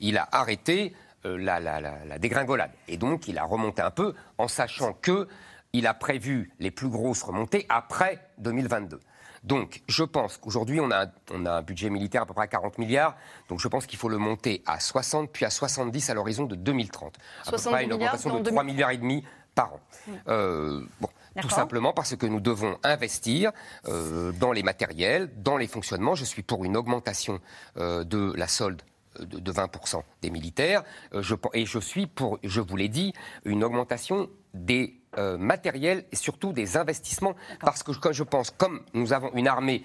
Il 0.00 0.16
a 0.16 0.28
arrêté 0.32 0.94
euh, 1.26 1.36
la, 1.36 2.18
dégringolade. 2.18 2.70
Et 2.88 2.96
donc, 2.96 3.28
il 3.28 3.38
a 3.38 3.44
remonté 3.44 3.82
un 3.82 3.90
peu 3.90 4.14
en 4.38 4.48
sachant 4.48 4.94
que 4.94 5.28
il 5.74 5.86
a 5.86 5.92
prévu 5.92 6.50
les 6.58 6.70
plus 6.70 6.88
grosses 6.88 7.22
remontées 7.22 7.66
après 7.68 8.26
2022. 8.38 8.98
Donc, 9.44 9.82
je 9.86 10.02
pense 10.02 10.38
qu'aujourd'hui, 10.38 10.80
on 10.80 10.90
a, 10.90 11.06
on 11.30 11.44
a 11.44 11.52
un 11.52 11.62
budget 11.62 11.90
militaire 11.90 12.22
à 12.22 12.26
peu 12.26 12.32
près 12.32 12.44
à 12.44 12.48
40 12.48 12.78
milliards. 12.78 13.16
Donc, 13.50 13.60
je 13.60 13.68
pense 13.68 13.84
qu'il 13.86 13.98
faut 13.98 14.08
le 14.08 14.16
monter 14.16 14.62
à 14.66 14.80
60, 14.80 15.30
puis 15.30 15.44
à 15.44 15.50
70 15.50 16.08
à 16.08 16.14
l'horizon 16.14 16.44
de 16.44 16.56
2030. 16.56 17.18
À 17.46 17.50
peu 17.50 17.56
près 17.58 17.84
une 17.84 17.92
augmentation 17.92 18.40
de 18.40 18.50
3 18.50 18.64
milliards 18.64 18.90
et 18.90 18.98
demi 18.98 19.22
par 19.54 19.74
an. 19.74 19.80
Euh, 20.28 20.82
bon, 21.00 21.08
tout 21.40 21.50
simplement 21.50 21.92
parce 21.92 22.16
que 22.16 22.26
nous 22.26 22.40
devons 22.40 22.78
investir 22.82 23.52
euh, 23.86 24.32
dans 24.32 24.52
les 24.52 24.62
matériels, 24.62 25.30
dans 25.36 25.56
les 25.56 25.66
fonctionnements. 25.66 26.14
Je 26.14 26.24
suis 26.24 26.42
pour 26.42 26.64
une 26.64 26.76
augmentation 26.76 27.40
euh, 27.76 28.04
de 28.04 28.32
la 28.36 28.48
solde 28.48 28.82
euh, 29.20 29.24
de, 29.24 29.52
20% 29.52 30.02
des 30.22 30.30
militaires. 30.30 30.82
Je, 31.12 31.34
et 31.54 31.66
je 31.66 31.78
suis 31.78 32.06
pour, 32.06 32.38
je 32.42 32.60
vous 32.60 32.76
l'ai 32.76 32.88
dit, 32.88 33.12
une 33.44 33.64
augmentation 33.64 34.28
des 34.54 34.96
matériels 35.40 36.04
et 36.12 36.16
surtout 36.16 36.52
des 36.52 36.76
investissements. 36.76 37.34
Parce 37.60 37.82
que 37.82 38.12
je 38.12 38.22
pense, 38.22 38.50
comme 38.50 38.82
nous 38.94 39.12
avons 39.12 39.32
une 39.34 39.48
armée 39.48 39.84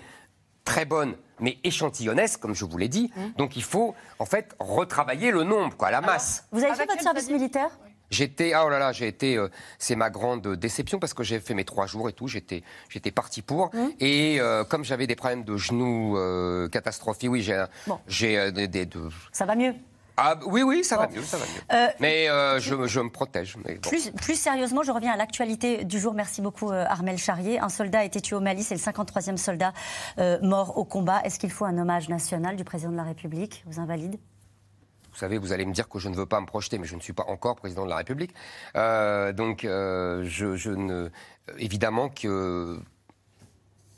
très 0.66 0.86
bonne, 0.86 1.16
mais 1.40 1.58
échantillonnesque, 1.64 2.40
comme 2.40 2.54
je 2.54 2.64
vous 2.64 2.78
l'ai 2.78 2.90
dit, 2.90 3.12
mmh. 3.16 3.22
donc 3.38 3.56
il 3.56 3.64
faut 3.64 3.96
en 4.20 4.26
fait 4.26 4.56
retravailler 4.60 5.32
le 5.32 5.44
nombre, 5.44 5.76
quoi, 5.78 5.90
la 5.90 6.02
masse. 6.02 6.48
vous 6.52 6.64
avez 6.64 6.76
fait 6.76 6.86
votre 6.86 7.02
service 7.02 7.30
militaire? 7.30 7.72
J'étais, 8.16 8.54
ah 8.54 8.64
oh 8.66 8.70
là 8.70 8.80
là, 8.80 8.94
j'ai 8.94 9.08
été, 9.08 9.36
euh, 9.36 9.50
c'est 9.78 9.98
ma 9.98 10.10
grande 10.10 10.56
déception 10.56 11.00
parce 11.00 11.14
que 11.14 11.24
j'ai 11.24 11.42
fait 11.42 11.54
mes 11.54 11.66
trois 11.66 11.86
jours 11.86 12.08
et 12.08 12.14
tout, 12.14 12.30
j'étais, 12.30 12.64
j'étais 12.88 13.12
parti 13.12 13.42
pour. 13.42 13.76
Mmh. 13.76 13.90
Et 14.00 14.38
euh, 14.40 14.64
comme 14.64 14.86
j'avais 14.86 15.06
des 15.06 15.16
problèmes 15.16 15.44
de 15.44 15.58
genoux 15.58 16.18
euh, 16.18 16.70
catastrophiques, 16.70 17.30
oui, 17.30 17.42
j'ai, 17.42 17.66
j'ai 18.08 18.54
des, 18.54 18.70
des 18.70 18.88
Ça 19.34 19.46
va 19.46 19.56
mieux? 19.56 19.74
Ah 20.16 20.40
oui, 20.46 20.62
oui, 20.62 20.86
ça 20.86 20.96
va 20.96 21.10
mieux, 21.10 21.22
ça 21.24 21.36
va 21.36 21.44
mieux. 21.44 21.90
mais 22.00 22.28
je, 22.62 22.88
je, 22.88 23.00
me 23.02 23.10
protège. 23.10 23.58
Mais 23.66 23.76
plus, 23.76 24.12
plus, 24.12 24.40
sérieusement, 24.40 24.82
je 24.82 24.94
reviens 24.94 25.12
à 25.12 25.18
l'actualité 25.18 25.84
du 25.84 26.00
jour. 26.00 26.14
Merci 26.14 26.42
beaucoup, 26.42 26.72
Armel 26.72 27.18
Charrier. 27.18 27.60
Un 27.60 27.68
soldat 27.68 28.00
a 28.00 28.04
été 28.06 28.22
tué 28.22 28.38
au 28.38 28.40
Mali, 28.40 28.64
c'est 28.64 28.76
le 28.76 28.80
53e 28.80 29.36
soldat 29.36 29.74
mort 30.42 30.78
au 30.78 30.86
combat. 30.86 31.22
Est-ce 31.26 31.38
qu'il 31.38 31.52
faut 31.52 31.66
un 31.66 31.78
hommage 31.78 32.08
national 32.08 32.56
du 32.56 32.64
président 32.64 32.92
de 32.94 32.98
la 32.98 33.04
République? 33.04 33.66
Aux 33.70 33.82
Invalides 33.82 34.18
vous 35.16 35.20
savez, 35.20 35.38
vous 35.38 35.54
allez 35.54 35.66
me 35.66 35.72
dire 35.72 35.88
que 35.88 35.98
je 35.98 36.10
ne 36.10 36.16
veux 36.16 36.26
pas 36.26 36.42
me 36.42 36.46
projeter, 36.46 36.78
mais 36.78 36.86
je 36.86 36.96
ne 36.96 37.00
suis 37.00 37.14
pas 37.14 37.24
encore 37.30 37.56
président 37.56 37.86
de 37.86 37.90
la 37.90 37.96
République. 37.96 38.34
Euh, 38.76 39.32
donc, 39.32 39.64
euh, 39.64 40.26
je, 40.26 40.70
ne, 40.70 41.10
évidemment 41.58 42.10
que 42.10 42.78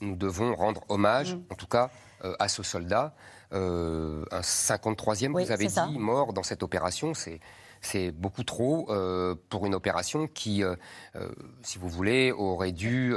nous 0.01 0.15
devons 0.15 0.53
rendre 0.53 0.83
hommage, 0.89 1.33
mm. 1.33 1.41
en 1.49 1.55
tout 1.55 1.65
cas, 1.65 1.89
euh, 2.23 2.35
à 2.37 2.47
ce 2.47 2.61
soldat. 2.61 3.15
un 3.51 4.41
53e, 4.41 5.31
vous 5.31 5.51
avez 5.51 5.65
dit, 5.65 5.97
mort 5.97 6.33
dans 6.33 6.43
cette 6.43 6.61
opération. 6.61 7.15
C'est 7.15 7.39
c'est 7.79 8.11
beaucoup 8.11 8.43
trop 8.43 8.89
pour 9.49 9.65
une 9.67 9.75
opération 9.75 10.27
qui, 10.27 10.63
si 11.61 11.77
vous 11.77 11.89
voulez, 11.89 12.31
aurait 12.31 12.71
dû 12.71 13.13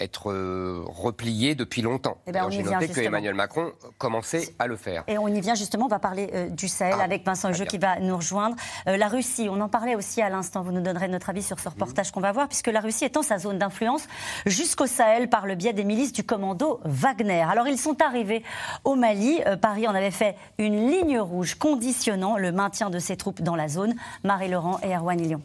être 0.00 0.30
euh, 0.30 0.82
replié 0.86 1.54
depuis 1.54 1.82
longtemps. 1.82 2.18
Eh 2.26 2.32
ben, 2.32 2.50
J'ai 2.50 2.62
noté 2.62 2.88
que 2.88 3.00
Emmanuel 3.00 3.34
Macron 3.34 3.72
commençait 3.98 4.54
à 4.58 4.66
le 4.66 4.76
faire. 4.76 5.04
Et 5.08 5.18
on 5.18 5.28
y 5.28 5.40
vient 5.40 5.54
justement, 5.54 5.86
on 5.86 5.88
va 5.88 5.98
parler 5.98 6.30
euh, 6.34 6.48
du 6.48 6.68
Sahel 6.68 6.96
ah, 6.98 7.04
avec 7.04 7.24
Vincent 7.24 7.52
Jeu 7.52 7.64
qui 7.64 7.78
va 7.78 7.98
nous 7.98 8.16
rejoindre. 8.16 8.56
Euh, 8.88 8.96
la 8.96 9.08
Russie, 9.08 9.48
on 9.50 9.60
en 9.60 9.68
parlait 9.68 9.94
aussi 9.94 10.20
à 10.20 10.28
l'instant, 10.28 10.62
vous 10.62 10.72
nous 10.72 10.82
donnerez 10.82 11.08
notre 11.08 11.30
avis 11.30 11.42
sur 11.42 11.58
ce 11.58 11.68
reportage 11.68 12.10
qu'on 12.10 12.20
va 12.20 12.32
voir, 12.32 12.48
puisque 12.48 12.66
la 12.68 12.80
Russie 12.80 13.06
étend 13.06 13.22
sa 13.22 13.38
zone 13.38 13.58
d'influence 13.58 14.06
jusqu'au 14.44 14.86
Sahel 14.86 15.28
par 15.28 15.46
le 15.46 15.54
biais 15.54 15.72
des 15.72 15.84
milices 15.84 16.12
du 16.12 16.24
commando 16.24 16.80
Wagner. 16.84 17.44
Alors 17.48 17.68
ils 17.68 17.78
sont 17.78 18.02
arrivés 18.02 18.42
au 18.84 18.94
Mali, 18.94 19.40
Paris 19.62 19.88
en 19.88 19.94
avait 19.94 20.10
fait 20.10 20.36
une 20.58 20.90
ligne 20.90 21.18
rouge 21.18 21.54
conditionnant 21.54 22.36
le 22.36 22.52
maintien 22.52 22.90
de 22.90 22.98
ses 22.98 23.16
troupes 23.16 23.42
dans 23.42 23.56
la 23.56 23.68
zone. 23.68 23.94
Marie-Laurent 24.24 24.78
et 24.82 24.94
Erwan 24.94 25.20
Lyon. 25.20 25.42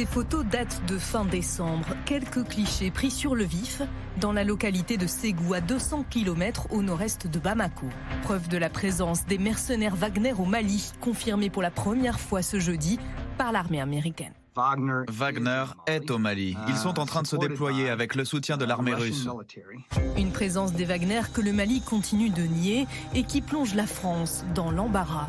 Ces 0.00 0.06
photos 0.06 0.46
datent 0.46 0.80
de 0.88 0.96
fin 0.96 1.26
décembre. 1.26 1.88
Quelques 2.06 2.44
clichés 2.44 2.90
pris 2.90 3.10
sur 3.10 3.34
le 3.34 3.44
vif 3.44 3.82
dans 4.18 4.32
la 4.32 4.44
localité 4.44 4.96
de 4.96 5.06
Ségou, 5.06 5.52
à 5.52 5.60
200 5.60 6.06
km 6.08 6.68
au 6.70 6.80
nord-est 6.80 7.26
de 7.26 7.38
Bamako. 7.38 7.84
Preuve 8.22 8.48
de 8.48 8.56
la 8.56 8.70
présence 8.70 9.26
des 9.26 9.36
mercenaires 9.36 9.94
Wagner 9.94 10.32
au 10.32 10.46
Mali, 10.46 10.92
confirmée 11.02 11.50
pour 11.50 11.60
la 11.60 11.70
première 11.70 12.18
fois 12.18 12.40
ce 12.40 12.58
jeudi 12.58 12.98
par 13.36 13.52
l'armée 13.52 13.78
américaine. 13.78 14.32
Wagner 14.56 15.64
est 15.86 16.10
au 16.10 16.16
Mali. 16.16 16.56
Ils 16.68 16.76
sont 16.76 16.98
en 16.98 17.04
train 17.04 17.20
de 17.20 17.26
se 17.26 17.36
déployer 17.36 17.90
avec 17.90 18.14
le 18.14 18.24
soutien 18.24 18.56
de 18.56 18.64
l'armée 18.64 18.94
russe. 18.94 19.28
Une 20.16 20.32
présence 20.32 20.72
des 20.72 20.86
Wagner 20.86 21.20
que 21.32 21.42
le 21.42 21.52
Mali 21.52 21.82
continue 21.82 22.30
de 22.30 22.42
nier 22.42 22.86
et 23.14 23.24
qui 23.24 23.42
plonge 23.42 23.74
la 23.74 23.86
France 23.86 24.44
dans 24.54 24.70
l'embarras. 24.70 25.28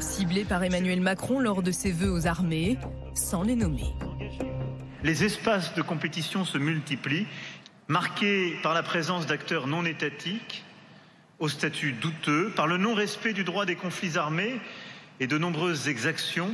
Ciblé 0.00 0.44
par 0.44 0.62
Emmanuel 0.64 1.00
Macron 1.00 1.38
lors 1.38 1.62
de 1.62 1.70
ses 1.70 1.92
vœux 1.92 2.12
aux 2.12 2.26
armées, 2.26 2.78
sans 3.14 3.42
les 3.42 3.56
nommer. 3.56 3.94
Les 5.02 5.24
espaces 5.24 5.74
de 5.74 5.82
compétition 5.82 6.44
se 6.44 6.58
multiplient, 6.58 7.26
marqués 7.86 8.56
par 8.62 8.74
la 8.74 8.82
présence 8.82 9.26
d'acteurs 9.26 9.66
non 9.66 9.84
étatiques, 9.84 10.64
au 11.38 11.48
statut 11.48 11.92
douteux, 11.92 12.52
par 12.56 12.66
le 12.66 12.76
non-respect 12.76 13.32
du 13.32 13.44
droit 13.44 13.64
des 13.64 13.76
conflits 13.76 14.18
armés 14.18 14.60
et 15.20 15.26
de 15.26 15.38
nombreuses 15.38 15.88
exactions 15.88 16.50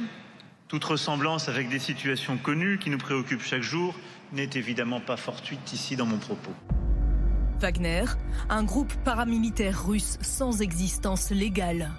toute 0.75 0.85
ressemblance 0.85 1.49
avec 1.49 1.69
des 1.69 1.79
situations 1.79 2.37
connues 2.37 2.79
qui 2.79 2.91
nous 2.91 2.99
préoccupent 2.99 3.45
chaque 3.45 3.63
jour 3.63 3.95
n'est 4.33 4.51
évidemment 4.55 5.01
pas 5.01 5.17
fortuite 5.17 5.73
ici 5.73 5.95
dans 5.95 6.05
mon 6.05 6.19
propos. 6.19 6.53
Wagner, 7.61 8.05
un 8.49 8.65
groupe 8.65 8.93
paramilitaire 9.05 9.87
russe 9.87 10.19
sans 10.21 10.63
existence 10.63 11.31
légale. 11.31 11.93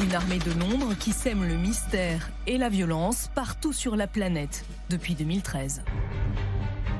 Une 0.00 0.14
armée 0.14 0.38
de 0.38 0.52
l'ombre 0.52 0.94
qui 0.94 1.12
sème 1.12 1.46
le 1.46 1.56
mystère 1.56 2.30
et 2.46 2.58
la 2.58 2.68
violence 2.68 3.30
partout 3.34 3.72
sur 3.72 3.96
la 3.96 4.06
planète 4.06 4.64
depuis 4.88 5.14
2013. 5.14 5.82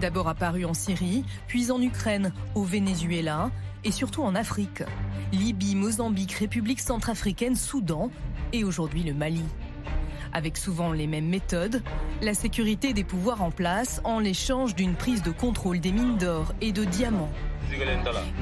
D'abord 0.00 0.28
apparu 0.28 0.64
en 0.64 0.74
Syrie, 0.74 1.24
puis 1.46 1.70
en 1.70 1.80
Ukraine, 1.80 2.32
au 2.54 2.64
Venezuela 2.64 3.50
et 3.84 3.92
surtout 3.92 4.22
en 4.22 4.34
Afrique. 4.34 4.82
Libye, 5.32 5.76
Mozambique, 5.76 6.32
République 6.32 6.80
centrafricaine, 6.80 7.56
Soudan 7.56 8.10
et 8.52 8.64
aujourd'hui 8.64 9.02
le 9.02 9.14
Mali 9.14 9.44
avec 10.32 10.56
souvent 10.56 10.92
les 10.92 11.06
mêmes 11.06 11.28
méthodes, 11.28 11.82
la 12.22 12.34
sécurité 12.34 12.92
des 12.92 13.04
pouvoirs 13.04 13.42
en 13.42 13.50
place 13.50 14.00
en 14.04 14.18
l'échange 14.18 14.74
d'une 14.74 14.94
prise 14.94 15.22
de 15.22 15.30
contrôle 15.30 15.80
des 15.80 15.92
mines 15.92 16.16
d'or 16.16 16.52
et 16.60 16.72
de 16.72 16.84
diamants. 16.84 17.30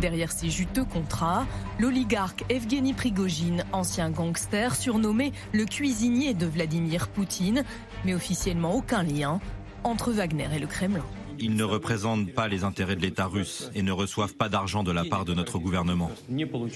Derrière 0.01 0.33
ces 0.33 0.49
juteux 0.49 0.85
contrats, 0.85 1.47
l'oligarque 1.79 2.45
Evgeny 2.49 2.95
Prigogine, 2.95 3.65
ancien 3.73 4.11
gangster 4.11 4.75
surnommé 4.75 5.33
le 5.53 5.65
cuisinier 5.65 6.35
de 6.35 6.47
Vladimir 6.47 7.09
Poutine, 7.09 7.65
mais 8.05 8.15
officiellement 8.15 8.75
aucun 8.75 9.03
lien 9.03 9.41
entre 9.85 10.13
Wagner 10.13 10.49
et 10.55 10.59
le 10.59 10.67
Kremlin. 10.67 11.05
Ils 11.41 11.55
ne 11.55 11.65
représentent 11.65 12.33
pas 12.33 12.49
les 12.49 12.65
intérêts 12.65 12.97
de 12.97 13.01
l'État 13.01 13.27
russe 13.27 13.71
et 13.75 13.83
ne 13.83 13.93
reçoivent 13.93 14.35
pas 14.35 14.49
d'argent 14.49 14.83
de 14.83 14.93
la 14.93 15.05
part 15.05 15.25
de 15.25 15.35
notre 15.35 15.59
gouvernement. 15.59 16.11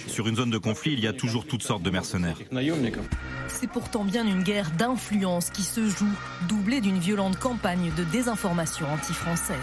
Sur 0.07 0.29
une 0.29 0.37
zone 0.37 0.51
de 0.51 0.59
conflit, 0.59 0.93
il 0.93 1.01
y 1.01 1.07
a 1.07 1.13
toujours 1.13 1.47
toutes 1.47 1.63
sortes 1.63 1.83
de 1.83 1.91
mercenaires. 1.91 2.39
C'est 3.49 3.71
pourtant 3.71 4.05
bien 4.05 4.27
une 4.27 4.43
guerre 4.43 4.71
d'influence 4.73 5.51
qui 5.51 5.63
se 5.63 5.89
joue, 5.89 6.13
doublée 6.49 6.81
d'une 6.81 6.99
violente 6.99 7.39
campagne 7.39 7.93
de 7.97 8.05
désinformation 8.05 8.87
anti-française. 8.93 9.57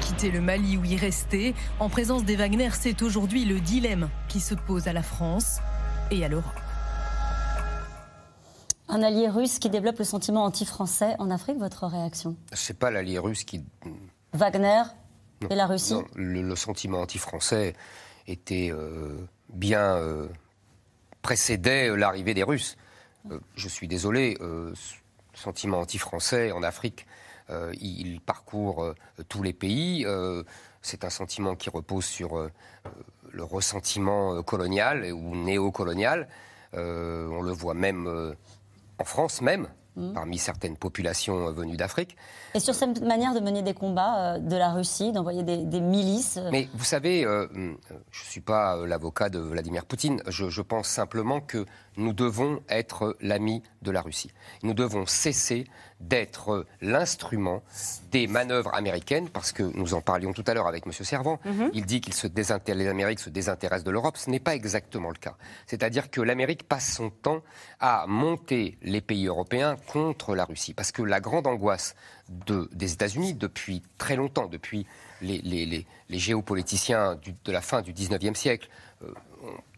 Quitter 0.00 0.30
le 0.30 0.40
Mali 0.40 0.76
ou 0.76 0.84
y 0.84 0.96
rester, 0.96 1.54
en 1.80 1.88
présence 1.88 2.24
des 2.24 2.36
Wagner, 2.36 2.70
c'est 2.72 3.02
aujourd'hui 3.02 3.44
le 3.44 3.60
dilemme 3.60 4.08
qui 4.28 4.40
se 4.40 4.54
pose 4.54 4.88
à 4.88 4.92
la 4.92 5.02
France 5.02 5.58
et 6.10 6.24
à 6.24 6.28
l'Europe. 6.28 6.67
Un 8.90 9.02
allié 9.02 9.28
russe 9.28 9.58
qui 9.58 9.68
développe 9.68 9.98
le 9.98 10.04
sentiment 10.04 10.44
anti-français 10.44 11.14
en 11.18 11.30
Afrique, 11.30 11.58
votre 11.58 11.86
réaction? 11.86 12.36
C'est 12.52 12.78
pas 12.78 12.90
l'allié 12.90 13.18
russe 13.18 13.44
qui. 13.44 13.62
Wagner 14.32 14.82
et 15.50 15.54
la 15.54 15.66
Russie? 15.66 15.94
Le, 16.14 16.54
sentiment 16.56 17.00
anti-français 17.00 17.74
était 18.26 18.70
euh, 18.72 19.18
bien. 19.50 19.96
Euh, 19.96 20.28
précédait 21.20 21.94
l'arrivée 21.96 22.32
des 22.32 22.44
Russes. 22.44 22.76
Euh, 23.30 23.38
je 23.56 23.68
suis 23.68 23.88
désolé, 23.88 24.38
sentiment 25.34 25.80
anti-français 25.80 26.52
en 26.52 26.62
Afrique, 26.62 27.06
il, 27.80 28.20
parcourt 28.20 28.94
tous 29.28 29.42
les 29.42 29.52
pays. 29.52 30.06
c'est 30.80 31.04
un 31.04 31.10
sentiment 31.10 31.56
qui 31.56 31.70
repose 31.70 32.04
sur 32.04 32.48
le 33.30 33.44
ressentiment 33.44 34.42
colonial 34.42 35.12
ou 35.12 35.34
néocolonial. 35.34 36.28
on 36.72 37.42
le 37.42 37.52
voit 37.52 37.74
même 37.74 38.34
en 38.98 39.04
France 39.04 39.40
même, 39.40 39.68
mmh. 39.96 40.12
parmi 40.12 40.38
certaines 40.38 40.76
populations 40.76 41.50
venues 41.52 41.76
d'Afrique. 41.76 42.16
Et 42.54 42.60
sur 42.60 42.74
cette 42.74 43.02
manière 43.02 43.34
de 43.34 43.40
mener 43.40 43.62
des 43.62 43.74
combats 43.74 44.34
euh, 44.34 44.38
de 44.38 44.56
la 44.56 44.72
Russie, 44.72 45.12
d'envoyer 45.12 45.42
des, 45.42 45.80
milices 45.80 46.38
euh, 46.38 46.48
Mais 46.50 46.68
vous 46.74 46.84
savez, 46.84 47.24
euh, 47.24 47.46
je 48.10 48.22
ne 48.22 48.26
suis 48.26 48.40
pas 48.40 48.86
l'avocat 48.86 49.28
de 49.28 49.38
Vladimir 49.38 49.84
Poutine, 49.84 50.22
je, 50.26 50.62
pense 50.62 50.88
simplement 50.88 51.40
que 51.40 51.64
nous 51.96 52.12
devons 52.12 52.60
être 52.68 53.16
l'ami 53.20 53.62
de 53.82 53.90
la 53.90 54.02
Russie. 54.02 54.30
Nous 54.62 54.74
devons 54.74 55.06
cesser 55.06 55.66
d'être 56.00 56.66
l'instrument 56.80 57.62
des 58.12 58.26
manœuvres 58.26 58.74
américaines, 58.74 59.28
parce 59.28 59.52
que 59.52 59.62
nous 59.62 59.94
en 59.94 60.00
parlions 60.00 60.32
tout 60.32 60.44
à 60.46 60.54
l'heure 60.54 60.66
avec 60.66 60.86
M. 60.86 60.92
Servant. 60.92 61.40
Mhm. 61.44 61.70
Il 61.74 61.86
dit 61.86 62.00
que 62.00 62.10
les 62.72 62.86
Amériques 62.86 63.20
se 63.20 63.30
désintéressent 63.30 63.84
de 63.84 63.90
l'Europe. 63.90 64.16
Ce 64.16 64.30
n'est 64.30 64.40
pas 64.40 64.54
exactement 64.54 65.08
le 65.08 65.16
cas. 65.16 65.36
C'est-à-dire 65.66 66.10
que 66.10 66.20
l'Amérique 66.20 66.62
passe 66.62 66.92
son 66.94 67.10
temps 67.10 67.42
à 67.80 68.04
monter 68.06 68.78
les 68.82 69.00
pays 69.00 69.26
européens 69.26 69.76
contre 69.88 70.34
la 70.34 70.44
Russie. 70.44 70.74
Parce 70.74 70.92
que 70.92 71.02
la 71.02 71.20
grande 71.20 71.46
angoisse 71.46 71.94
des 72.72 72.92
États-Unis 72.92 73.34
depuis 73.34 73.82
très 73.96 74.16
longtemps, 74.16 74.46
depuis 74.46 74.86
les, 75.20 75.86
géopoliticiens 76.10 77.18
de 77.44 77.52
la 77.52 77.60
fin 77.60 77.82
du 77.82 77.92
19e 77.92 78.34
siècle, 78.34 78.68
euh, 79.02 79.12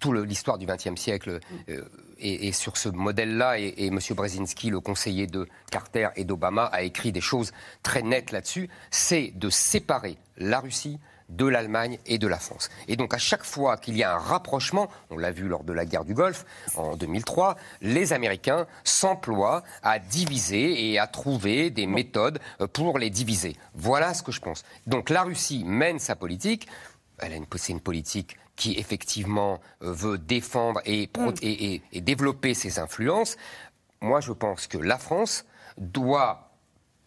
toute 0.00 0.16
l'histoire 0.26 0.58
du 0.58 0.66
XXe 0.66 1.00
siècle 1.00 1.40
euh, 1.68 1.84
et, 2.20 2.52
sur 2.52 2.76
ce 2.76 2.88
modèle-là, 2.88 3.58
et, 3.58 3.74
et, 3.78 3.86
M. 3.88 3.98
Brzezinski, 4.10 4.70
le 4.70 4.80
conseiller 4.80 5.26
de 5.26 5.48
Carter 5.70 6.08
et 6.16 6.24
d'Obama, 6.24 6.64
a 6.66 6.82
écrit 6.82 7.12
des 7.12 7.20
choses 7.20 7.52
très 7.82 8.02
nettes 8.02 8.32
là-dessus, 8.32 8.68
c'est 8.90 9.32
de 9.34 9.50
séparer 9.50 10.16
la 10.36 10.60
Russie 10.60 10.98
de 11.30 11.46
l'Allemagne 11.46 11.98
et 12.06 12.18
de 12.18 12.26
la 12.26 12.38
France. 12.38 12.70
Et 12.88 12.96
donc 12.96 13.14
à 13.14 13.18
chaque 13.18 13.44
fois 13.44 13.76
qu'il 13.76 13.96
y 13.96 14.02
a 14.02 14.14
un 14.14 14.18
rapprochement, 14.18 14.88
on 15.10 15.16
l'a 15.16 15.30
vu 15.30 15.48
lors 15.48 15.64
de 15.64 15.72
la 15.72 15.84
guerre 15.84 16.04
du 16.04 16.14
Golfe 16.14 16.44
en 16.76 16.96
2003, 16.96 17.56
les 17.80 18.12
Américains 18.12 18.66
s'emploient 18.84 19.62
à 19.82 19.98
diviser 19.98 20.90
et 20.90 20.98
à 20.98 21.06
trouver 21.06 21.70
des 21.70 21.86
méthodes 21.86 22.40
pour 22.72 22.98
les 22.98 23.10
diviser. 23.10 23.56
Voilà 23.74 24.12
ce 24.14 24.22
que 24.22 24.32
je 24.32 24.40
pense. 24.40 24.64
Donc 24.86 25.10
la 25.10 25.22
Russie 25.22 25.64
mène 25.64 25.98
sa 25.98 26.16
politique. 26.16 26.66
Elle 27.18 27.32
a 27.32 27.36
une, 27.36 27.46
c'est 27.56 27.72
une 27.72 27.80
politique 27.80 28.36
qui 28.60 28.74
effectivement 28.78 29.58
euh, 29.82 29.90
veut 29.92 30.18
défendre 30.18 30.80
mm. 30.80 31.32
et, 31.42 31.82
et, 31.92 32.00
développer 32.02 32.52
ses 32.52 32.78
influences, 32.78 33.38
moi 34.02 34.20
je 34.20 34.32
pense 34.32 34.66
que 34.66 34.76
la 34.76 34.98
France 34.98 35.46
doit 35.78 36.52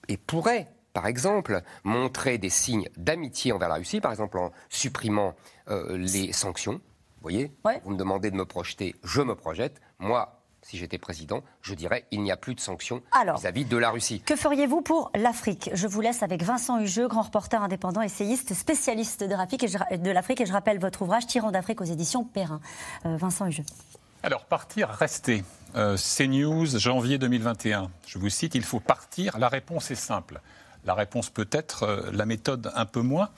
et 0.07 0.17
pourrait 0.17 0.67
par 0.93 1.07
exemple, 1.07 1.63
montrer 1.83 2.37
des 2.37 2.51
signes 2.51 2.87
d'amitié 2.97 3.51
envers 3.51 3.67
la 3.67 3.75
Russie, 3.75 3.99
par 3.99 4.11
exemple 4.11 4.37
en 4.37 4.51
supprimant 4.69 5.33
euh, 5.69 5.97
les 5.97 6.31
sanctions. 6.31 6.73
Vous 6.73 7.21
voyez? 7.23 7.51
Vous 7.83 7.91
me 7.91 7.97
demandez 7.97 8.29
de 8.29 8.35
me 8.35 8.45
projeter, 8.45 8.95
je 9.03 9.21
me 9.21 9.33
projette. 9.33 9.81
Moi, 9.97 10.42
si 10.63 10.77
j'étais 10.77 10.97
président, 10.97 11.43
je 11.61 11.73
dirais 11.75 12.05
il 12.11 12.21
n'y 12.21 12.31
a 12.31 12.37
plus 12.37 12.55
de 12.55 12.59
sanctions 12.59 13.01
vis-à-vis 13.35 13.65
de 13.65 13.77
la 13.77 13.91
Russie. 13.91 14.21
Que 14.21 14.35
feriez-vous 14.35 14.81
pour 14.81 15.11
l'Afrique? 15.15 15.69
Je 15.73 15.87
vous 15.87 16.01
laisse 16.01 16.23
avec 16.23 16.41
Vincent 16.41 16.79
Hugeux, 16.79 17.07
grand 17.07 17.23
reporter 17.23 17.61
indépendant, 17.61 18.01
essayiste, 18.01 18.53
spécialiste 18.53 19.23
de 19.23 19.35
l'Afrique. 19.35 19.63
Et, 19.63 20.45
je 20.45 20.51
rappelle 20.51 20.79
votre 20.79 21.01
ouvrage 21.03 21.27
Tyran 21.27 21.51
d'Afrique 21.51 21.81
aux 21.81 21.85
éditions 21.85 22.23
Perrin. 22.23 22.61
Euh, 23.05 23.17
Vincent 23.17 23.47
Hugeux. 23.47 23.65
Alors, 24.23 24.45
partir, 24.45 24.89
rester. 24.89 25.43
Euh, 25.75 25.97
CNews, 25.97 26.77
janvier 26.77 27.17
2021. 27.17 27.89
Je 28.05 28.19
vous 28.19 28.29
cite, 28.29 28.55
il 28.55 28.63
faut 28.63 28.79
partir. 28.79 29.37
La 29.37 29.49
réponse 29.49 29.91
est 29.91 29.95
simple. 29.95 30.39
La 30.85 30.93
réponse 30.93 31.29
peut 31.29 31.49
être, 31.51 31.83
euh, 31.83 32.11
la 32.13 32.25
méthode 32.25 32.71
un 32.75 32.85
peu 32.85 33.01
moins. 33.01 33.29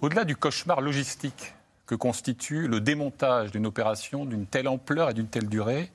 Au-delà 0.00 0.24
du 0.24 0.34
cauchemar 0.34 0.80
logistique 0.80 1.54
que 1.92 1.96
constitue 1.96 2.68
le 2.68 2.80
démontage 2.80 3.50
d'une 3.50 3.66
opération 3.66 4.24
d'une 4.24 4.46
telle 4.46 4.66
ampleur 4.66 5.10
et 5.10 5.14
d'une 5.14 5.28
telle 5.28 5.46
durée, 5.46 5.90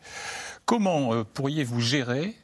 comment 0.66 1.12
euh, 1.12 1.24
pourriez-vous 1.24 1.80
gérer 1.80 2.36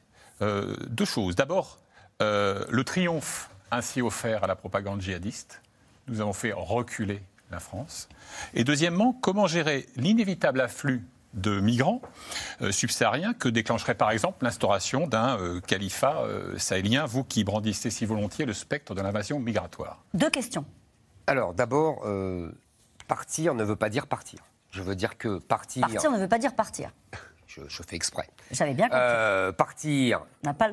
euh, 0.42 0.76
deux 0.88 1.06
choses? 1.06 1.36
D'abord, 1.36 1.80
le 2.20 2.82
triomphe 2.84 3.50
ainsi 3.70 4.02
offert 4.02 4.46
à 4.46 4.48
la 4.48 4.56
propagande 4.56 5.02
djihadiste. 5.02 5.62
Nous 6.08 6.22
avons 6.22 6.32
fait 6.32 6.54
reculer 6.54 7.22
la 7.52 7.60
France. 7.60 8.08
Et 8.54 8.64
deuxièmement, 8.64 9.12
comment 9.12 9.46
gérer 9.46 9.88
l'inévitable 9.98 10.62
afflux 10.62 11.04
de 11.34 11.60
migrants 11.60 12.02
euh, 12.62 12.72
subsahariens 12.72 13.34
que 13.34 13.50
déclencherait 13.50 13.96
par 13.96 14.12
exemple 14.12 14.44
l'instauration 14.44 15.08
d'un 15.08 15.38
euh, 15.40 15.60
califat 15.62 16.22
euh, 16.22 16.58
sahélien, 16.58 17.06
vous 17.06 17.24
qui 17.24 17.44
brandissez 17.44 17.90
si 17.90 18.06
volontiers 18.06 18.46
le 18.46 18.54
spectre 18.54 18.96
de 18.96 19.02
l'invasion 19.02 19.40
migratoire? 19.40 20.04
Deux 20.14 20.30
questions. 20.30 20.66
Alors 21.28 21.54
d'abord, 21.54 22.06
partir 23.14 23.54
ne 23.54 23.64
veut 23.64 23.76
pas 23.76 23.90
dire 23.90 24.08
partir. 24.08 24.40
Je 24.72 24.82
veux 24.82 24.96
dire 24.96 25.20
que 25.20 25.38
partir... 25.38 25.82
Partir 25.88 26.12
ne 26.12 26.18
veut 26.18 26.28
pas 26.28 26.40
dire 26.40 26.56
partir. 26.56 26.90
Je, 27.46 27.84
fais 27.88 27.96
exprès. 27.96 28.28
J'avais 28.50 28.74
bien 28.74 28.90
compris. 28.90 29.56
partir 29.56 30.26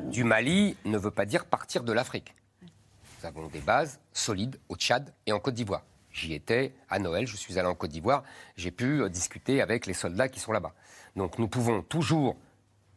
du 0.05 0.24
Mali 0.24 0.74
ne 0.86 0.97
veut 0.97 1.11
pas 1.11 1.26
dire 1.26 1.45
partir 1.45 1.84
de 1.84 1.93
l'Afrique. 1.93 2.34
Nous 2.62 3.26
avons 3.26 3.49
des 3.49 3.61
bases 3.61 4.01
solides 4.14 4.59
au 4.70 4.76
Tchad 4.76 5.12
et 5.26 5.32
en 5.32 5.38
Côte 5.38 5.53
d'Ivoire. 5.53 5.82
J'y 6.11 6.32
étais 6.32 6.72
à 6.88 6.99
Noël, 6.99 7.26
je 7.26 7.36
suis 7.36 7.59
allé 7.59 7.68
en 7.68 7.74
Côte 7.74 7.91
d'Ivoire, 7.91 8.22
j'ai 8.57 8.70
pu 8.70 9.03
euh, 9.03 9.11
discuter 9.11 9.61
avec 9.61 9.84
les 9.84 9.93
soldats 9.93 10.30
qui 10.30 10.41
sont 10.41 10.53
là-bas. 10.53 10.72
Donc 11.16 11.38
nous 11.38 11.47
pouvons 11.47 11.82
toujours 11.82 12.36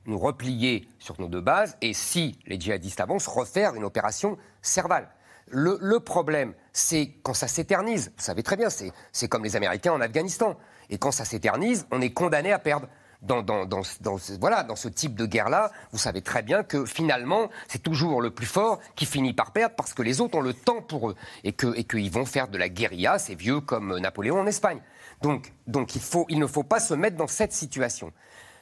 nous 0.05 0.17
replier 0.17 0.87
sur 0.99 1.19
nos 1.19 1.27
deux 1.27 1.41
bases 1.41 1.75
et 1.81 1.93
si 1.93 2.39
les 2.45 2.57
djihadistes 2.57 3.01
avancent, 3.01 3.27
refaire 3.27 3.75
une 3.75 3.83
opération 3.83 4.37
Serval. 4.61 5.09
Le, 5.55 5.99
problème, 5.99 6.53
c'est 6.71 7.11
quand 7.21 7.35
ça 7.35 7.47
s'éternise. 7.47 8.11
Vous 8.17 8.23
savez 8.23 8.41
très 8.41 8.57
bien, 8.57 8.69
c'est 8.69 9.27
comme 9.27 9.43
les 9.43 9.55
Américains 9.55 9.93
en 9.93 10.01
Afghanistan. 10.01 10.57
Et 10.89 10.97
quand 10.97 11.11
ça 11.11 11.25
s'éternise, 11.25 11.85
on 11.91 12.01
est 12.01 12.11
condamné 12.11 12.51
à 12.51 12.59
perdre. 12.59 12.87
Dans, 13.21 13.45
ce 13.83 14.87
type 14.89 15.15
de 15.15 15.25
guerre-là, 15.25 15.71
vous 15.91 15.97
savez 15.97 16.21
très 16.21 16.41
bien 16.41 16.63
que 16.63 16.85
finalement, 16.85 17.49
c'est 17.69 17.81
toujours 17.81 18.21
le 18.21 18.31
plus 18.31 18.47
fort 18.47 18.79
qui 18.95 19.05
finit 19.05 19.33
par 19.33 19.51
perdre 19.53 19.75
parce 19.75 19.93
que 19.93 20.01
les 20.01 20.19
autres 20.19 20.37
ont 20.37 20.41
le 20.41 20.53
temps 20.53 20.81
pour 20.81 21.11
eux 21.11 21.15
et 21.45 21.53
qu'ils 21.53 22.05
et 22.05 22.09
vont 22.09 22.25
faire 22.25 22.49
de 22.49 22.57
la 22.57 22.67
guérilla, 22.67 23.19
c'est 23.19 23.35
vieux 23.35 23.61
comme 23.61 23.97
Napoléon 23.99 24.39
en 24.39 24.47
Espagne. 24.47 24.81
Donc, 25.21 25.53
il, 25.67 26.01
il 26.29 26.39
ne 26.39 26.47
faut 26.47 26.63
pas 26.63 26.81
se 26.81 26.95
mettre 26.95 27.15
dans 27.15 27.27
cette 27.27 27.53
situation. 27.53 28.11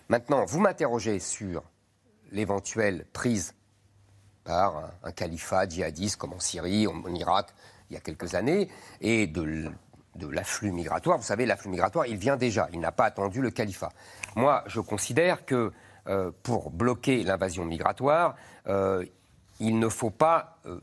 Maintenant, 0.10 0.46
vous 0.46 0.60
m'interrogez 0.60 1.20
sur 1.20 1.64
l'éventuelle 2.32 3.08
prise 3.14 3.56
par 4.44 4.92
un, 5.04 5.12
califat 5.12 5.68
djihadiste 5.70 6.18
comme 6.18 6.34
en 6.34 6.39
Syrie, 6.39 6.88
en, 6.88 7.04
en, 7.04 7.14
Irak, 7.14 7.48
il 7.89 7.94
y 7.94 7.98
a 7.98 8.00
quelques 8.00 8.36
années, 8.36 8.70
et 9.02 9.28
de, 9.28 9.72
de 10.16 10.28
l'afflux 10.28 10.72
migratoire. 10.72 11.18
Vous 11.18 11.24
savez, 11.24 11.46
l'afflux 11.46 11.70
migratoire, 11.70 12.06
il 12.06 12.18
vient 12.18 12.38
déjà, 12.38 12.68
il 12.74 12.80
n'a 12.80 12.92
pas 12.92 13.06
attendu 13.06 13.42
le 13.42 13.52
califat. 13.52 13.92
Moi, 14.36 14.64
je 14.68 14.80
considère 14.80 15.46
que 15.46 15.72
euh, 16.08 16.32
pour 16.44 16.72
bloquer 16.72 17.24
l'invasion 17.24 17.64
migratoire, 17.64 18.36
euh, 18.68 19.06
il 19.60 19.78
ne 19.78 19.88
faut 19.88 20.10
pas. 20.10 20.58
Euh, 20.66 20.80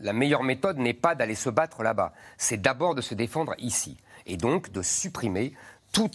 la 0.00 0.12
meilleure 0.12 0.44
méthode 0.44 0.78
n'est 0.78 0.94
pas 0.94 1.14
d'aller 1.14 1.34
se 1.34 1.50
battre 1.50 1.82
là-bas, 1.82 2.12
c'est 2.38 2.60
d'abord 2.60 2.94
de 2.94 3.00
se 3.00 3.14
défendre 3.14 3.54
ici. 3.58 3.96
Et 4.26 4.36
donc 4.36 4.70
de 4.70 4.82
supprimer 4.82 5.54
tout, 5.92 6.10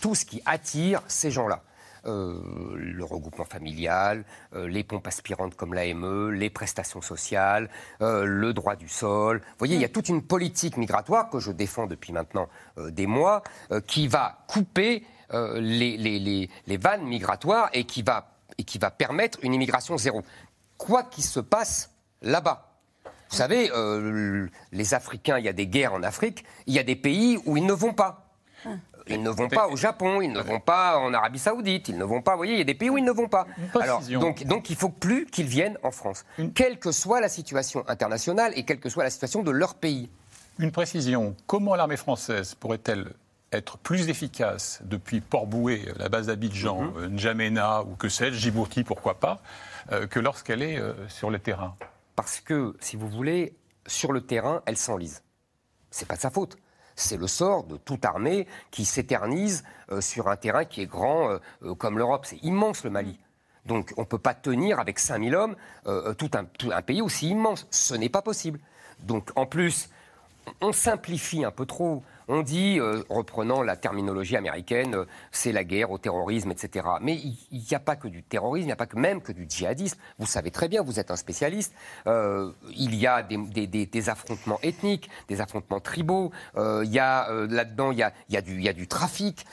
tout 0.00 0.14
ce 0.14 0.24
qui 0.24 0.40
attire 0.46 1.02
ces 1.08 1.32
gens-là. 1.32 1.62
Euh, 2.08 2.74
le 2.74 3.04
regroupement 3.04 3.44
familial, 3.44 4.24
euh, 4.54 4.66
les 4.66 4.82
pompes 4.82 5.06
aspirantes 5.06 5.54
comme 5.56 5.74
l'AME, 5.74 6.30
les 6.30 6.48
prestations 6.48 7.02
sociales, 7.02 7.68
euh, 8.00 8.24
le 8.24 8.54
droit 8.54 8.76
du 8.76 8.88
sol. 8.88 9.38
Vous 9.40 9.58
voyez, 9.58 9.74
il 9.74 9.82
y 9.82 9.84
a 9.84 9.90
toute 9.90 10.08
une 10.08 10.22
politique 10.22 10.78
migratoire 10.78 11.28
que 11.28 11.38
je 11.38 11.52
défends 11.52 11.86
depuis 11.86 12.12
maintenant 12.12 12.48
des 12.76 13.06
mois 13.06 13.42
qui 13.86 14.08
va 14.08 14.38
couper 14.46 15.04
les, 15.32 15.96
les, 15.96 16.48
les, 16.66 16.76
vannes 16.76 17.04
migratoires 17.04 17.68
et 17.72 17.84
qui, 17.84 18.02
va, 18.02 18.30
et 18.56 18.64
qui 18.64 18.78
va 18.78 18.90
permettre 18.90 19.38
une 19.42 19.52
immigration 19.52 19.98
zéro. 19.98 20.22
Quoi 20.76 21.02
qu'il 21.02 21.24
se 21.24 21.40
passe 21.40 21.90
là-bas. 22.22 22.72
Vous 23.30 23.36
savez, 23.36 23.70
les 24.72 24.94
Africains, 24.94 25.38
il 25.38 25.44
y 25.44 25.48
a 25.48 25.52
des 25.52 25.66
guerres 25.66 25.94
en 25.94 26.02
Afrique, 26.02 26.44
il 26.66 26.74
y 26.74 26.78
a 26.78 26.84
des 26.84 26.96
pays 26.96 27.38
où 27.44 27.56
ils 27.56 27.66
ne 27.66 27.72
vont 27.72 27.92
pas. 27.92 28.28
Ils 29.08 29.22
ne 29.22 29.30
vont 29.30 29.48
pas 29.48 29.68
au 29.68 29.76
Japon, 29.76 30.20
ils 30.20 30.32
ne 30.32 30.40
vont 30.40 30.60
pas 30.60 30.98
en 30.98 31.12
Arabie 31.14 31.38
Saoudite, 31.38 31.88
ils 31.88 31.98
ne 31.98 32.04
vont 32.04 32.22
pas. 32.22 32.32
Vous 32.32 32.38
voyez, 32.38 32.54
il 32.54 32.58
y 32.58 32.62
a 32.62 32.64
des 32.64 32.74
pays 32.74 32.90
où 32.90 32.98
ils 32.98 33.04
ne 33.04 33.12
vont 33.12 33.28
pas. 33.28 33.46
Alors, 33.80 34.02
donc, 34.02 34.44
donc 34.44 34.70
il 34.70 34.76
faut 34.76 34.88
plus 34.88 35.26
qu'ils 35.26 35.46
viennent 35.46 35.78
en 35.82 35.90
France, 35.90 36.24
quelle 36.54 36.78
que 36.78 36.92
soit 36.92 37.20
la 37.20 37.28
situation 37.28 37.84
internationale 37.88 38.52
et 38.56 38.64
quelle 38.64 38.80
que 38.80 38.88
soit 38.88 39.04
la 39.04 39.10
situation 39.10 39.42
de 39.42 39.50
leur 39.50 39.74
pays. 39.74 40.08
Une 40.58 40.72
précision 40.72 41.36
comment 41.46 41.74
l'armée 41.76 41.96
française 41.96 42.54
pourrait-elle 42.54 43.12
être 43.52 43.78
plus 43.78 44.08
efficace 44.08 44.80
depuis 44.84 45.20
Port-Boué, 45.20 45.88
la 45.96 46.08
base 46.08 46.26
d'Abidjan, 46.26 46.82
mm 46.82 47.06
N'Djamena 47.06 47.82
ou 47.82 47.94
que 47.96 48.08
sais-je, 48.08 48.36
Djibouti, 48.36 48.84
pourquoi 48.84 49.18
pas, 49.18 49.40
euh, 49.92 50.06
que 50.06 50.20
lorsqu'elle 50.20 50.62
est 50.62 50.78
euh, 50.78 50.92
sur 51.08 51.30
le 51.30 51.38
terrain? 51.38 51.76
Parce 52.14 52.40
que, 52.40 52.76
si 52.80 52.96
vous 52.96 53.08
voulez, 53.08 53.56
sur 53.86 54.12
le 54.12 54.20
terrain, 54.20 54.62
elle 54.66 54.76
s'enlise. 54.76 55.22
C'est 55.90 56.06
pas 56.06 56.16
de 56.16 56.20
sa 56.20 56.30
faute 56.30 56.58
c'est 56.98 57.16
le 57.16 57.26
sort 57.26 57.64
de 57.64 57.76
toute 57.76 58.04
armée 58.04 58.46
qui 58.70 58.84
s'éternise 58.84 59.64
euh, 59.90 60.00
sur 60.00 60.28
un 60.28 60.36
terrain 60.36 60.64
qui 60.64 60.82
est 60.82 60.86
grand 60.86 61.30
euh, 61.30 61.38
euh, 61.62 61.74
comme 61.74 61.98
l'Europe. 61.98 62.26
C'est 62.26 62.42
immense 62.42 62.84
le 62.84 62.90
Mali. 62.90 63.18
Donc 63.66 63.92
on 63.96 64.02
ne 64.02 64.06
peut 64.06 64.18
pas 64.18 64.34
tenir 64.34 64.80
avec 64.80 64.98
5000 64.98 65.34
hommes 65.34 65.56
tout, 66.16 66.30
un, 66.34 66.44
tout, 66.44 66.70
un, 66.72 66.80
pays 66.80 67.02
aussi 67.02 67.28
immense. 67.28 67.66
Ce 67.70 67.94
n'est 67.94 68.08
pas 68.08 68.22
possible. 68.22 68.58
Donc 69.00 69.30
en 69.36 69.44
plus, 69.44 69.90
on 70.62 70.72
simplifie 70.72 71.44
un 71.44 71.50
peu 71.50 71.66
trop. 71.66 72.02
On 72.30 72.42
dit, 72.42 72.78
euh, 72.78 73.02
reprenant 73.08 73.62
la 73.62 73.74
terminologie 73.74 74.36
américaine, 74.36 74.94
euh, 74.94 75.04
c'est 75.32 75.50
la 75.50 75.64
guerre 75.64 75.90
au 75.90 75.96
terrorisme, 75.96 76.50
etc. 76.50 76.86
Mais 77.00 77.14
il 77.14 77.36
n'y 77.52 77.74
a 77.74 77.80
pas 77.80 77.96
que 77.96 78.06
du 78.06 78.22
terrorisme, 78.22 78.64
il 78.64 78.66
n'y 78.66 78.72
a 78.72 78.76
pas 78.76 78.86
que 78.86 78.98
même 78.98 79.22
que 79.22 79.32
du 79.32 79.46
djihadisme. 79.48 79.98
Vous 80.18 80.26
savez 80.26 80.50
très 80.50 80.68
bien, 80.68 80.82
vous 80.82 81.00
êtes 81.00 81.10
un 81.10 81.16
spécialiste. 81.16 81.72
Euh, 82.06 82.52
il 82.76 82.94
y 82.94 83.06
a 83.06 83.22
des, 83.22 84.08
affrontements 84.10 84.58
ethniques, 84.62 85.08
des 85.28 85.40
affrontements 85.40 85.80
tribaux. 85.80 86.30
il 86.56 86.90
y 86.90 86.98
a 86.98 87.30
là-dedans, 87.48 87.92
il 87.92 87.98
y 87.98 88.36
a, 88.36 88.72
du 88.72 88.86
trafic. 88.88 89.46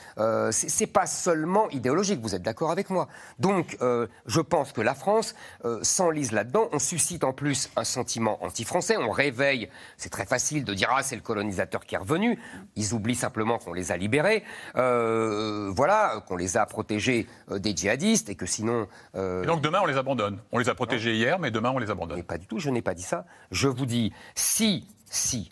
c'est 0.50 0.86
pas 0.86 1.06
seulement 1.06 1.70
idéologique. 1.70 2.20
Vous 2.20 2.34
êtes 2.34 2.42
d'accord 2.42 2.70
avec 2.70 2.90
moi 2.90 3.08
Donc, 3.38 3.78
je 3.80 4.40
pense 4.40 4.72
que 4.72 4.80
la 4.80 4.94
France 4.94 5.34
s'enlise 5.82 6.32
là-dedans. 6.32 6.68
On 6.72 6.78
suscite 6.78 7.24
en 7.24 7.32
plus 7.32 7.70
un 7.76 7.84
sentiment 7.84 8.42
anti-français. 8.44 8.96
On 8.96 9.10
réveille. 9.10 9.68
C'est 9.96 10.10
très 10.10 10.26
facile 10.26 10.64
de 10.64 10.74
dire 10.74 10.88
ah 10.92 11.02
c'est 11.02 11.16
le 11.16 11.22
colonisateur 11.22 11.84
qui 11.86 11.94
est 11.94 11.98
revenu. 11.98 12.38
Ils 12.74 12.94
oublient 12.94 13.14
simplement 13.14 13.58
qu'on 13.58 13.72
les 13.72 13.92
a 13.92 13.96
libérés, 13.96 14.42
euh, 14.76 15.70
voilà, 15.74 16.22
qu'on 16.26 16.36
les 16.36 16.56
a 16.56 16.66
protégés 16.66 17.26
euh, 17.50 17.58
des 17.58 17.74
djihadistes 17.76 18.28
et 18.28 18.34
que 18.34 18.46
sinon. 18.46 18.86
Euh, 19.14 19.42
et 19.42 19.46
donc 19.46 19.62
demain 19.62 19.80
on 19.82 19.86
les 19.86 19.96
abandonne. 19.96 20.38
On 20.52 20.58
les 20.58 20.68
a 20.68 20.74
protégés 20.74 21.14
hier, 21.14 21.38
mais 21.38 21.50
demain 21.50 21.70
on 21.70 21.78
les 21.78 21.90
abandonne. 21.90 22.16
Mais 22.18 22.22
pas 22.22 22.38
du 22.38 22.46
tout. 22.46 22.58
Je 22.58 22.70
n'ai 22.70 22.82
pas 22.82 22.94
dit 22.94 23.02
ça. 23.02 23.24
Je 23.50 23.68
vous 23.68 23.86
dis 23.86 24.12
si, 24.34 24.88
si 25.06 25.50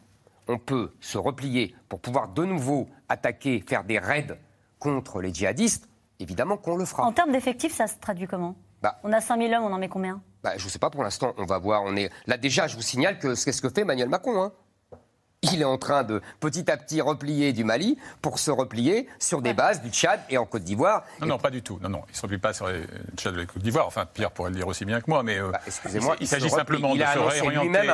on 0.48 0.58
peut 0.58 0.92
se 1.00 1.18
replier 1.18 1.74
pour 1.88 2.00
pouvoir 2.00 2.28
de 2.28 2.44
nouveau 2.44 2.88
attaquer, 3.08 3.64
faire 3.66 3.84
des 3.84 3.98
raids 3.98 4.38
contre 4.78 5.20
les 5.20 5.32
djihadistes, 5.32 5.88
évidemment 6.18 6.56
qu'on 6.56 6.76
le 6.76 6.84
fera. 6.84 7.04
En 7.04 7.12
termes 7.12 7.32
d'effectifs, 7.32 7.74
ça 7.74 7.86
se 7.86 7.96
traduit 7.98 8.26
comment? 8.26 8.54
Bah, 8.82 8.98
On 9.02 9.12
a 9.12 9.20
5000 9.20 9.54
hommes, 9.54 9.64
on 9.64 9.72
en 9.72 9.78
met 9.78 9.88
combien? 9.88 10.20
Bah, 10.42 10.58
Je 10.58 10.64
ne 10.66 10.70
sais 10.70 10.78
pas 10.78 10.90
pour 10.90 11.02
l'instant, 11.02 11.32
on 11.38 11.46
va 11.46 11.58
voir. 11.58 11.82
On 11.84 11.96
est... 11.96 12.10
Là 12.26 12.36
déjà, 12.36 12.66
je 12.66 12.76
vous 12.76 12.82
signale 12.82 13.18
que 13.18 13.34
c'est 13.34 13.52
ce 13.52 13.62
que 13.62 13.70
fait 13.70 13.80
Emmanuel 13.80 14.10
Macron. 14.10 14.42
Hein 14.42 14.52
il 15.52 15.60
est 15.60 15.64
en 15.66 15.78
train 15.78 16.02
de 16.02 16.22
petit 16.40 16.70
à 16.70 16.76
petit 16.76 17.00
replier 17.00 17.52
du 17.52 17.64
Mali 17.64 17.98
pour 18.22 18.38
se 18.38 18.50
replier 18.50 19.08
sur 19.18 19.42
des 19.42 19.54
bases 19.54 19.82
du 19.82 19.90
Tchad 19.90 20.20
et 20.30 20.38
en 20.38 20.46
Côte 20.46 20.64
d'Ivoire. 20.64 21.04
Non, 21.20 21.26
non, 21.26 21.38
pas 21.38 21.50
du 21.50 21.62
tout. 21.62 21.78
Non, 21.82 21.88
non, 21.88 22.02
il 22.08 22.12
ne 22.12 22.16
se 22.16 22.22
replie 22.22 22.38
pas 22.38 22.52
sur 22.52 22.68
le 22.68 22.86
Tchad 23.16 23.34
et 23.34 23.38
la 23.38 23.46
Côte 23.46 23.62
d'Ivoire. 23.62 23.86
Enfin, 23.86 24.06
Pierre 24.06 24.30
pourrait 24.30 24.50
le 24.50 24.56
dire 24.56 24.66
aussi 24.66 24.84
bien 24.84 25.00
que 25.00 25.08
moi, 25.08 25.22
mais 25.22 25.38
euh, 25.38 25.50
bah, 25.50 25.60
excusez-moi, 25.66 26.16
il, 26.20 26.26
s'agit 26.26 26.50
simplement 26.50 26.94
de 26.94 27.00
se 27.00 27.18
réorienter 27.18 27.86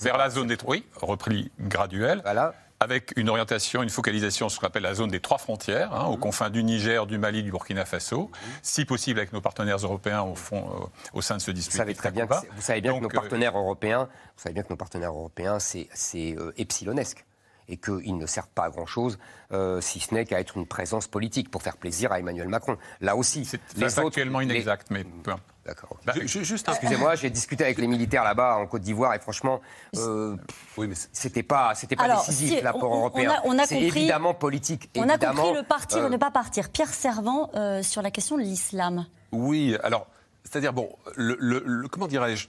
vers 0.00 0.18
la 0.18 0.30
zone 0.30 0.52
oui, 0.66 0.84
repli 1.00 1.50
graduel. 1.58 2.20
Voilà 2.24 2.54
avec 2.82 3.12
une 3.16 3.28
orientation, 3.28 3.82
une 3.82 3.90
focalisation 3.90 4.48
sur 4.48 4.56
ce 4.56 4.60
qu'on 4.60 4.66
appelle 4.66 4.82
la 4.82 4.94
zone 4.94 5.10
des 5.10 5.20
trois 5.20 5.38
frontières, 5.38 5.94
hein, 5.94 6.06
aux 6.06 6.14
mhm. 6.14 6.20
confins 6.20 6.50
du 6.50 6.64
Niger, 6.64 7.06
du 7.06 7.16
Mali, 7.16 7.44
du 7.44 7.52
Burkina 7.52 7.84
Faso, 7.84 8.22
mhm. 8.22 8.50
si 8.62 8.84
possible 8.84 9.20
avec 9.20 9.32
nos 9.32 9.40
partenaires 9.40 9.76
européens 9.76 10.22
au, 10.22 10.34
fond, 10.34 10.68
euh, 10.68 10.86
au 11.12 11.22
sein 11.22 11.36
de 11.36 11.42
ce 11.42 11.52
dispositif. 11.52 11.72
Vous 11.72 11.78
savez 11.78 11.94
très 11.94 12.10
bien, 12.10 12.26
que, 12.26 12.34
vous 12.56 12.60
savez 12.62 12.80
bien 12.80 12.94
que 12.94 13.00
nos 13.00 13.08
euh, 13.08 13.14
partenaires 13.14 13.56
européens, 13.56 14.08
vous 14.36 14.42
savez 14.42 14.54
bien 14.54 14.64
que 14.64 14.70
nos 14.70 14.76
partenaires 14.76 15.12
européens, 15.12 15.58
c'est 15.60 15.88
euh, 16.16 16.52
epsilonesque 16.56 17.24
et 17.68 17.76
qu'ils 17.76 18.16
ne 18.16 18.26
servent 18.26 18.50
pas 18.52 18.64
à 18.64 18.70
grand-chose, 18.70 19.18
si 19.80 20.00
ce 20.00 20.12
n'est 20.12 20.24
qu'à 20.24 20.40
être 20.40 20.56
une 20.56 20.66
présence 20.66 21.06
politique 21.06 21.48
pour 21.48 21.62
faire 21.62 21.76
plaisir 21.76 22.10
à 22.10 22.18
Emmanuel 22.18 22.48
Macron. 22.48 22.76
Là 23.00 23.14
aussi, 23.14 23.44
c'est 23.44 23.60
actuellement 23.98 24.40
inexact, 24.40 24.90
mais 24.90 25.04
peu 25.04 25.32
D'accord. 25.64 25.96
Bah, 26.04 26.14
juste, 26.24 26.68
excusez-moi, 26.68 27.14
j'ai 27.14 27.30
discuté 27.30 27.62
avec 27.62 27.78
les 27.78 27.86
militaires 27.86 28.24
là-bas 28.24 28.56
en 28.56 28.66
Côte 28.66 28.82
d'Ivoire 28.82 29.14
et 29.14 29.20
franchement, 29.20 29.60
euh, 29.96 30.36
oui, 30.76 30.88
mais 30.88 30.94
c'était 31.12 31.44
pas, 31.44 31.74
c'était 31.76 31.94
pas 31.94 32.16
décisif 32.16 32.62
l'apport 32.62 32.94
européen. 32.94 33.32
C'est 33.66 33.80
évidemment 33.80 34.34
politique. 34.34 34.90
On 34.96 35.08
a 35.08 35.18
compris 35.18 35.54
le 35.54 35.62
partir 35.62 36.04
ou 36.04 36.08
ne 36.08 36.16
pas 36.16 36.32
partir. 36.32 36.68
Pierre 36.70 36.92
Servant 36.92 37.50
euh, 37.54 37.82
sur 37.82 38.02
la 38.02 38.10
question 38.10 38.36
de 38.36 38.42
l'islam. 38.42 39.06
Oui, 39.30 39.76
alors, 39.84 40.08
c'est-à-dire 40.42 40.72
bon, 40.72 40.90
le, 41.14 41.86
comment 41.86 42.08
dirais-je 42.08 42.48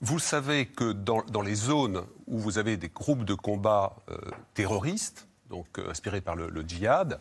Vous 0.00 0.18
savez 0.18 0.66
que 0.66 0.92
dans, 0.92 1.42
les 1.42 1.54
zones 1.54 2.02
où 2.26 2.38
vous 2.38 2.56
avez 2.56 2.78
des 2.78 2.88
groupes 2.88 3.24
de 3.24 3.34
combat 3.34 3.96
euh, 4.08 4.16
terroristes, 4.54 5.28
donc 5.50 5.66
inspirés 5.86 6.22
par 6.22 6.34
le, 6.34 6.48
le 6.48 6.62
djihad, 6.62 7.20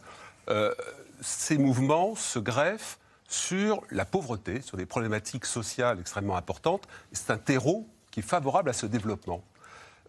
ces 1.21 1.57
mouvements 1.57 2.15
se 2.15 2.39
greffent 2.39 2.97
sur 3.33 3.81
la 3.89 4.05
pauvreté, 4.05 4.61
sur 4.61 4.77
des 4.77 4.85
problématiques 4.85 5.45
sociales 5.45 5.99
extrêmement 5.99 6.37
importantes. 6.37 6.87
C'est 7.11 7.31
un 7.31 7.37
terreau 7.37 7.87
qui 8.11 8.19
est 8.19 8.23
favorable 8.23 8.69
à 8.69 8.73
ce 8.73 8.85
développement. 8.85 9.43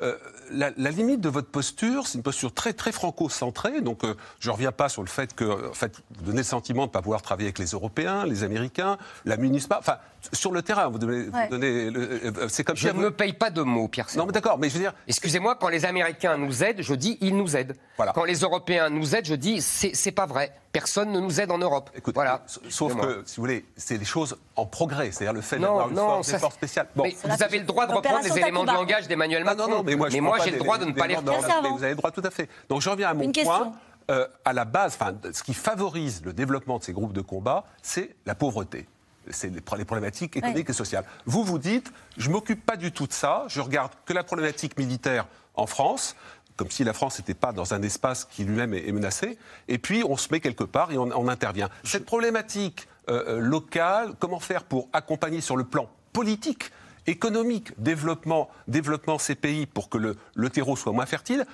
Euh, 0.02 0.18
la, 0.50 0.70
limite 0.90 1.20
de 1.20 1.28
votre 1.28 1.48
posture, 1.48 2.06
c'est 2.06 2.18
une 2.18 2.24
posture 2.24 2.52
très 2.52 2.72
très 2.72 2.92
franco-centrée. 2.92 3.80
Donc, 3.80 4.04
euh, 4.04 4.14
je 4.40 4.48
ne 4.50 4.54
reviens 4.54 4.72
pas 4.72 4.88
sur 4.88 5.02
le 5.02 5.08
fait 5.08 5.34
que, 5.34 5.70
en 5.70 5.72
fait, 5.72 6.02
vous 6.16 6.24
donnez 6.24 6.38
le 6.38 6.42
sentiment 6.42 6.82
de 6.82 6.88
ne 6.88 6.92
pas 6.92 7.00
pouvoir 7.00 7.22
travailler 7.22 7.46
avec 7.46 7.58
les 7.58 7.70
Européens, 7.70 8.26
les 8.26 8.42
Américains, 8.42 8.98
la. 9.24 9.36
Enfin, 9.78 9.98
sur 10.32 10.52
le 10.52 10.62
terrain, 10.62 10.88
vous 10.88 10.98
donnez. 10.98 11.28
Euh, 11.32 12.48
c'est 12.48 12.64
comme 12.64 12.76
je 12.76 12.88
ne 12.88 12.94
me 12.94 13.10
paye 13.10 13.32
pas 13.32 13.50
de 13.50 13.62
mots, 13.62 13.88
Pierre. 13.88 14.06
Non, 14.16 14.26
mais 14.26 14.32
d'accord, 14.32 14.58
mais 14.58 14.68
je 14.68 14.74
veux 14.74 14.80
dire. 14.80 14.94
Excusez-moi, 15.08 15.56
quand 15.56 15.68
les 15.68 15.84
Américains 15.84 16.36
nous 16.36 16.62
aident, 16.62 16.82
je 16.82 16.94
dis 16.94 17.18
ils 17.20 17.36
nous 17.36 17.56
aident. 17.56 17.76
Voilà. 17.96 18.12
Quand 18.12 18.24
les 18.24 18.38
Européens 18.38 18.90
nous 18.90 19.14
aident, 19.14 19.26
je 19.26 19.34
dis 19.34 19.60
c'est 19.60 20.12
pas 20.12 20.26
vrai. 20.26 20.52
Personne 20.72 21.12
ne 21.12 21.20
nous 21.20 21.40
aide 21.40 21.52
en 21.52 21.58
Europe. 21.58 21.90
Écoute, 21.94 22.14
voilà. 22.14 22.42
Sauf 22.68 22.96
que, 22.96 23.22
si 23.26 23.36
vous 23.36 23.42
voulez, 23.42 23.64
c'est 23.76 23.96
des 23.96 24.04
choses 24.04 24.36
en 24.56 24.66
progrès. 24.66 25.12
C'est-à-dire 25.12 25.32
le 25.32 25.40
fait 25.40 25.58
d'avoir 25.58 25.88
une 25.88 25.96
force, 25.96 26.28
ça... 26.28 26.50
spéciale. 26.50 26.88
Bon. 26.96 27.04
vous 27.04 27.42
avez 27.42 27.60
le 27.60 27.64
droit 27.64 27.86
de 27.86 27.94
reprendre 27.94 28.24
les 28.24 28.38
éléments 28.38 28.64
de 28.64 28.72
langage 28.72 29.06
d'Emmanuel 29.06 29.44
Macron. 29.44 29.68
Non, 29.68 29.76
non, 29.76 29.82
mais 29.84 29.94
moi, 29.94 30.08
j'ai 30.08 30.50
le 30.50 30.58
droit 30.58 30.78
de 30.78 30.86
ne 30.86 30.92
pas 30.92 31.06
les 31.06 31.16
reprendre. 31.16 31.76
Vous 31.76 31.84
avez 31.84 31.90
le 31.90 31.96
droit, 31.96 32.10
tout 32.10 32.22
à 32.24 32.30
fait. 32.30 32.48
Donc 32.68 32.80
je 32.80 32.90
reviens 32.90 33.10
à 33.10 33.14
mon 33.14 33.30
point. 33.30 33.72
Euh, 34.10 34.26
à 34.44 34.52
la 34.52 34.66
base, 34.66 34.98
ce 35.32 35.42
qui 35.42 35.54
favorise 35.54 36.22
le 36.26 36.34
développement 36.34 36.78
de 36.78 36.84
ces 36.84 36.92
groupes 36.92 37.14
de 37.14 37.22
combat, 37.22 37.64
c'est 37.80 38.14
la 38.26 38.34
pauvreté. 38.34 38.86
C'est 39.30 39.50
les 39.52 39.60
problématiques 39.60 40.36
économiques 40.36 40.70
et 40.70 40.74
sociales. 40.74 41.04
Vous 41.26 41.44
vous 41.44 41.58
dites, 41.58 41.92
je 42.16 42.30
m'occupe 42.30 42.64
pas 42.64 42.76
du 42.76 42.92
tout 42.92 43.06
de 43.06 43.12
ça, 43.12 43.44
je 43.48 43.60
regarde 43.60 43.92
que 44.04 44.12
la 44.12 44.24
problématique 44.24 44.78
militaire 44.78 45.26
en 45.54 45.66
France, 45.66 46.16
comme 46.56 46.70
si 46.70 46.84
la 46.84 46.92
France 46.92 47.18
n'était 47.18 47.34
pas 47.34 47.52
dans 47.52 47.74
un 47.74 47.82
espace 47.82 48.24
qui 48.24 48.44
lui-même 48.44 48.74
est 48.74 48.92
menacé, 48.92 49.38
et 49.68 49.78
puis 49.78 50.02
on 50.08 50.16
se 50.16 50.28
met 50.30 50.40
quelque 50.40 50.64
part 50.64 50.92
et 50.92 50.98
on, 50.98 51.28
intervient. 51.28 51.68
Cette 51.82 52.06
problématique 52.06 52.86
euh, 53.08 53.36
euh, 53.36 53.38
locale, 53.40 54.14
comment 54.18 54.40
faire 54.40 54.64
pour 54.64 54.88
accompagner 54.92 55.40
sur 55.40 55.56
le 55.56 55.64
plan 55.64 55.88
politique 56.12 56.70
économique, 57.06 57.72
développement, 57.78 58.48
développement 58.68 59.18
ces 59.18 59.34
pays 59.34 59.66
pour 59.66 59.88
que 59.88 59.98
le, 59.98 60.16
le 60.34 60.48
terreau 60.48 60.76
soit 60.76 60.92
moins 60.92 61.06
fertile, 61.06 61.44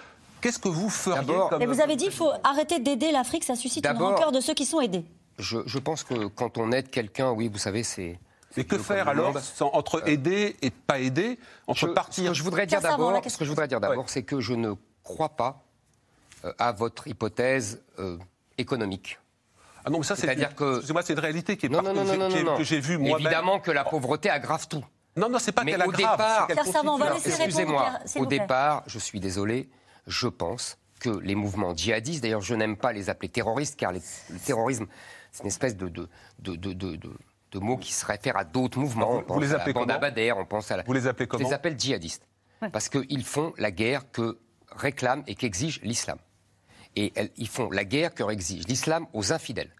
Qu'est-ce 0.40 0.58
que 0.58 0.68
vous 0.68 0.88
feriez 0.88 1.34
comme... 1.50 1.64
vous 1.64 1.80
avez 1.80 1.96
dit 1.96 2.04
qu'il 2.04 2.14
faut 2.14 2.32
arrêter 2.44 2.78
d'aider 2.78 3.12
l'Afrique, 3.12 3.44
ça 3.44 3.56
suscite 3.56 3.86
une 3.86 3.96
rancœur 3.96 4.32
de 4.32 4.40
ceux 4.40 4.54
qui 4.54 4.64
sont 4.64 4.80
aidés. 4.80 5.04
Je, 5.41 5.78
pense 5.78 6.05
que 6.05 6.26
quand 6.26 6.59
on 6.59 6.72
aide 6.72 6.91
quelqu'un, 6.91 7.30
oui, 7.32 7.49
vous 7.49 7.59
savez, 7.59 7.82
c'est... 7.82 8.18
Mais 8.57 8.64
que 8.64 8.78
faire 8.78 9.09
alors 9.09 9.32
entre 9.61 10.09
aider 10.09 10.57
et 10.61 10.70
pas 10.70 10.99
aider, 10.99 11.38
entre 11.68 11.86
partir 11.88 12.24
Ce 12.24 12.28
que 12.30 12.34
je 12.34 12.43
voudrais 12.43 12.66
dire 12.66 12.80
d'abord, 12.80 13.22
ce 13.24 13.38
que 13.38 13.45
je 13.45 13.51
voudrais 13.51 13.68
dire 13.68 13.80
d'abord, 13.80 14.11
c'est 14.11 14.24
que 14.24 14.41
je 14.41 14.55
ne 14.55 14.74
crois 15.05 15.28
pas 15.28 15.62
euh, 16.45 16.53
à 16.59 16.72
votre 16.72 17.07
hypothèse 17.07 17.80
euh, 18.01 18.18
économique. 18.59 19.20
Ah 19.84 19.91
non, 19.91 19.99
mais 19.99 20.05
ça, 20.05 20.16
c'est 20.16 20.34
dire 20.34 20.55
que. 20.57 20.93
moi 20.93 21.03
c'est 21.03 21.12
une 21.12 21.20
réalité 21.20 21.57
qui 21.57 21.66
est 21.66 21.68
non, 21.68 21.80
non, 21.80 21.95
non, 21.95 22.05
non, 22.05 22.57
que 22.57 22.64
j'ai 22.64 22.80
vue 22.80 22.99
moi 22.99 23.18
Évidemment 23.20 23.61
que 23.61 23.70
la 23.70 23.84
pauvreté 23.84 24.30
aggrave 24.30 24.66
tout. 24.66 24.84
Non, 25.16 25.28
non, 25.28 25.38
c'est 25.38 25.53
pas 25.53 25.64
qu'elle 25.64 25.80
aggrave. 25.80 25.97
Départ, 25.97 26.49
excusez-moi, 27.24 27.93
au 28.16 28.26
départ, 28.26 28.82
je 28.86 28.99
suis 28.99 29.20
désolé, 29.20 29.68
je 30.07 30.28
pense 30.28 30.78
que 31.01 31.11
les 31.11 31.34
mouvements 31.34 31.74
djihadistes, 31.74 32.22
d'ailleurs 32.22 32.43
je 32.43 32.55
n'aime 32.55 32.76
pas 32.76 32.93
les 32.93 33.11
appeler 33.11 33.28
terroristes, 33.28 33.78
car 33.78 33.93
le 33.93 34.01
terrorisme, 34.45 34.86
c'est 35.32 35.42
une 35.42 35.48
espèce 35.48 35.76
de, 35.76 35.88
de, 35.88 36.08
de, 36.38 36.72
de, 36.72 37.58
mot 37.58 37.76
qui 37.76 37.92
se 37.92 38.04
réfère 38.06 38.36
à 38.36 38.44
d'autres 38.44 38.78
mouvements. 38.78 39.22
On 39.28 39.34
vous 39.34 39.40
les 39.40 39.54
appelez 39.54 39.72
comment 39.72 39.86
on 40.36 40.44
pense 40.44 40.70
à 40.70 40.78
la... 40.78 40.82
Vous 40.82 40.92
les 40.92 41.06
appelez 41.06 41.26
comment 41.26 41.42
Je 41.44 41.48
les 41.48 41.54
appelle 41.54 41.78
djihadistes. 41.78 42.26
Parce 42.72 42.88
qu'ils 42.88 43.24
font 43.24 43.52
la 43.56 43.70
guerre 43.70 44.10
que 44.10 44.38
réclame 44.72 45.22
et 45.26 45.34
qu'exige 45.34 45.80
l'islam. 45.82 46.18
Et 46.96 47.12
ils 47.36 47.48
font 47.48 47.70
la 47.70 47.84
guerre 47.84 48.14
que 48.14 48.28
exige 48.30 48.66
l'islam 48.66 49.06
aux 49.12 49.32
infidèles. 49.32 49.72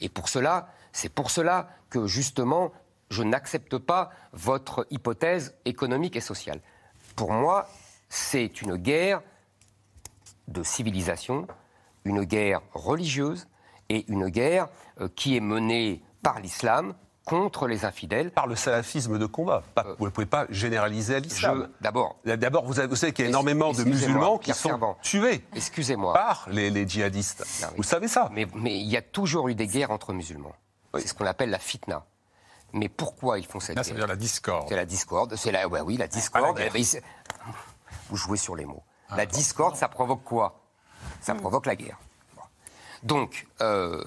Et 0.00 0.08
pour 0.08 0.28
cela, 0.28 0.68
c'est 0.92 1.08
pour 1.08 1.30
cela 1.30 1.68
que 1.90 2.06
justement, 2.06 2.72
je 3.10 3.22
n'accepte 3.22 3.78
pas 3.78 4.10
votre 4.32 4.86
hypothèse 4.90 5.54
économique 5.64 6.16
et 6.16 6.20
sociale. 6.20 6.60
Pour 7.16 7.32
moi, 7.32 7.68
c'est 8.08 8.62
une 8.62 8.76
guerre 8.76 9.22
de 10.48 10.62
civilisation, 10.62 11.46
une 12.04 12.24
guerre 12.24 12.60
religieuse 12.72 13.46
et 13.88 14.04
une 14.10 14.28
guerre 14.28 14.68
euh, 15.00 15.08
qui 15.14 15.36
est 15.36 15.40
menée 15.40 16.02
par 16.22 16.40
l'islam 16.40 16.94
contre 17.24 17.68
les 17.68 17.84
infidèles. 17.84 18.30
Par 18.30 18.46
le 18.46 18.56
salafisme 18.56 19.18
de 19.18 19.26
combat. 19.26 19.62
Euh, 19.78 19.94
vous 19.98 20.06
ne 20.06 20.10
pouvez 20.10 20.26
pas 20.26 20.46
généraliser 20.50 21.16
à 21.16 21.20
l'islam. 21.20 21.68
D'abord. 21.80 22.16
D'abord, 22.24 22.64
vous, 22.64 22.74
savez 22.74 23.12
qu'il 23.12 23.24
y 23.24 23.26
a 23.26 23.30
énormément 23.30 23.72
de 23.72 23.84
musulmans 23.84 24.38
qui 24.38 24.52
sont 24.52 24.96
tués 25.02 25.44
Excusez-moi. 25.54 26.12
par 26.14 26.46
les, 26.50 26.88
djihadistes. 26.88 27.46
Vous 27.76 27.82
savez 27.82 28.08
ça. 28.08 28.30
Mais, 28.32 28.46
il 28.64 28.88
y 28.88 28.96
a 28.96 29.02
toujours 29.02 29.48
eu 29.48 29.54
des 29.54 29.66
guerres 29.66 29.90
entre 29.90 30.12
musulmans. 30.12 30.54
C'est 30.94 31.08
ce 31.08 31.14
qu'on 31.14 31.26
appelle 31.26 31.50
la 31.50 31.58
fitna. 31.58 32.04
Mais 32.74 32.88
pourquoi 32.88 33.38
ils 33.38 33.46
font 33.46 33.60
cette 33.60 33.76
guerre 33.76 33.84
C'est 33.84 33.94
la 33.94 34.16
discorde. 34.16 34.68
C'est 34.68 34.76
la 34.76 34.86
discorde. 34.86 35.36
C'est 35.36 35.52
la, 35.52 35.68
oui, 35.68 35.96
la 35.96 36.08
discorde. 36.08 36.58
vous 38.08 38.16
jouez 38.16 38.38
sur 38.38 38.56
les 38.56 38.64
mots. 38.64 38.82
Ah, 39.10 39.16
la 39.16 39.26
discorde, 39.26 39.76
ça 39.76 39.88
provoque 39.88 40.24
quoi? 40.24 40.62
Ça 41.20 41.34
provoque 41.34 41.66
la 41.66 41.76
guerre. 41.76 41.98
Donc, 43.02 43.46
euh, 43.60 44.02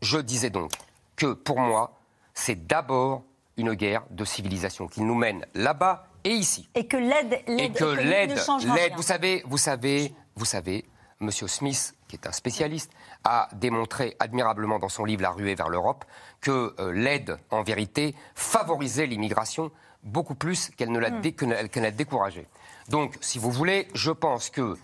je 0.00 0.18
disais 0.18 0.50
donc 0.50 0.72
que 1.16 1.32
pour 1.32 1.58
moi, 1.58 1.98
c'est 2.34 2.66
d'abord 2.66 3.22
une 3.56 3.74
guerre 3.74 4.02
de 4.10 4.24
civilisation 4.24 4.88
qui 4.88 5.02
nous 5.02 5.14
mène 5.14 5.46
là-bas 5.54 6.08
et 6.24 6.30
ici. 6.30 6.68
Et 6.74 6.86
que 6.86 6.96
l'aide, 6.96 7.40
et 7.46 7.70
que 7.70 7.84
l'aide, 7.84 8.34
l'aide, 8.74 8.94
vous 8.96 9.02
savez, 9.02 9.42
vous 9.46 9.58
savez, 9.58 10.14
vous 10.34 10.44
savez, 10.44 10.84
Monsieur 11.20 11.46
Smith, 11.46 11.94
qui 12.08 12.16
est 12.16 12.26
un 12.26 12.32
spécialiste, 12.32 12.90
a 13.22 13.48
démontré 13.54 14.16
admirablement 14.18 14.78
dans 14.78 14.88
son 14.88 15.04
livre 15.04 15.22
La 15.22 15.30
ruée 15.30 15.54
vers 15.54 15.68
l'Europe 15.68 16.04
que 16.40 16.74
euh, 16.78 16.92
l'aide, 16.92 17.38
en 17.50 17.62
vérité, 17.62 18.14
favorisait 18.34 19.06
l'immigration 19.06 19.70
beaucoup 20.02 20.34
plus 20.34 20.70
qu'elle 20.76 20.92
ne 20.92 20.98
l'a 20.98 21.10
hmm. 21.10 21.90
découragée. 21.92 22.46
Donc, 22.88 23.16
si 23.20 23.38
vous 23.38 23.50
voulez, 23.50 23.88
je 23.94 24.10
pense 24.10 24.50
que, 24.50 24.76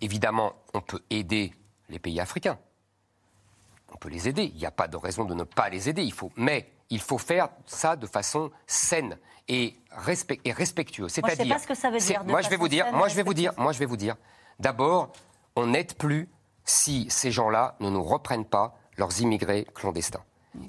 évidemment, 0.00 0.52
on 0.74 0.80
peut 0.80 1.00
aider 1.10 1.52
les 1.88 1.98
pays 1.98 2.20
africains. 2.20 2.58
On 3.92 3.96
peut 3.96 4.08
les 4.08 4.28
aider. 4.28 4.50
Il 4.54 4.58
n'y 4.58 4.66
a 4.66 4.70
pas 4.70 4.88
de 4.88 4.96
raison 4.96 5.24
de 5.24 5.34
ne 5.34 5.44
pas 5.44 5.68
les 5.68 5.88
aider. 5.88 6.02
Il 6.02 6.12
faut, 6.12 6.30
mais 6.36 6.70
il 6.90 7.00
faut 7.00 7.18
faire 7.18 7.48
ça 7.66 7.96
de 7.96 8.06
façon 8.06 8.50
saine 8.66 9.18
et, 9.48 9.74
respectueuse. 9.90 11.10
C'est-à-dire, 11.10 11.46
moi, 11.46 11.56
pas 11.56 11.62
ce 11.62 11.66
que 11.66 11.74
ça 11.74 11.90
veut 11.90 11.98
dire. 11.98 12.24
moi, 12.24 12.42
je 12.42 12.48
vais 12.48 12.56
vous 12.56 12.68
dire. 12.68 12.92
Moi, 12.92 13.08
je 13.08 13.16
vais 13.16 13.22
vous 13.22 13.34
dire. 13.34 13.52
Moi, 13.56 13.72
je 13.72 13.78
vais 13.78 13.86
vous 13.86 13.96
dire. 13.96 14.16
D'abord, 14.58 15.12
on 15.56 15.68
n'aide 15.68 15.94
plus 15.94 16.28
si 16.64 17.06
ces 17.08 17.30
gens-là 17.30 17.76
ne 17.80 17.88
nous 17.88 18.02
reprennent 18.02 18.44
pas 18.44 18.76
leurs 18.96 19.20
immigrés 19.20 19.66
clandestins. 19.74 20.24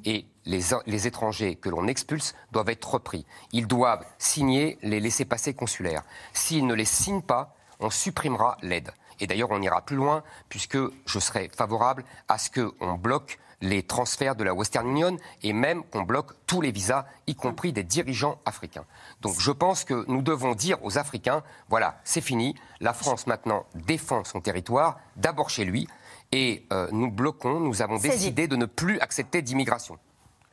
Et 0.05 0.26
les, 0.45 1.07
étrangers 1.07 1.55
que 1.55 1.70
l'on 1.70 1.88
expulse 1.88 2.36
doivent 2.51 2.70
être 2.70 2.93
repris. 2.93 3.26
Ils 3.51 3.67
doivent 3.67 4.05
signer 4.17 4.78
les 4.82 4.99
laissés-passer 4.99 5.53
consulaires. 5.53 6.03
S'ils 6.34 6.65
ne 6.65 6.74
les 6.74 6.86
signent 6.86 7.22
pas, 7.22 7.55
on 7.80 7.89
supprimera 7.89 8.57
l'aide. 8.61 8.91
Et 9.20 9.28
d'ailleurs, 9.28 9.51
on 9.51 9.61
ira 9.61 9.82
plus 9.82 9.95
loin, 9.95 10.24
puisque 10.49 10.78
je 11.05 11.20
serai 11.20 11.49
favorable 11.55 12.03
à 12.28 12.38
ce 12.38 12.49
qu'on 12.49 12.93
bloque 12.95 13.39
les 13.61 13.84
transferts 13.84 14.36
de 14.36 14.43
la 14.43 14.53
Western 14.53 14.88
Union 14.88 15.17
et 15.43 15.53
même 15.53 15.84
qu'on 15.84 16.03
bloque 16.03 16.34
tous 16.47 16.61
les 16.61 16.72
visas, 16.72 17.05
y 17.28 17.36
compris 17.36 17.74
des 17.74 17.84
dirigeants 17.84 18.38
africains. 18.45 18.86
Donc 19.22 19.39
je 19.39 19.51
pense 19.51 19.84
que 19.84 20.05
nous 20.07 20.22
devons 20.22 20.55
dire 20.55 20.78
aux 20.84 20.97
Africains, 20.97 21.43
voilà, 21.67 21.99
c'est 22.03 22.22
fini, 22.22 22.55
la 22.80 22.93
France 22.93 23.28
maintenant 23.28 23.65
défend 23.76 24.24
son 24.24 24.39
territoire, 24.39 24.97
d'abord 25.17 25.49
chez 25.49 25.65
lui, 25.65 25.88
et 26.32 26.65
euh, 26.72 26.88
nous 26.91 27.11
bloquons, 27.11 27.59
nous 27.59 27.82
avons 27.82 27.97
décidé 27.97 28.47
de 28.47 28.55
ne 28.55 28.65
plus 28.65 28.99
accepter 28.99 29.41
d'immigration. 29.41 29.97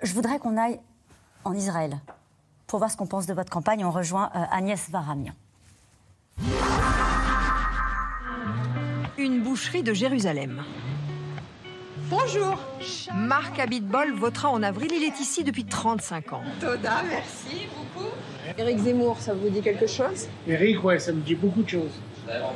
Je 0.03 0.13
voudrais 0.13 0.39
qu'on 0.39 0.57
aille 0.57 0.81
en 1.45 1.55
Israël 1.55 2.01
pour 2.67 2.79
voir 2.79 2.91
ce 2.91 2.97
qu'on 2.97 3.07
pense 3.07 3.27
de 3.27 3.35
votre 3.35 3.51
campagne. 3.51 3.85
On 3.85 3.91
rejoint 3.91 4.31
euh, 4.35 4.45
Agnès 4.51 4.91
Varamian. 4.91 5.35
Une 9.19 9.41
boucherie 9.41 9.83
de 9.83 9.95
Jérusalem. 9.95 10.63
Bonjour. 12.11 12.59
Marc 13.15 13.59
Abitbol 13.59 14.13
votera 14.13 14.51
en 14.51 14.63
avril. 14.63 14.91
Il 14.95 15.03
est 15.05 15.19
ici 15.21 15.43
depuis 15.43 15.65
35 15.65 16.35
ans. 16.35 16.43
Toda, 16.61 17.03
merci 17.09 17.67
beaucoup. 17.75 18.09
Éric 18.59 18.79
Zemmour, 18.79 19.17
ça 19.19 19.33
vous 19.33 19.49
dit 19.49 19.63
quelque 19.63 19.87
chose? 19.87 20.29
Éric, 20.47 20.85
ouais, 20.85 20.99
ça 20.99 21.13
me 21.13 21.23
dit 21.23 21.35
beaucoup 21.35 21.63
de 21.63 21.69
choses. 21.69 21.93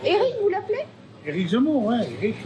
Éric, 0.05 0.35
vous 0.43 0.49
l'appelez? 0.51 0.85
Éric 1.27 1.49
Zemmour, 1.49 1.87
oui. 1.87 1.97
Éric, 2.21 2.37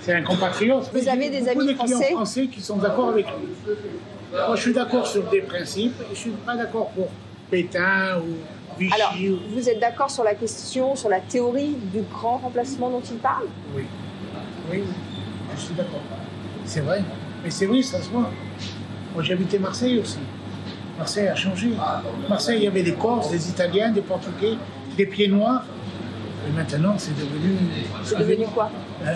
c'est 0.00 0.14
un 0.14 0.22
compatriote. 0.22 0.90
Vous 0.92 1.08
avez 1.08 1.28
des 1.28 1.46
amis 1.46 1.74
français? 1.74 2.12
français 2.12 2.46
qui 2.46 2.62
sont 2.62 2.78
d'accord 2.78 3.10
avec 3.10 3.26
lui. 3.26 3.74
Moi, 4.32 4.56
je 4.56 4.62
suis 4.62 4.72
d'accord 4.72 5.06
sur 5.06 5.24
des 5.24 5.42
principes 5.42 6.00
et 6.00 6.04
je 6.06 6.10
ne 6.10 6.14
suis 6.14 6.30
pas 6.30 6.56
d'accord 6.56 6.88
pour 6.90 7.08
Pétain 7.50 8.18
ou. 8.18 8.36
Alors, 8.92 9.14
vous 9.54 9.68
êtes 9.68 9.80
d'accord 9.80 10.10
sur 10.10 10.24
la 10.24 10.34
question, 10.34 10.96
sur 10.96 11.08
la 11.08 11.20
théorie 11.20 11.76
du 11.92 12.02
grand 12.02 12.38
remplacement 12.38 12.90
dont 12.90 13.02
il 13.02 13.18
parle? 13.18 13.46
Oui. 13.74 13.84
Oui, 14.70 14.84
je 15.54 15.60
suis 15.60 15.74
d'accord. 15.74 16.00
C'est 16.64 16.80
vrai. 16.80 17.02
Mais 17.42 17.50
c'est 17.50 17.66
vrai, 17.66 17.82
ça 17.82 18.00
se 18.00 18.08
voit. 18.08 18.30
Moi, 19.14 19.22
j'habitais 19.22 19.58
Marseille 19.58 19.98
aussi. 19.98 20.18
Marseille 20.98 21.28
a 21.28 21.34
changé. 21.34 21.70
Marseille, 22.28 22.58
il 22.58 22.64
y 22.64 22.68
avait 22.68 22.82
des 22.82 22.94
Corses, 22.94 23.30
des 23.30 23.48
Italiens, 23.48 23.90
des 23.90 24.02
Portugais, 24.02 24.56
des 24.96 25.06
pieds 25.06 25.28
noirs. 25.28 25.64
Et 26.46 26.52
maintenant, 26.52 26.94
c'est 26.98 27.16
devenu. 27.16 27.56
C'est 28.04 28.18
devenu 28.18 28.46
quoi? 28.46 28.70
Euh, 29.04 29.14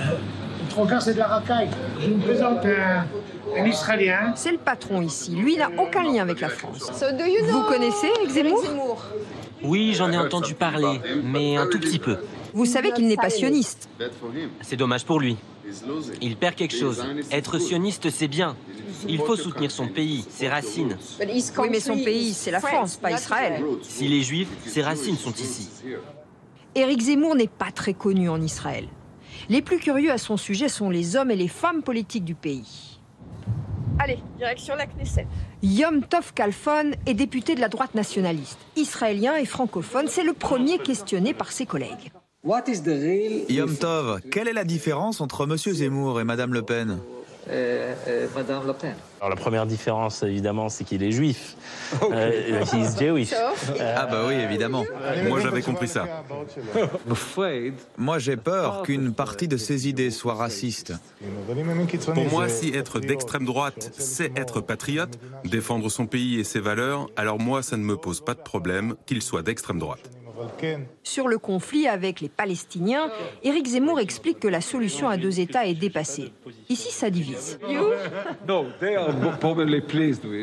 Le 0.63 0.71
trois 0.71 1.01
c'est 1.01 1.15
de 1.15 1.19
la 1.19 1.27
racaille. 1.27 1.69
Je 2.01 2.09
vous 2.09 2.19
présente 2.19 2.65
un, 2.65 3.67
Israélien. 3.67 4.33
C'est 4.35 4.53
le 4.53 4.59
patron 4.59 5.03
ici. 5.03 5.37
Lui 5.37 5.57
n'a 5.57 5.69
aucun 5.79 6.03
lien 6.03 6.23
avec 6.23 6.41
la 6.41 6.49
France. 6.49 6.91
Vous 6.91 7.63
connaissez 7.63 8.09
Eric 8.19 8.31
Zemmour? 8.31 9.05
Oui, 9.65 9.95
j'en 9.95 10.13
ai 10.13 10.19
entendu 10.19 10.55
parler, 10.55 11.01
mais 11.25 11.57
un 11.57 11.67
tout 11.67 11.79
petit 11.81 11.99
peu. 11.99 12.19
Vous 12.53 12.67
savez 12.67 12.93
qu'il 12.93 13.09
n'est 13.09 13.17
pas 13.17 13.31
sioniste. 13.31 13.89
C'est 14.61 14.77
dommage 14.77 15.05
pour 15.05 15.19
lui. 15.21 15.37
Il 16.21 16.37
perd 16.37 16.55
quelque 16.55 16.77
chose. 16.77 17.05
Être 17.31 17.59
sioniste, 17.59 18.11
c'est 18.11 18.29
bien. 18.29 18.57
Il 19.09 19.19
faut 19.19 19.37
soutenir 19.37 19.71
son 19.71 19.89
pays, 19.89 20.25
ses 20.29 20.49
racines. 20.49 20.97
Oui, 21.21 21.69
mais 21.71 21.81
son 21.81 21.97
pays, 21.97 22.33
c'est 22.33 22.51
la 22.51 22.61
France, 22.61 22.97
pas 22.97 23.11
Israël. 23.11 23.63
S'il 23.83 24.13
est 24.13 24.23
juif, 24.23 24.49
ses 24.67 24.83
racines 24.83 25.17
sont 25.17 25.33
ici. 25.33 25.69
Éric 26.75 27.01
Zemmour 27.03 27.35
n'est 27.35 27.49
pas 27.49 27.71
très 27.71 27.95
connu 27.95 28.29
en 28.29 28.41
Israël. 28.41 28.89
Les 29.49 29.63
plus 29.63 29.79
curieux 29.79 30.11
à 30.11 30.19
son 30.19 30.37
sujet 30.37 30.69
sont 30.69 30.91
les 30.91 31.17
hommes 31.17 31.31
et 31.31 31.37
les 31.37 31.49
femmes 31.49 31.83
politiques 31.83 32.25
du 32.25 32.35
pays. 32.35 32.99
Allez, 33.99 34.19
direction 34.39 34.75
la 34.75 34.87
Knesset. 34.87 35.27
Yom 35.65 36.03
Tov 36.03 36.35
Kalfon 36.35 36.91
est 37.07 37.15
député 37.15 37.55
de 37.55 37.61
la 37.63 37.71
droite 37.71 37.95
nationaliste. 37.95 38.59
Israélien 38.77 39.37
et 39.37 39.47
francophone, 39.47 40.09
c'est 40.09 40.23
le 40.23 40.35
premier 40.35 40.77
questionné 40.77 41.33
par 41.33 41.53
ses 41.53 41.65
collègues. 41.65 42.13
Yom 43.49 43.75
Tov, 43.75 44.21
quelle 44.31 44.49
est 44.49 44.53
la 44.53 44.65
différence 44.65 45.23
entre 45.23 45.45
M. 45.45 45.57
Zemmour 45.57 46.21
et 46.21 46.25
Mme 46.25 46.53
Le 46.53 46.61
Pen? 46.61 46.99
Madame 48.35 48.67
Le 48.67 48.73
Pen. 48.73 48.95
Alors 49.21 49.31
la 49.31 49.41
première 49.41 49.65
différence, 49.65 50.23
évidemment, 50.23 50.69
c'est 50.69 50.85
qu'il 50.85 51.03
est 51.03 51.13
juif. 51.13 51.57
Euh, 52.13 52.65
he's 52.73 52.99
Jewish. 52.99 53.33
Ah 53.81 54.07
bah 54.07 54.25
oui, 54.27 54.35
évidemment. 54.35 54.85
Moi 55.29 55.41
j'avais 55.41 55.63
compris 55.63 55.87
ça. 55.89 56.07
Moi 57.97 58.19
j'ai 58.19 58.37
peur 58.37 58.83
qu'une 58.83 59.15
partie 59.15 59.49
de 59.49 59.57
ses 59.57 59.89
idées 59.89 60.11
soit 60.11 60.35
raciste. 60.35 60.93
Pour 62.15 62.25
moi, 62.31 62.49
si 62.49 62.75
être 62.75 63.01
d'extrême 63.01 63.45
droite, 63.45 63.93
c'est 63.97 64.37
être 64.37 64.61
patriote, 64.61 65.19
défendre 65.45 65.89
son 65.89 66.07
pays 66.07 66.41
et 66.41 66.45
ses 66.45 66.61
valeurs, 66.61 67.09
alors 67.17 67.39
moi, 67.39 67.63
ça 67.63 67.77
ne 67.77 67.85
me 67.85 67.97
pose 67.97 68.21
pas 68.21 68.35
de 68.35 68.41
problème 68.41 68.95
qu'il 69.07 69.23
soit 69.23 69.43
d'extrême 69.43 69.79
droite. 69.79 70.11
Sur 71.03 71.29
le 71.29 71.39
conflit 71.39 71.87
avec 71.87 72.21
les 72.21 72.29
Palestiniens, 72.29 73.11
Éric 73.43 73.67
Zemmour 73.67 74.01
explique 74.01 74.41
que 74.41 74.49
la 74.49 74.61
solution 74.61 75.09
à 75.09 75.17
deux 75.17 75.41
États 75.41 75.67
est 75.67 75.75
dépassée. 75.75 76.33
Ici, 76.69 76.91
ça 76.91 77.11
divise. 77.11 77.59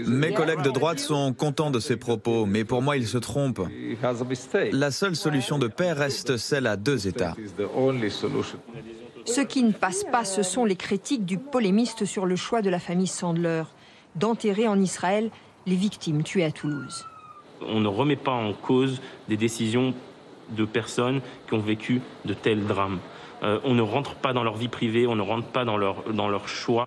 Mes 0.08 0.34
collègues 0.34 0.62
de 0.62 0.72
droite 0.72 1.00
sont 1.00 1.34
contents 1.34 1.72
de 1.72 1.80
ces 1.80 1.98
propos, 1.98 2.46
mais 2.46 2.64
pour 2.64 2.82
moi, 2.82 2.98
ils 2.98 3.08
se 3.08 3.18
trompent. 3.18 3.68
La 4.72 4.92
seule 4.92 5.16
solution 5.16 5.60
de 5.60 5.68
paix 5.68 5.92
reste 5.92 6.38
celle 6.38 6.68
à 6.68 6.78
deux 6.78 7.08
États. 7.08 7.36
Ce 9.26 9.42
qui 9.42 9.64
ne 9.64 9.72
passe 9.72 10.04
pas, 10.04 10.26
ce 10.26 10.44
sont 10.44 10.66
les 10.66 10.76
critiques 10.76 11.26
du 11.26 11.38
polémiste 11.38 12.06
sur 12.06 12.26
le 12.26 12.36
choix 12.36 12.62
de 12.62 12.70
la 12.70 12.80
famille 12.80 13.08
Sandler 13.08 13.64
d'enterrer 14.16 14.68
en 14.68 14.80
Israël 14.80 15.30
les 15.66 15.76
victimes 15.76 16.24
tuées 16.24 16.44
à 16.44 16.52
Toulouse. 16.52 17.06
On 17.68 17.80
ne 17.80 17.88
remet 17.88 18.16
pas 18.16 18.32
en 18.32 18.54
cause 18.54 19.02
des 19.30 19.38
décisions 19.38 19.94
de 20.50 20.66
personnes 20.66 21.22
qui 21.48 21.54
ont 21.54 21.60
vécu 21.60 22.02
de 22.26 22.34
tels 22.34 22.66
drames. 22.66 23.00
Euh, 23.44 23.60
on 23.64 23.74
ne 23.74 23.82
rentre 23.82 24.16
pas 24.16 24.34
dans 24.34 24.44
leur 24.44 24.56
vie 24.58 24.68
privée, 24.68 25.08
on 25.08 25.16
ne 25.16 25.22
rentre 25.22 25.48
pas 25.48 25.66
dans 25.66 25.78
leur, 25.78 26.12
dans 26.14 26.28
leur 26.28 26.48
choix. 26.48 26.86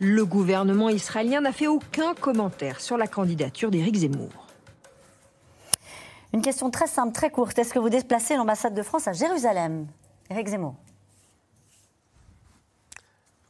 Le 0.00 0.24
gouvernement 0.24 0.88
israélien 0.88 1.40
n'a 1.42 1.52
fait 1.52 1.68
aucun 1.68 2.14
commentaire 2.14 2.80
sur 2.80 2.96
la 2.96 3.06
candidature 3.06 3.70
d'Éric 3.70 3.96
Zemmour. 3.96 4.30
Une 6.32 6.40
question 6.42 6.70
très 6.70 6.86
simple, 6.86 7.12
très 7.12 7.30
courte. 7.30 7.58
Est-ce 7.58 7.74
que 7.74 7.78
vous 7.78 7.90
déplacez 7.90 8.36
l'ambassade 8.36 8.74
de 8.74 8.82
France 8.82 9.06
à 9.06 9.12
Jérusalem 9.12 9.86
Éric 10.30 10.48
Zemmour? 10.48 10.74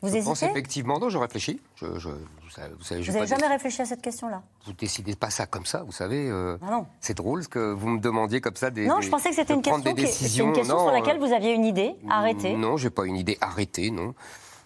Vous 0.02 0.08
je 0.08 0.14
hésitez? 0.16 0.24
pense 0.30 0.42
effectivement, 0.42 0.98
non, 0.98 1.08
je 1.08 1.16
réfléchis. 1.18 1.60
Je, 1.76 1.86
je- 1.98 2.08
vous 2.08 2.41
savez, 2.52 2.74
vous 2.74 2.82
savez, 2.84 3.02
je 3.02 3.06
Vous 3.08 3.12
vais 3.14 3.18
n'avez 3.24 3.30
jamais 3.30 3.46
réfléchi 3.48 3.82
à 3.82 3.84
cette 3.86 4.02
question-là 4.02 4.42
Vous 4.66 4.72
décidez 4.74 5.14
pas 5.16 5.30
ça 5.30 5.46
comme 5.46 5.66
ça, 5.66 5.82
vous 5.82 5.92
savez. 5.92 6.28
euh, 6.28 6.56
Ah 6.62 6.70
non. 6.70 6.86
C'est 7.00 7.16
drôle 7.16 7.46
que 7.48 7.72
vous 7.72 7.88
me 7.88 7.98
demandiez 8.00 8.40
comme 8.40 8.56
ça 8.56 8.70
des. 8.70 8.86
Non, 8.86 8.98
des- 8.98 9.06
je 9.06 9.10
pensais 9.10 9.30
que 9.30 9.36
c'était 9.36 9.54
une 9.54 9.62
question, 9.62 9.82
qui- 9.94 10.00
une 10.40 10.52
question 10.52 10.74
Non, 10.76 10.80
sur 10.84 10.88
euh, 10.88 10.92
laquelle 10.92 11.18
vous 11.18 11.32
aviez 11.32 11.52
une 11.52 11.64
idée 11.64 11.94
arrêtée. 12.08 12.54
Non, 12.56 12.76
j'ai 12.76 12.90
pas 12.90 13.04
une 13.06 13.16
idée 13.16 13.38
arrêtée, 13.40 13.90
non. 13.90 14.14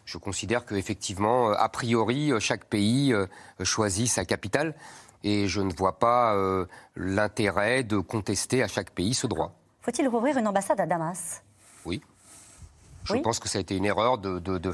Je 0.05 0.19
considère 0.19 0.65
qu'effectivement, 0.67 1.51
a 1.51 1.69
priori, 1.69 2.31
euh, 2.33 2.39
chaque 2.41 2.65
pays 2.67 3.13
euh, 3.13 3.27
choisit 3.65 4.09
sa 4.09 4.25
capitale 4.25 4.75
et 5.25 5.49
je 5.49 5.61
ne 5.61 5.73
vois 5.75 5.99
pas 5.99 6.35
euh, 6.35 6.67
l'intérêt 6.95 7.83
de 7.83 7.99
contester 7.99 8.63
à 8.63 8.69
chaque 8.69 8.91
pays 8.91 9.15
ce 9.15 9.27
droit. 9.27 9.53
Faut-il 9.83 10.07
rouvrir 10.09 10.37
une 10.39 10.47
ambassade 10.47 10.81
à 10.81 10.87
Damas? 10.87 11.43
Oui. 11.85 12.01
Je 13.05 13.13
Oui. 13.15 13.23
pense 13.23 13.39
que 13.39 13.49
ça 13.49 13.59
a 13.59 13.61
été 13.61 13.77
une 13.77 13.85
erreur 13.85 14.19
de, 14.19 14.39
de, 14.41 14.59
de- 14.59 14.73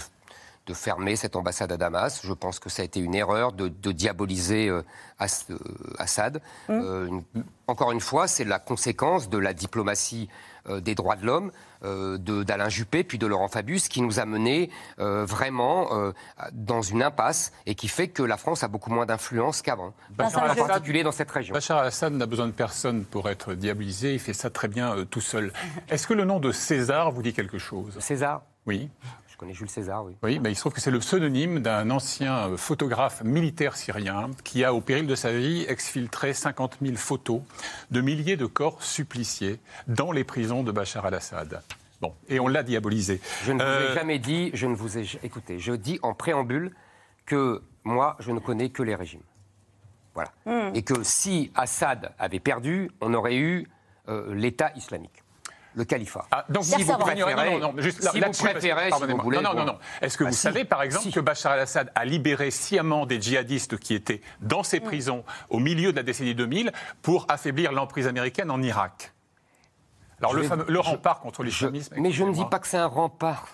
de 0.66 0.74
fermer 0.74 1.16
cette 1.16 1.34
ambassade 1.36 1.72
à 1.72 1.76
Damas. 1.76 2.20
Je 2.24 2.32
pense 2.32 2.58
que 2.58 2.70
ça 2.70 2.82
a 2.82 2.84
été 2.84 3.00
une 3.00 3.14
erreur 3.14 3.52
de, 3.52 3.68
de 3.68 3.92
diaboliser 3.92 4.68
euh, 4.68 4.82
As- 5.18 5.46
euh, 5.50 5.58
Assad. 5.98 6.40
Mm. 6.68 6.72
Euh, 6.72 7.06
une- 7.08 7.44
encore 7.66 7.90
une 7.92 8.00
fois, 8.00 8.28
c'est 8.28 8.44
la 8.44 8.58
conséquence 8.58 9.28
de 9.28 9.38
la 9.38 9.54
diplomatie 9.54 10.28
euh, 10.68 10.78
des 10.80 10.94
droits 10.94 11.16
de 11.16 11.26
l'homme 11.26 11.50
euh, 11.82 12.16
d'Alain 12.18 12.68
Juppé 12.68 13.02
puis 13.02 13.18
de 13.18 13.26
Laurent 13.26 13.48
Fabius 13.48 13.88
qui 13.88 14.00
nous 14.02 14.20
a 14.20 14.24
menés 14.26 14.70
euh, 15.00 15.24
vraiment 15.24 15.92
euh, 15.96 16.12
dans 16.52 16.82
une 16.82 17.02
impasse 17.02 17.52
et 17.66 17.74
qui 17.74 17.88
fait 17.88 18.06
que 18.08 18.22
la 18.22 18.36
France 18.36 18.62
a 18.62 18.68
beaucoup 18.68 18.92
moins 18.92 19.06
d'influence 19.06 19.62
qu'avant, 19.62 19.92
en 20.20 20.30
particulier 20.54 21.02
dans 21.02 21.10
cette 21.10 21.30
région. 21.30 21.54
Bachar 21.54 21.78
al-Assad 21.78 22.12
n'a 22.12 22.26
besoin 22.26 22.46
de 22.46 22.52
personne 22.52 23.04
pour 23.04 23.28
être 23.28 23.54
diabolisé. 23.54 24.12
Il 24.14 24.20
fait 24.20 24.34
ça 24.34 24.50
très 24.50 24.68
bien 24.68 24.96
euh, 24.96 25.04
tout 25.04 25.20
seul. 25.20 25.52
Est-ce 25.88 26.06
que 26.06 26.14
le 26.14 26.24
nom 26.24 26.38
de 26.38 26.52
César 26.52 27.10
vous 27.10 27.22
dit 27.22 27.32
quelque 27.32 27.58
chose? 27.58 27.96
César? 27.98 28.42
Oui. 28.66 28.88
Je 29.42 29.46
connais 29.46 29.54
Jules 29.58 29.70
César, 29.70 30.04
oui. 30.04 30.14
Oui, 30.22 30.38
mais 30.38 30.52
il 30.52 30.54
se 30.54 30.60
trouve 30.60 30.72
que 30.72 30.80
c'est 30.80 30.92
le 30.92 31.00
pseudonyme 31.00 31.58
d'un 31.58 31.90
ancien 31.90 32.50
euh, 32.50 32.56
photographe 32.56 33.24
militaire 33.24 33.76
syrien 33.76 34.30
qui 34.44 34.62
a, 34.62 34.72
au 34.72 34.80
péril 34.80 35.08
de 35.08 35.16
sa 35.16 35.32
vie, 35.32 35.64
exfiltré 35.68 36.32
50 36.32 36.76
000 36.80 36.94
photos 36.94 37.40
de 37.90 38.00
milliers 38.00 38.36
de 38.36 38.46
corps 38.46 38.80
suppliciés 38.84 39.58
dans 39.88 40.12
les 40.12 40.22
prisons 40.22 40.62
de 40.62 40.70
Bachar 40.70 41.06
al-Assad. 41.06 41.60
Bon, 42.00 42.14
et 42.28 42.38
on 42.38 42.46
l'a 42.46 42.62
diabolisé. 42.62 43.20
Je 43.42 43.50
ne 43.50 43.58
vous 43.58 43.64
Euh, 43.64 43.90
ai 43.90 43.94
jamais 43.96 44.20
dit, 44.20 44.52
je 44.54 44.68
ne 44.68 44.76
vous 44.76 44.96
ai. 44.96 45.08
Écoutez, 45.24 45.58
je 45.58 45.72
dis 45.72 45.98
en 46.02 46.14
préambule 46.14 46.70
que 47.26 47.62
moi, 47.82 48.14
je 48.20 48.30
ne 48.30 48.38
connais 48.38 48.68
que 48.70 48.84
les 48.84 48.94
régimes. 48.94 49.24
Voilà. 50.14 50.30
Hmm. 50.46 50.72
Et 50.72 50.84
que 50.84 51.02
si 51.02 51.50
Assad 51.56 52.12
avait 52.16 52.38
perdu, 52.38 52.92
on 53.00 53.12
aurait 53.12 53.38
eu 53.38 53.66
euh, 54.08 54.32
l'État 54.36 54.70
islamique, 54.76 55.21
le 55.74 55.84
califat. 55.84 56.26
Ah, 56.30 56.44
donc 56.48 56.64
si 56.64 56.82
vous 56.82 56.96
préférez, 56.98 57.34
non, 57.50 57.58
non, 57.58 57.72
non, 57.72 57.82
juste 57.82 58.02
là- 58.02 58.10
si 58.10 58.16
vous 58.18 58.22
là-dessus, 58.22 58.42
parce 58.42 58.54
que- 58.54 58.58
préférez, 58.60 58.80
si 58.80 58.84
vous 58.84 58.90
pardonnez-moi. 58.90 59.24
voulez. 59.24 59.40
Non, 59.40 59.54
non. 59.54 59.78
Est-ce 60.00 60.18
que 60.18 60.24
Ah, 60.24 60.28
vous 60.28 60.32
si. 60.34 60.40
savez, 60.40 60.64
par 60.64 60.82
exemple, 60.82 61.04
Si. 61.06 61.12
que 61.12 61.20
Bachar 61.20 61.52
al-Assad 61.52 61.90
a 61.94 62.04
libéré 62.04 62.50
sciemment 62.50 63.06
des 63.06 63.20
djihadistes 63.20 63.78
qui 63.78 63.94
étaient 63.94 64.20
dans 64.40 64.60
Mm. 64.60 64.64
ces 64.64 64.80
prisons 64.80 65.24
au 65.48 65.58
milieu 65.58 65.92
de 65.92 65.96
la 65.96 66.02
décennie 66.02 66.34
2000 66.34 66.72
pour 67.02 67.26
affaiblir 67.28 67.72
l'emprise 67.72 68.06
américaine 68.06 68.50
en 68.50 68.60
Irak? 68.62 69.12
Alors, 70.18 70.32
Je 70.32 70.36
le, 70.36 70.42
vais- 70.42 70.48
fameux- 70.48 70.66
le 70.68 70.80
rempart 70.80 71.20
contre 71.20 71.42
l'islamisme. 71.42 71.94
Mais 71.98 72.12
je 72.12 72.22
ne 72.24 72.32
dis 72.32 72.44
pas 72.44 72.58
que 72.58 72.66
c'est 72.68 72.76
un 72.76 72.86
rempart. 72.86 73.48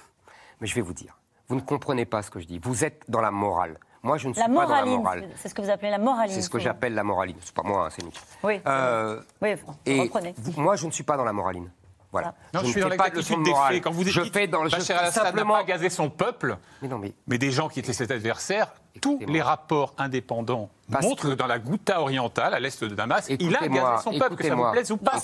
Mais 0.60 0.66
je 0.66 0.74
vais 0.74 0.80
vous 0.82 0.92
dire, 0.92 1.16
vous 1.48 1.54
ne 1.56 1.60
comprenez 1.60 2.04
pas 2.04 2.22
ce 2.22 2.30
que 2.30 2.40
je 2.40 2.46
dis. 2.46 2.58
Vous 2.58 2.84
êtes 2.84 3.04
dans 3.08 3.20
la 3.20 3.30
morale. 3.30 3.78
Moi, 4.02 4.16
je 4.18 4.28
ne 4.28 4.32
suis 4.34 4.40
La 4.42 4.48
pas 4.48 4.66
dans 4.66 4.74
la 4.74 4.84
morale. 4.84 5.28
c'est 5.36 5.48
ce 5.48 5.54
que 5.54 5.62
vous 5.62 5.70
appelez 5.70 5.90
la 5.90 5.98
moraline. 5.98 6.34
C'est 6.34 6.42
ce 6.42 6.50
que 6.50 6.58
j'appelle 6.58 6.94
la 6.94 7.02
moraline. 7.04 7.36
C'est 7.40 7.54
pas 7.54 7.62
moi, 7.64 7.86
hein, 7.86 7.88
c'est 7.90 8.04
Nick. 8.04 8.20
Oui, 8.42 8.60
Euh, 8.66 9.20
Oui, 9.42 9.48
et 9.86 10.08
vous- 10.36 10.60
moi, 10.60 10.76
je 10.76 10.86
ne 10.86 10.90
suis 10.92 11.02
pas 11.04 11.16
dans 11.16 11.24
la 11.24 11.32
moraline. 11.32 11.68
Voilà. 12.10 12.34
Non, 12.54 12.60
je, 12.60 12.66
ne 12.66 12.70
suis 12.72 12.80
dans 12.80 12.88
fais 12.88 12.96
pas 12.96 13.10
de 13.10 13.16
leçon 13.16 13.36
l'exactitude 13.36 13.38
de 13.54 13.68
des 13.68 13.74
faits. 13.74 13.84
Quand 13.84 13.90
vous 13.90 14.04
je 14.04 14.20
dites 14.22 14.32
fais 14.32 14.46
dans 14.46 14.62
le 14.62 14.70
je 14.70 14.76
Bachar 14.76 14.86
fais 14.86 15.02
al-Assad 15.02 15.22
n'a 15.24 15.28
simplement. 15.30 15.54
pas 15.54 15.64
gazé 15.64 15.90
son 15.90 16.08
peuple, 16.08 16.56
Mais 16.80 16.88
non, 16.88 16.98
mais 16.98 17.12
mais 17.26 17.36
des 17.38 17.50
gens 17.50 17.68
qui 17.68 17.80
étaient 17.80 17.92
ses 17.92 18.10
adversaires, 18.10 18.68
tous 19.02 19.20
les 19.28 19.42
rapports 19.42 19.94
indépendants 19.98 20.70
Parce 20.90 21.04
montrent 21.04 21.28
que 21.28 21.34
dans 21.34 21.46
la 21.46 21.58
Ghouta 21.58 22.00
orientale, 22.00 22.54
à 22.54 22.60
l'est 22.60 22.82
de 22.82 22.94
Damas, 22.94 23.26
il 23.28 23.54
a 23.54 23.68
gazé 23.68 24.02
son 24.02 24.18
peuple, 24.18 24.36
que 24.36 24.46
ça 24.48 24.54
vous 24.54 24.70
plaise 24.72 24.90
ou 24.90 24.96
pas. 24.96 25.18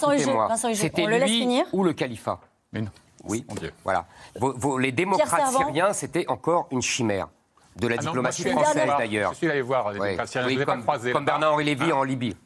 C'était 0.75 1.03
on 1.03 1.07
le 1.07 1.19
laisse 1.19 1.31
lui 1.31 1.39
finir 1.41 1.65
ou 1.73 1.85
le 1.85 1.93
califat 1.95 2.39
Mais 2.73 2.83
non. 2.83 2.91
Oui. 3.27 3.47
Mon 3.49 3.55
Dieu. 3.55 3.73
Voilà. 3.85 4.05
Vos- 4.39 4.53
vos- 4.55 4.79
les 4.79 4.93
démocrates 4.93 5.49
syriens, 5.57 5.95
c'était 5.95 6.27
encore 6.29 6.69
une 6.71 6.83
chimère. 6.83 7.29
De 7.77 7.89
la 7.89 7.97
Ah 7.99 8.03
non, 8.03 8.11
diplomatie 8.11 8.43
je 8.43 8.51
française, 8.51 8.87
d'ailleurs. 8.99 9.33
Je 9.33 9.37
suis 9.39 9.51
allé 9.51 9.63
voir 9.63 9.91
les 9.93 9.99
Ouais. 9.99 10.07
démocrates 10.11 10.29
syriens, 10.29 10.47
Oui, 10.47 10.53
je 10.53 10.59
ne 10.59 10.59
les 10.61 10.63
ai 10.63 10.67
pas 10.67 10.73
comme, 10.93 11.13
comme. 11.13 11.25
Bernard-Henri 11.25 11.65
Lévy 11.65 11.87
Ah. 11.91 11.97
en 11.97 12.03
Libye. 12.05 12.37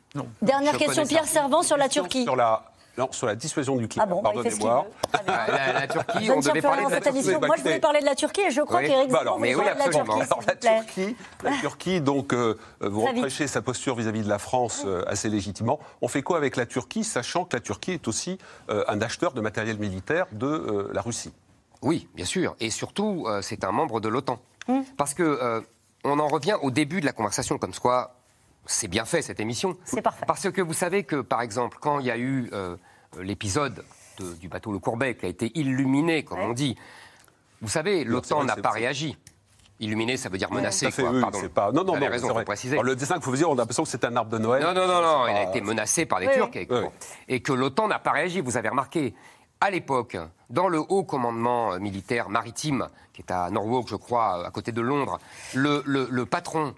Dernière 0.41 0.72
Je 0.74 0.78
question, 0.78 1.05
Pierre 1.05 1.24
ça. 1.26 1.32
Servant, 1.41 1.62
sur 1.62 1.76
la 1.76 1.89
Turquie. 1.89 2.22
Sur 2.22 2.36
la, 2.36 2.62
non, 2.99 3.09
sur 3.12 3.26
la 3.26 3.34
dissuasion 3.36 3.76
nucléaire, 3.76 4.07
Ah 4.09 4.12
bon, 4.12 4.20
bah, 4.22 4.30
pardonnez-moi. 4.34 4.86
Ah, 5.12 5.20
La, 5.26 5.72
la 5.80 5.86
Turquie, 5.86 6.26
Je 6.26 6.32
on 6.32 6.40
devait 6.40 6.61
parler 6.61 6.84
de 6.84 6.90
la 6.90 7.01
Turquie. 7.01 7.18
émission. 7.20 7.40
Moi, 7.40 7.57
je 7.57 7.62
voulais 7.62 7.78
parler 7.80 8.01
de 8.01 8.05
la 8.07 8.14
Turquie 8.14 8.40
et 8.42 8.51
je 8.51 8.61
crois 8.62 8.80
Oui. 8.80 8.88
qu'Éric 8.88 9.09
Bah 9.11 9.18
Zemmour 9.18 9.20
alors, 9.20 9.40
mais 9.40 9.55
oui, 9.55 9.62
parler 9.62 9.74
de 9.74 9.78
la 9.78 9.84
absolument. 9.84 10.16
Turquie, 10.18 10.32
Alors 10.32 10.42
s'il 10.42 10.70
la. 10.70 10.82
Turquie, 10.82 11.16
la 11.44 11.51
Turquie, 11.61 12.01
donc 12.01 12.32
euh, 12.34 12.59
euh, 12.82 12.88
vous 12.88 13.03
Très 13.03 13.12
vite. 13.12 13.22
reprêchez 13.22 13.46
sa 13.46 13.62
posture 13.62 13.94
vis-à-vis 13.94 14.22
de 14.22 14.28
la 14.28 14.38
France 14.38 14.82
euh, 14.84 15.05
assez 15.07 15.28
légitimement. 15.28 15.78
On 16.03 16.09
fait 16.09 16.22
quoi 16.22 16.36
avec 16.36 16.57
la 16.57 16.66
Turquie, 16.66 17.05
sachant 17.05 17.44
que 17.44 17.57
la 17.57 17.61
Turquie 17.61 17.92
est 17.92 18.09
aussi 18.09 18.38
euh, 18.70 18.84
un 18.88 19.01
acheteur 19.01 19.32
de 19.32 19.40
matériel 19.40 19.78
militaire 19.78 20.26
de 20.32 20.46
euh, 20.46 20.90
la 20.92 21.01
Russie? 21.01 21.32
Oui, 21.82 22.09
bien 22.14 22.24
sûr. 22.24 22.57
Et 22.59 22.70
surtout, 22.70 23.24
euh, 23.28 23.40
c'est 23.42 23.62
un 23.64 23.70
membre 23.70 24.01
de 24.01 24.09
l'OTAN. 24.09 24.38
Hmm. 24.66 24.80
Parce 24.96 25.14
que 25.14 25.22
euh, 25.22 25.61
on 26.05 26.18
en 26.18 26.26
revient 26.26 26.57
au 26.62 26.70
début 26.72 27.01
de 27.01 27.07
la 27.07 27.12
conversation, 27.12 27.57
comme 27.59 27.72
quoi 27.74 28.14
c'est 28.66 28.88
bien 28.88 29.07
fait 29.07 29.22
cette 29.22 29.40
émission. 29.40 29.76
C'est 29.84 30.03
parfait. 30.03 30.26
Parce 30.26 30.51
que 30.51 30.61
vous 30.61 30.74
savez 30.74 31.05
que, 31.05 31.16
par 31.22 31.40
exemple, 31.40 31.78
quand 31.80 32.01
il 32.01 32.07
y 32.07 32.11
a 32.11 32.18
eu 32.18 32.51
euh, 32.53 32.76
l'épisode 33.20 33.84
de- 34.18 34.34
du 34.34 34.48
bateau 34.48 34.72
Le 34.72 34.78
Courbet 34.78 35.16
qui 35.16 35.26
a 35.26 35.28
été 35.28 35.50
illuminé, 35.59 36.24
comme 36.24 36.38
Ouais. 36.38 36.44
on 36.46 36.52
dit, 36.52 36.76
vous 37.62 37.68
savez, 37.68 38.04
l'OTAN 38.04 38.44
n'a 38.44 38.56
pas 38.56 38.70
réagi. 38.70 39.16
Illuminé, 39.80 40.16
ça 40.16 40.28
veut 40.28 40.38
dire 40.38 40.50
menacé, 40.52 40.90
quoi. 40.90 41.11
oui, 41.12 41.20
Pardon. 41.20 41.48
pas. 41.54 41.70
Non, 41.70 41.84
non, 41.84 41.94
Vous 41.94 42.00
non. 42.00 42.06
raison, 42.11 42.24
c'est 42.26 42.28
faut 42.28 42.34
vrai. 42.34 42.44
préciser. 42.44 42.74
Alors, 42.74 42.82
le 42.84 42.96
dessin 42.96 43.18
que 43.20 43.24
vous 43.24 43.30
faisiez, 43.30 43.44
on 43.46 43.52
a 43.52 43.56
l'impression 43.56 43.84
que 43.84 43.88
c'est 43.88 44.04
un 44.04 44.16
arbre 44.16 44.30
de 44.32 44.38
Noël. 44.38 44.61
Non, 44.62 44.74
non, 44.74 44.88
non, 44.88 45.00
non, 45.02 45.26
il 45.28 45.36
a 45.36 45.38
Ah. 45.46 45.50
été 45.50 45.61
menacé 45.61 46.04
par 46.04 46.18
les 46.18 46.26
Oui, 46.26 46.34
Turcs. 46.34 46.50
Et, 46.56 46.66
Oui. 46.68 46.80
bon. 46.80 46.92
Et 47.28 47.40
que 47.40 47.52
l'OTAN 47.52 47.86
n'a 47.86 48.00
pas 48.00 48.11
réagi, 48.11 48.40
vous 48.40 48.56
avez 48.56 48.68
remarqué. 48.68 49.14
À 49.61 49.70
l'époque, 49.70 50.16
dans 50.50 50.66
le 50.68 50.78
haut 50.80 51.04
commandement 51.04 51.72
euh, 51.74 51.78
militaire 51.78 52.28
maritime, 52.28 52.88
qui 53.12 53.22
est 53.22 53.30
à 53.30 53.50
Norwalk, 53.50 53.86
je 53.88 53.94
crois, 53.96 54.44
à 54.46 54.50
côté 54.50 54.72
de 54.72 54.80
Londres, 54.80 55.18
le, 55.54 55.82
le- 55.86 56.09
le 56.11 56.26
patron, 56.26 56.74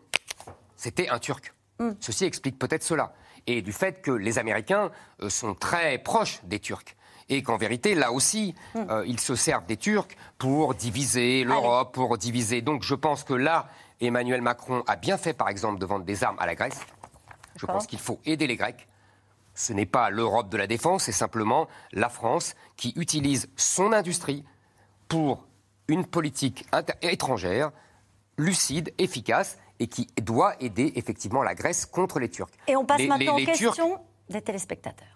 c'était 0.76 1.09
un 1.09 1.18
Turc. 1.18 1.55
Ceci 2.01 2.26
explique 2.26 2.59
peut-être 2.59 2.83
cela. 2.83 3.14
Et 3.47 3.62
du 3.62 3.72
fait 3.72 4.03
que 4.03 4.11
les 4.11 4.38
Américains 4.38 4.91
euh, 5.22 5.28
sont 5.28 5.55
très 5.55 5.99
proches 5.99 6.41
des 6.45 6.61
Turcs. 6.61 6.97
Et 7.28 7.43
qu'en 7.43 7.57
vérité, 7.57 7.95
là 7.95 8.11
aussi, 8.11 8.55
euh, 8.74 9.05
ils 9.07 9.20
se 9.20 9.36
servent 9.36 9.66
des 9.66 9.76
Turcs 9.76 10.16
pour 10.38 10.74
diviser 10.74 11.45
l'Europe, 11.45 11.95
pour 11.95 12.18
diviser. 12.18 12.61
Donc 12.61 12.82
je 12.82 12.95
pense 12.95 13.22
que 13.22 13.34
là, 13.34 13.68
Emmanuel 14.01 14.43
Macron 14.43 14.82
a 14.88 14.97
bien 14.97 15.16
fait, 15.16 15.32
par 15.32 15.49
exemple, 15.49 15.78
de 15.78 15.86
vendre 15.86 16.05
des 16.05 16.24
armes 16.24 16.38
à 16.41 16.47
la 16.47 16.57
Grèce. 16.57 16.80
Je 17.57 17.66
pense 17.66 17.86
qu'il 17.86 18.01
faut 18.01 18.18
aider 18.24 18.47
les 18.47 18.57
Grecs. 18.57 18.88
Ce 19.55 19.72
n'est 19.72 19.86
pas 19.86 20.11
l'Europe 20.11 20.49
de 20.49 20.57
la 20.57 20.66
défense, 20.66 21.05
c'est 21.05 21.12
simplement 21.12 21.68
la 21.93 22.09
France 22.09 22.55
qui 22.76 22.93
utilise 22.97 23.49
son 23.57 23.93
industrie 23.93 24.45
pour 25.09 25.47
une 25.88 26.07
politique 26.07 26.66
étrangère 27.03 27.70
lucide, 28.38 28.95
efficace 28.99 29.59
et 29.81 29.89
qui 29.89 30.07
doit 30.22 30.55
aider 30.61 30.93
effectivement 30.95 31.43
la 31.43 31.55
Grèce 31.55 31.87
contre 31.87 32.20
les 32.20 32.28
Turcs. 32.28 32.51
Et 32.68 32.76
on 32.76 32.85
passe 32.85 32.99
Les- 33.01 33.09
maintenant 33.09 33.37
les- 33.37 33.43
aux 33.43 33.47
les 33.47 33.53
Turcs- 33.57 33.74
questions 33.74 33.99
des 34.28 34.43
téléspectateurs. 34.43 35.09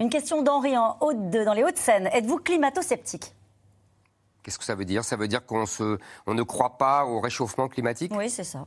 Une 0.00 0.10
question 0.10 0.42
d'Henri 0.42 0.76
en 0.76 0.96
Haute- 1.00 1.30
de- 1.30 1.44
dans 1.44 1.52
les 1.52 1.62
Hauts-de-Seine. 1.62 2.08
Êtes-vous 2.12 2.38
climato-sceptique? 2.38 3.34
Qu'est-ce 4.42 4.58
que 4.58 4.64
ça 4.64 4.74
veut 4.74 4.84
dire? 4.84 5.04
Ça 5.04 5.14
veut 5.16 5.28
dire 5.28 5.46
qu'on 5.46 5.66
se, 5.66 5.98
on 6.26 6.34
ne 6.34 6.42
croit 6.42 6.76
pas 6.76 7.04
au 7.04 7.20
réchauffement 7.20 7.68
climatique? 7.68 8.12
Oui, 8.16 8.28
c'est 8.28 8.42
ça. 8.44 8.66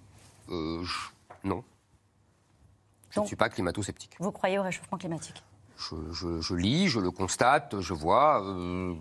Euh, 0.50 0.82
je- 0.84 1.10
Non. 1.44 1.64
Je 3.12 3.16
Donc- 3.18 3.26
ne 3.26 3.28
suis 3.28 3.36
pas 3.36 3.50
climato-sceptique. 3.50 4.16
Vous 4.20 4.32
croyez 4.32 4.58
au 4.58 4.64
réchauffement 4.64 4.98
climatique? 4.98 5.44
Je, 5.78 5.96
je- 6.12 6.42
je 6.42 6.56
lis, 6.56 6.88
je 6.88 7.00
le 7.00 7.12
constate, 7.12 7.80
je 7.82 7.94
vois. 7.94 8.42
euh, 8.44 8.96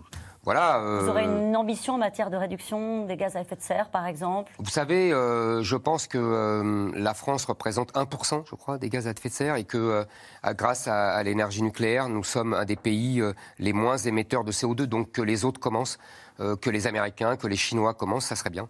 voilà. 0.45 0.79
Vous 0.79 1.07
euh, 1.07 1.09
aurez 1.09 1.23
une 1.23 1.55
ambition 1.55 1.95
en 1.95 1.97
matière 1.97 2.29
de 2.29 2.37
réduction 2.37 3.05
des 3.05 3.17
gaz 3.17 3.35
à 3.35 3.41
effet 3.41 3.55
de 3.55 3.61
serre, 3.61 3.89
par 3.89 4.05
exemple? 4.05 4.51
Vous 4.59 4.69
savez, 4.69 5.11
euh, 5.11 5.63
je 5.63 5.75
pense 5.75 6.05
que 6.05 6.19
euh, 6.19 6.91
la 6.93 7.15
France 7.15 7.45
représente 7.45 7.91
1%, 7.93 8.43
je 8.47 8.55
crois, 8.55 8.77
des 8.77 8.89
gaz 8.89 9.07
à 9.07 9.11
effet 9.11 9.29
de 9.29 9.33
serre 9.33 9.55
et 9.55 9.63
que 9.63 9.77
euh, 9.77 10.53
grâce 10.53 10.87
à, 10.87 11.13
à 11.13 11.23
l'énergie 11.23 11.63
nucléaire, 11.63 12.07
nous 12.09 12.23
sommes 12.23 12.53
un 12.53 12.65
des 12.65 12.75
pays 12.75 13.21
euh, 13.21 13.33
les 13.57 13.73
moins 13.73 13.97
émetteurs 13.97 14.43
de 14.43 14.51
CO2. 14.51 14.83
Donc 14.83 15.11
que 15.11 15.23
les 15.23 15.45
autres 15.45 15.59
commencent, 15.59 15.97
euh, 16.39 16.55
que 16.55 16.69
les 16.69 16.85
Américains, 16.85 17.37
que 17.37 17.47
les 17.47 17.57
Chinois 17.57 17.95
commencent, 17.95 18.27
ça 18.27 18.35
serait 18.35 18.51
bien. 18.51 18.69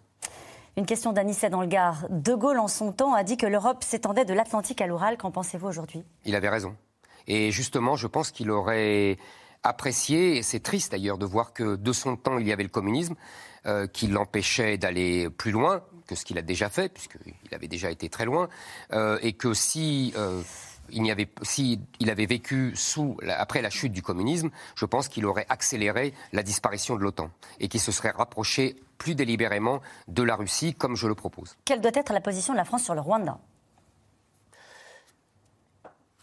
Une 0.77 0.85
question 0.85 1.11
d'Anicet 1.11 1.49
dans 1.49 1.61
le 1.61 1.67
Gard. 1.67 2.05
De 2.09 2.35
Gaulle, 2.35 2.59
en 2.59 2.67
son 2.67 2.91
temps, 2.93 3.13
a 3.13 3.23
dit 3.23 3.37
que 3.37 3.45
l'Europe 3.45 3.83
s'étendait 3.83 4.25
de 4.25 4.33
l'Atlantique 4.33 4.81
à 4.81 4.87
l'Oural. 4.87 5.17
Qu'en 5.17 5.31
pensez-vous 5.31 5.67
aujourd'hui? 5.67 6.03
Il 6.25 6.35
avait 6.35 6.49
raison. 6.49 6.75
Et 7.27 7.51
justement, 7.51 7.95
je 7.95 8.07
pense 8.07 8.31
qu'il 8.31 8.51
aurait 8.51 9.17
apprécié, 9.67 10.37
et 10.37 10.43
c'est 10.43 10.61
triste 10.61 10.91
d'ailleurs 10.91 11.17
de 11.17 11.25
voir 11.25 11.53
que 11.53 11.75
de 11.75 11.91
son 11.91 12.15
temps, 12.15 12.37
il 12.37 12.47
y 12.47 12.53
avait 12.53 12.63
le 12.63 12.69
communisme, 12.69 13.15
euh, 13.65 13.87
qui 13.87 14.07
l'empêchait 14.07 14.77
d'aller 14.77 15.29
plus 15.29 15.51
loin 15.51 15.81
que 16.07 16.15
ce 16.15 16.23
qu'il 16.23 16.37
a 16.37 16.43
déjà 16.43 16.69
fait, 16.69 16.93
puisqu'il 16.93 17.55
avait 17.55 17.67
déjà 17.67 17.89
été 17.89 18.09
très 18.09 18.25
loin, 18.25 18.47
euh, 18.93 19.17
et 19.21 19.33
que 19.33 19.53
si... 19.53 20.13
euh, 20.17 20.41
il, 20.89 21.01
n'y 21.01 21.11
avait, 21.11 21.27
si 21.41 21.79
il 21.99 22.11
avait 22.11 22.27
vécu 22.27 22.73
sous, 22.75 23.17
après 23.27 23.63
la 23.63 23.71
chute 23.71 23.91
du 23.91 24.03
communisme, 24.03 24.51
je 24.75 24.85
pense 24.85 25.07
qu'il 25.07 25.25
aurait 25.25 25.47
accéléré 25.49 26.13
la 26.31 26.43
disparition 26.43 26.95
de 26.95 27.01
l'OTAN 27.01 27.31
et 27.59 27.67
qu'il 27.67 27.79
se 27.79 27.91
serait 27.91 28.11
rapproché 28.11 28.75
plus 28.99 29.15
délibérément 29.15 29.81
de 30.07 30.23
la 30.23 30.35
Russie, 30.35 30.75
comme 30.75 30.95
je 30.95 31.07
le 31.07 31.15
propose. 31.15 31.57
Quelle 31.65 31.81
doit 31.81 31.91
être 31.95 32.13
la 32.13 32.21
position 32.21 32.53
de 32.53 32.57
la 32.59 32.65
France 32.65 32.83
sur 32.83 32.93
le 32.93 33.01
Rwanda? 33.01 33.39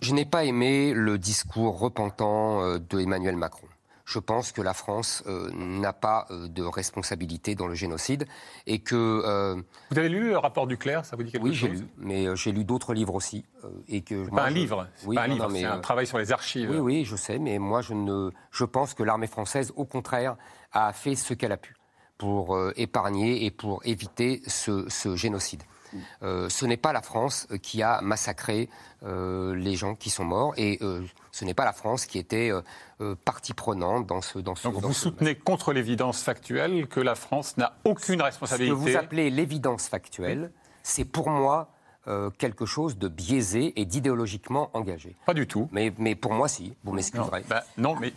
Je 0.03 0.13
n'ai 0.15 0.25
pas 0.25 0.45
aimé 0.45 0.93
le 0.95 1.17
discours 1.17 1.79
repentant 1.79 2.61
euh, 2.63 2.79
de 2.79 2.99
Emmanuel 3.01 3.37
Macron. 3.37 3.69
Je 4.05 4.19
pense 4.19 4.51
que 4.51 4.61
la 4.61 4.75
France 4.75 5.23
euh, 5.29 5.49
n'a 5.55 5.93
pas 5.93 6.27
euh, 6.31 6.49
de 6.49 6.65
responsabilité 6.65 7.55
dans 7.55 7.69
le 7.69 7.75
génocide 7.75 8.27
et 8.67 8.81
que. 8.81 8.97
euh, 9.25 9.63
Vous 9.93 9.99
avez 9.99 10.09
lu 10.09 10.31
le 10.31 10.39
rapport 10.39 10.67
du 10.67 10.77
Clerc 10.77 11.05
Ça 11.05 11.15
vous 11.15 11.23
dit 11.23 11.31
quelque 11.31 11.45
oui, 11.45 11.55
chose? 11.55 11.71
j'ai 11.71 11.77
lu, 11.77 11.87
mais 11.99 12.37
j'ai 12.37 12.51
lu 12.51 12.65
d'autres 12.65 12.95
livres 12.95 13.15
aussi. 13.15 13.45
et 13.87 14.01
que 14.03 14.17
moi, 14.29 14.41
pas 14.43 14.47
un 14.47 14.51
je- 14.51 14.55
livre, 14.57 14.89
c'est 14.97 15.07
Oui, 15.07 15.15
pas 15.17 15.23
un 15.23 15.29
non, 15.29 15.35
livre, 15.35 15.51
c'est 15.53 15.65
un 15.65 15.77
euh, 15.79 15.81
travail 15.81 16.07
sur 16.09 16.19
les 16.19 16.33
archives. 16.33 16.69
Oui, 16.69 16.79
oui, 16.79 17.05
je 17.05 17.15
sais, 17.15 17.39
mais 17.39 17.61
moi, 17.61 17.81
je, 17.81 17.95
ne, 17.95 18.31
je 18.51 18.65
pense 18.65 18.95
que 18.95 19.05
l'armée 19.05 19.29
française, 19.29 19.73
au 19.77 19.85
contraire, 19.85 20.37
a 20.73 20.93
fait 20.93 21.15
ce 21.15 21.33
qu'elle 21.33 21.53
a 21.53 21.57
pu 21.57 21.77
pour 22.19 22.59
épargner 22.77 23.45
et 23.45 23.51
pour 23.53 23.81
éviter 23.85 24.43
ce, 24.49 24.85
ce 24.89 25.15
génocide. 25.17 25.63
Euh, 26.23 26.49
ce 26.49 26.65
n'est 26.67 26.77
pas 26.77 26.93
la 26.93 27.03
France 27.03 27.47
euh, 27.51 27.59
qui 27.59 27.83
a 27.83 28.01
massacré 28.01 28.69
euh, 29.05 29.55
les 29.55 29.75
gens 29.77 29.95
qui 29.95 30.11
sont 30.11 30.25
morts 30.25 30.55
et 30.57 30.79
euh, 30.83 31.03
ce 31.31 31.45
n'est 31.45 31.55
pas 31.55 31.65
la 31.65 31.73
France 31.73 32.07
qui 32.07 32.19
était 32.19 32.51
partie 33.25 33.53
prenante 33.55 34.07
dans 34.07 34.21
ce. 34.23 34.39
Dans 34.39 34.55
ce 34.55 34.65
Donc 34.69 34.81
dans 34.81 34.89
vous 34.89 34.95
ce- 34.95 35.01
soutenez 35.01 35.35
contre 35.35 35.73
l'évidence 35.73 36.23
factuelle 36.23 36.87
que 36.87 37.01
la 37.01 37.15
France 37.15 37.57
n'a 37.57 37.75
aucune 37.85 38.15
ce 38.15 38.19
que 38.19 38.23
responsabilité 38.23 38.75
vous 38.75 38.97
appelez 38.97 39.31
l'évidence 39.31 39.89
factuelle, 39.89 40.53
c'est 40.83 41.05
pour 41.05 41.29
moi 41.31 41.69
euh, 42.09 42.31
quelque 42.37 42.67
chose 42.67 42.99
de 42.99 43.07
biaisé 43.09 43.73
et 43.81 43.85
d'idéologiquement 43.85 44.71
engagé. 44.73 45.15
Pas 45.25 45.35
du 45.35 45.47
tout. 45.47 45.69
Mais, 45.73 45.93
mais 45.99 46.15
pour 46.15 46.33
moi, 46.35 46.49
si. 46.49 46.75
Vous 46.83 46.91
Non, 46.91 46.97
m'excuserez. 46.97 47.45
bah, 47.49 47.63
non, 47.77 47.95
mais 48.01 48.13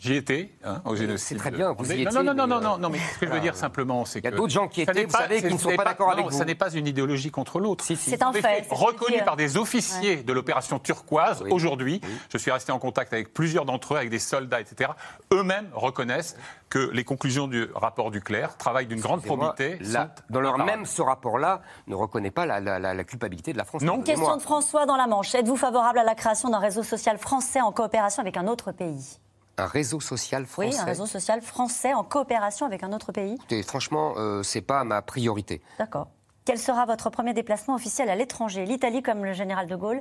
j'y 0.00 0.14
étais 0.14 0.50
hein, 0.64 0.80
au 0.86 0.96
génocide. 0.96 1.26
C'est 1.28 1.34
très 1.36 1.50
bien, 1.50 1.72
vous 1.72 1.84
y 1.84 1.88
non, 2.04 2.10
étiez, 2.10 2.22
non, 2.22 2.24
non, 2.24 2.32
mais, 2.34 2.46
non, 2.46 2.60
non, 2.60 2.74
euh, 2.74 2.78
non, 2.78 2.88
mais 2.88 2.98
ce 2.98 3.18
que 3.18 3.26
je 3.26 3.32
veux 3.32 3.40
dire 3.40 3.54
simplement, 3.56 4.04
c'est 4.06 4.20
Il 4.20 4.24
y 4.24 4.28
a 4.28 4.30
que 4.30 4.36
d'autres 4.36 4.52
gens 4.52 4.66
qui 4.68 4.80
étaient, 4.80 5.04
vous 5.04 5.12
pas- 5.12 5.18
savez, 5.18 5.42
qui 5.42 5.52
ne 5.52 5.58
sont 5.58 5.76
pas 5.76 5.84
d'accord 5.84 6.06
non, 6.08 6.12
avec 6.14 6.24
vous. 6.26 6.30
Ça 6.38 6.44
n'est 6.46 6.54
pas 6.54 6.70
une 6.72 6.86
idéologie 6.86 7.30
contre 7.30 7.60
l'autre. 7.60 7.84
C'est 7.84 8.22
un 8.22 8.32
fait, 8.32 8.40
faits 8.40 8.64
c'est 8.64 8.64
ce 8.64 8.68
que 8.70 8.76
je 8.76 8.80
reconnus 8.84 9.18
dis. 9.18 9.24
par 9.24 9.36
des 9.36 9.56
officiers 9.58 10.16
de 10.22 10.32
l'opération 10.32 10.78
turquoise 10.78 11.44
aujourd'hui. 11.50 12.00
Je 12.32 12.38
suis 12.38 12.50
resté 12.50 12.72
en 12.72 12.78
contact 12.78 13.12
avec 13.12 13.34
plusieurs 13.34 13.64
d'entre 13.66 13.94
eux, 13.94 13.96
avec 13.98 14.10
des 14.10 14.18
soldats, 14.18 14.60
etc. 14.60 14.90
Eux-mêmes 15.32 15.68
reconnaissent 15.74 16.36
que 16.70 16.90
les 16.90 17.04
conclusions 17.04 17.48
du 17.48 17.66
rapport 17.74 18.10
du 18.10 18.20
Clerc, 18.20 18.56
travail 18.56 18.86
d'une 18.86 19.00
grande 19.00 19.22
probité, 19.22 19.78
là, 19.80 20.14
dans 20.30 20.40
leur 20.40 20.58
même 20.58 20.84
ce 20.86 21.00
rapport-là, 21.02 21.62
ne 21.86 21.94
reconnaît 21.94 22.30
pas 22.30 22.44
la, 22.46 22.60
la- 22.60 22.78
la- 22.78 22.94
la 22.94 23.04
culpabilité 23.04 23.52
de 23.52 23.58
la 23.58 23.64
France. 23.64 23.82
Non. 23.82 23.96
Une 23.96 24.04
question 24.04 24.36
de 24.36 24.42
François 24.42 24.84
dans 24.86 24.96
la 24.96 25.06
Manche. 25.06 25.34
Êtes-vous 25.34 25.56
favorable 25.56 25.98
à 25.98 26.04
la 26.04 26.14
création 26.14 26.50
d'un 26.50 26.58
réseau 26.58 26.82
social 26.82 27.18
français 27.18 27.60
en 27.60 27.72
coopération 27.72 28.20
avec 28.20 28.36
un 28.36 28.46
autre 28.46 28.72
pays? 28.72 29.18
Un 29.56 29.66
réseau 29.66 29.98
social 30.00 30.42
Oui, 30.42 30.66
français. 30.66 30.78
un 30.80 30.84
réseau 30.84 31.06
social 31.06 31.40
français 31.42 31.92
en 31.94 32.04
coopération 32.04 32.64
avec 32.66 32.82
un 32.84 32.92
autre 32.92 33.10
pays 33.12 33.34
Écoutez, 33.34 33.62
franchement, 33.62 34.14
euh, 34.16 34.42
c'est 34.42 34.60
pas 34.60 34.84
ma 34.84 35.02
priorité. 35.02 35.60
D'accord. 35.78 36.08
Quel 36.44 36.58
sera 36.58 36.86
votre 36.86 37.10
premier 37.10 37.34
déplacement 37.34 37.74
officiel 37.74 38.08
à 38.08 38.14
l'étranger? 38.14 38.64
L'Italie 38.66 39.02
comme 39.02 39.24
le 39.24 39.32
général 39.32 39.66
de 39.66 39.74
Gaulle? 39.76 40.00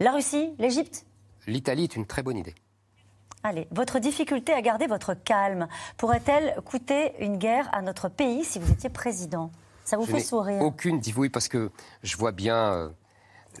La 0.00 0.12
Russie? 0.12 0.54
L'Égypte? 0.58 1.06
L'Italie 1.46 1.84
est 1.84 1.94
une 1.96 2.04
très 2.06 2.22
bonne 2.22 2.36
idée. 2.36 2.54
Allez, 3.48 3.68
votre 3.70 4.00
difficulté 4.00 4.52
à 4.52 4.60
garder 4.60 4.88
votre 4.88 5.14
calme 5.14 5.68
pourrait-elle 5.98 6.56
coûter 6.64 7.12
une 7.24 7.36
guerre 7.36 7.68
à 7.72 7.80
notre 7.80 8.08
pays 8.08 8.42
si 8.44 8.58
vous 8.58 8.72
étiez 8.72 8.90
président? 8.90 9.52
Ça 9.84 9.96
vous 9.96 10.04
Je 10.04 10.10
fait 10.10 10.20
sourire? 10.20 10.62
Aucune 10.62 10.98
dit 10.98 11.14
oui 11.16 11.28
parce 11.28 11.46
que 11.46 11.70
je 12.02 12.16
vois 12.16 12.32
bien 12.32 12.56
euh, 12.56 12.88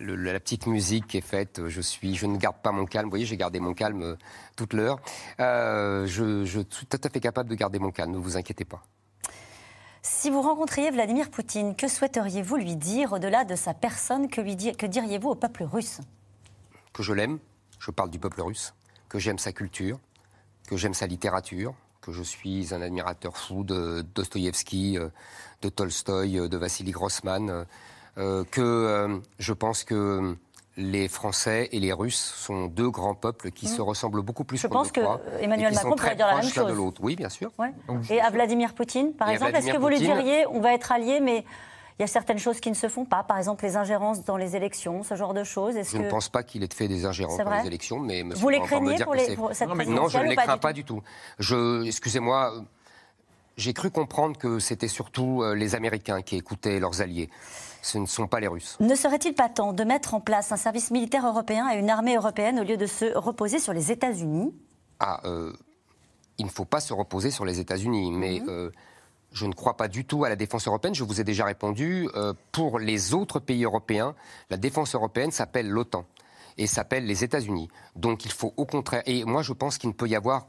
le- 0.00 0.16
la 0.16 0.40
petite 0.40 0.66
musique 0.66 1.06
qui 1.06 1.18
est 1.18 1.20
faite. 1.20 1.68
Je 1.68 1.80
suis, 1.80 2.16
je 2.16 2.26
ne 2.26 2.36
garde 2.36 2.56
pas 2.56 2.72
mon 2.72 2.84
calme. 2.84 3.04
Vous 3.06 3.10
voyez, 3.10 3.26
j'ai 3.26 3.36
gardé 3.36 3.60
mon 3.60 3.74
calme 3.74 4.02
euh, 4.02 4.16
toute 4.56 4.72
l'heure. 4.72 4.98
Euh, 5.38 6.04
je, 6.08 6.44
je 6.44 6.60
suis 6.68 6.86
tout 6.86 7.00
à 7.04 7.08
fait 7.08 7.20
capable 7.20 7.48
de 7.48 7.54
garder 7.54 7.78
mon 7.78 7.92
calme. 7.92 8.10
Ne 8.10 8.18
vous 8.18 8.36
inquiétez 8.36 8.64
pas. 8.64 8.82
Si 10.02 10.30
vous 10.30 10.42
rencontriez 10.42 10.90
Vladimir 10.90 11.30
Poutine, 11.30 11.76
que 11.76 11.86
souhaiteriez-vous 11.86 12.56
lui 12.56 12.74
dire 12.74 13.12
au-delà 13.12 13.44
de 13.44 13.54
sa 13.54 13.72
personne? 13.72 14.26
Que, 14.28 14.40
lui 14.40 14.56
di- 14.56 14.74
que 14.74 14.86
diriez-vous 14.86 15.28
au 15.28 15.34
peuple 15.36 15.62
russe? 15.62 16.00
Que 16.92 17.04
je 17.04 17.12
l'aime. 17.12 17.38
Je 17.78 17.92
parle 17.92 18.10
du 18.10 18.18
peuple 18.18 18.40
russe. 18.42 18.74
Que 19.16 19.20
j'aime 19.20 19.38
sa 19.38 19.52
culture. 19.52 19.98
Que 20.68 20.76
j'aime 20.76 20.92
sa 20.92 21.06
littérature. 21.06 21.72
Que 22.02 22.12
je 22.12 22.22
suis 22.22 22.74
un 22.74 22.82
admirateur 22.82 23.34
fou 23.38 23.64
de 23.64 24.04
Dostoïevski, 24.14 24.98
euh, 24.98 25.08
de 25.62 25.70
Tolstoï, 25.70 26.38
euh, 26.38 26.48
de 26.48 26.56
Vassili 26.58 26.90
Grossman. 26.90 27.64
euh, 28.18 28.44
que 28.50 28.60
euh, 28.60 29.18
je 29.38 29.54
pense 29.54 29.84
que 29.84 30.36
les 30.76 31.08
Français 31.08 31.70
et 31.72 31.80
les 31.80 31.94
Russes 31.94 32.34
sont 32.36 32.66
deux 32.66 32.90
grands 32.90 33.14
peuples 33.14 33.50
qui 33.52 33.68
se 33.68 33.80
ressemblent 33.80 34.20
beaucoup 34.20 34.44
plus 34.44 34.58
Mm. 34.58 34.60
Je 34.60 34.66
pense 34.66 34.92
que 34.92 35.00
croit, 35.00 35.22
Emmanuel 35.40 35.72
Macron 35.72 35.96
pourrait 35.96 36.14
dire 36.14 36.26
la 36.26 36.34
même 36.36 36.44
de 36.44 36.50
chose. 36.50 36.76
l'autre. 36.76 37.00
Oui, 37.02 37.16
bien 37.16 37.30
sûr. 37.30 37.50
Ouais. 37.58 37.72
Et 38.10 38.20
à 38.20 38.28
Vladimir 38.28 38.74
Poutine, 38.74 39.14
par 39.14 39.30
Et 39.30 39.32
exemple, 39.32 39.56
est-ce 39.56 39.72
que 39.72 39.78
vous 39.78 39.88
lui 39.88 39.98
diriez 39.98 40.46
on 40.48 40.60
va 40.60 40.74
être 40.74 40.92
alliés, 40.92 41.20
mais 41.20 41.46
il 41.98 42.02
y 42.02 42.04
a 42.04 42.08
certaines 42.08 42.38
choses 42.38 42.60
qui 42.60 42.68
ne 42.68 42.74
se 42.74 42.88
font 42.88 43.04
pas, 43.06 43.22
par 43.22 43.38
exemple 43.38 43.64
les 43.64 43.76
ingérences 43.76 44.22
dans 44.24 44.36
les 44.36 44.54
élections, 44.54 45.02
ce 45.02 45.14
genre 45.14 45.32
de 45.32 45.44
choses 45.44 45.74
Je 45.82 45.92
que... 45.92 46.02
ne 46.02 46.10
pense 46.10 46.28
pas 46.28 46.42
qu'il 46.42 46.62
ait 46.62 46.68
fait 46.74 46.88
des 46.88 47.06
ingérences 47.06 47.38
dans 47.38 47.50
les 47.62 47.66
élections, 47.66 47.98
mais 47.98 48.22
monsieur 48.22 48.42
Vous 48.42 48.48
les 48.50 48.60
craignez 48.60 49.02
pour 49.02 49.14
les- 49.14 49.36
cette 49.52 49.68
non, 49.68 49.74
mais 49.74 49.86
non, 49.86 50.08
je 50.08 50.18
présidentielle 50.18 50.24
ne 50.24 50.28
les 50.30 50.36
crains 50.36 50.58
pas 50.58 50.72
du 50.74 50.84
tout. 50.84 51.02
Je, 51.38 51.84
excusez-moi, 51.86 52.52
j'ai 53.56 53.72
cru 53.72 53.90
comprendre 53.90 54.36
que 54.36 54.58
c'était 54.58 54.88
surtout 54.88 55.42
euh, 55.42 55.54
les 55.54 55.74
Américains 55.74 56.20
qui 56.20 56.36
écoutaient 56.36 56.78
leurs 56.78 57.00
alliés. 57.00 57.30
Ce 57.80 57.96
ne 57.96 58.04
sont 58.04 58.26
pas 58.26 58.40
les 58.40 58.48
Russes. 58.48 58.76
Ne 58.80 58.94
serait-il 58.94 59.32
pas 59.34 59.48
temps 59.48 59.72
de 59.72 59.84
mettre 59.84 60.12
en 60.12 60.20
place 60.20 60.52
un 60.52 60.56
service 60.56 60.90
militaire 60.90 61.26
européen 61.26 61.70
et 61.72 61.78
une 61.78 61.88
armée 61.88 62.16
européenne 62.16 62.58
au 62.60 62.64
lieu 62.64 62.76
de 62.76 62.86
se 62.86 63.16
reposer 63.16 63.58
sur 63.58 63.72
les 63.72 63.90
États-Unis? 63.92 64.52
Ah, 65.00 65.20
euh, 65.24 65.52
il 66.36 66.44
ne 66.44 66.50
faut 66.50 66.64
pas 66.66 66.80
se 66.80 66.92
reposer 66.92 67.30
sur 67.30 67.46
les 67.46 67.60
États-Unis, 67.60 68.10
mais 68.12 68.40
Mhm. 68.40 68.46
euh, 68.50 68.70
je 69.36 69.46
ne 69.46 69.52
crois 69.52 69.76
pas 69.76 69.86
du 69.88 70.04
tout 70.04 70.24
à 70.24 70.28
la 70.28 70.36
défense 70.36 70.66
européenne. 70.66 70.94
Je 70.94 71.04
vous 71.04 71.20
ai 71.20 71.24
déjà 71.24 71.44
répondu. 71.44 72.08
euh, 72.14 72.32
pour 72.52 72.78
les 72.78 73.12
autres 73.14 73.38
pays 73.38 73.64
européens, 73.64 74.14
la 74.50 74.56
défense 74.56 74.94
européenne 74.94 75.30
s'appelle 75.30 75.68
l'OTAN 75.68 76.04
et 76.58 76.66
s'appelle 76.66 77.04
les 77.04 77.22
États-Unis. 77.22 77.68
Donc 77.96 78.24
il 78.24 78.32
faut 78.32 78.54
au 78.56 78.64
contraire. 78.64 79.02
Et 79.06 79.24
moi, 79.24 79.42
je 79.42 79.52
pense 79.52 79.76
qu'il 79.78 79.90
ne 79.90 79.94
peut 79.94 80.08
y 80.08 80.16
avoir. 80.16 80.46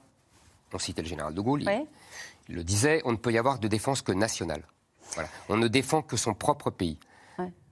On 0.74 0.80
citait 0.80 1.02
le 1.02 1.08
général 1.08 1.34
de 1.34 1.42
Gaulle. 1.42 1.64
il- 1.64 1.68
Oui. 1.70 1.86
Il 2.50 2.56
le 2.56 2.64
disait. 2.64 3.02
On 3.04 3.12
ne 3.12 3.18
peut 3.18 3.32
y 3.34 3.38
avoir 3.38 3.60
de 3.60 3.68
défense 3.68 4.02
que 4.02 4.14
nationale. 4.14 4.64
Voilà. 5.16 5.28
On 5.50 5.58
ne 5.58 5.68
défend 5.68 6.02
que 6.02 6.16
son 6.16 6.34
propre 6.34 6.70
pays. 6.70 6.98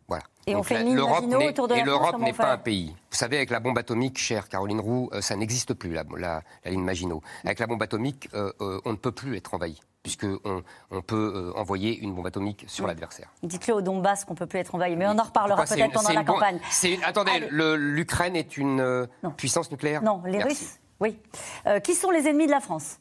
Voilà. 0.08 0.24
Et 0.46 0.56
on 0.56 0.62
fait 0.62 0.76
la- 0.76 0.82
une 0.82 0.88
ligne 0.88 0.96
l'Europe 0.98 1.22
Maginot 1.24 1.40
n'est- 1.40 1.50
autour 1.50 1.68
de 1.68 1.74
la 1.74 1.80
Et 1.80 1.84
l'Europe 1.84 2.20
n'est 2.20 2.34
pas 2.34 2.52
un 2.54 2.58
pays. 2.60 2.90
Vous 3.10 3.18
savez, 3.18 3.38
avec 3.38 3.50
la 3.50 3.60
bombe 3.60 3.78
atomique, 3.80 4.20
chère 4.20 4.48
Caroline 4.50 4.80
Roux, 4.80 5.10
euh, 5.14 5.22
ça 5.22 5.36
n'existe 5.36 5.74
plus, 5.74 5.94
la, 5.94 6.04
la- 6.18 6.44
la 6.64 6.72
ligne 6.72 6.84
Maginot. 6.84 7.24
Avec 7.44 7.58
la 7.58 7.66
bombe 7.66 7.82
atomique, 7.82 8.30
euh, 8.36 8.52
euh, 8.62 8.80
on 8.86 8.92
ne 8.92 8.98
peut 8.98 9.12
plus 9.12 9.36
être 9.36 9.56
envahi, 9.56 9.80
puisqu'on 10.06 10.64
on 10.92 11.02
peut 11.02 11.34
euh, 11.36 11.60
envoyer 11.60 11.98
une 11.98 12.14
bombe 12.14 12.28
atomique 12.28 12.64
sur 12.68 12.86
l'adversaire. 12.86 13.34
Dites-le 13.42 13.74
au 13.74 13.82
Donbass 13.82 14.24
qu'on 14.24 14.36
peut 14.36 14.46
plus 14.46 14.60
être 14.60 14.76
envahi, 14.76 14.96
mais 14.96 15.08
on 15.08 15.18
en 15.18 15.24
reparlera 15.24 15.64
peut-être 15.64 15.94
pendant 15.94 16.14
la 16.14 16.24
campagne. 16.24 16.60
une- 16.84 17.04
attendez, 17.04 17.48
l'Ukraine 17.50 18.36
est 18.36 18.56
une 18.56 18.82
euh, 18.82 19.08
puissance 19.36 19.72
nucléaire? 19.72 20.04
Non, 20.04 20.22
les 20.24 20.38
Merci. 20.38 20.50
Russes, 20.50 20.80
oui. 21.00 21.20
Euh, 21.66 21.80
qui 21.80 21.96
sont 21.96 22.12
les 22.12 22.28
ennemis 22.28 22.46
de 22.46 22.52
la 22.52 22.60
France? 22.60 23.00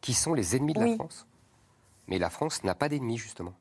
Qui 0.00 0.14
sont 0.14 0.32
les 0.32 0.54
ennemis 0.54 0.74
de 0.74 0.80
la 0.80 0.94
France? 0.94 1.26
Mais 2.06 2.20
la 2.20 2.30
France 2.30 2.62
n'a 2.62 2.76
pas 2.76 2.88
d'ennemis, 2.88 3.18
justement. 3.18 3.54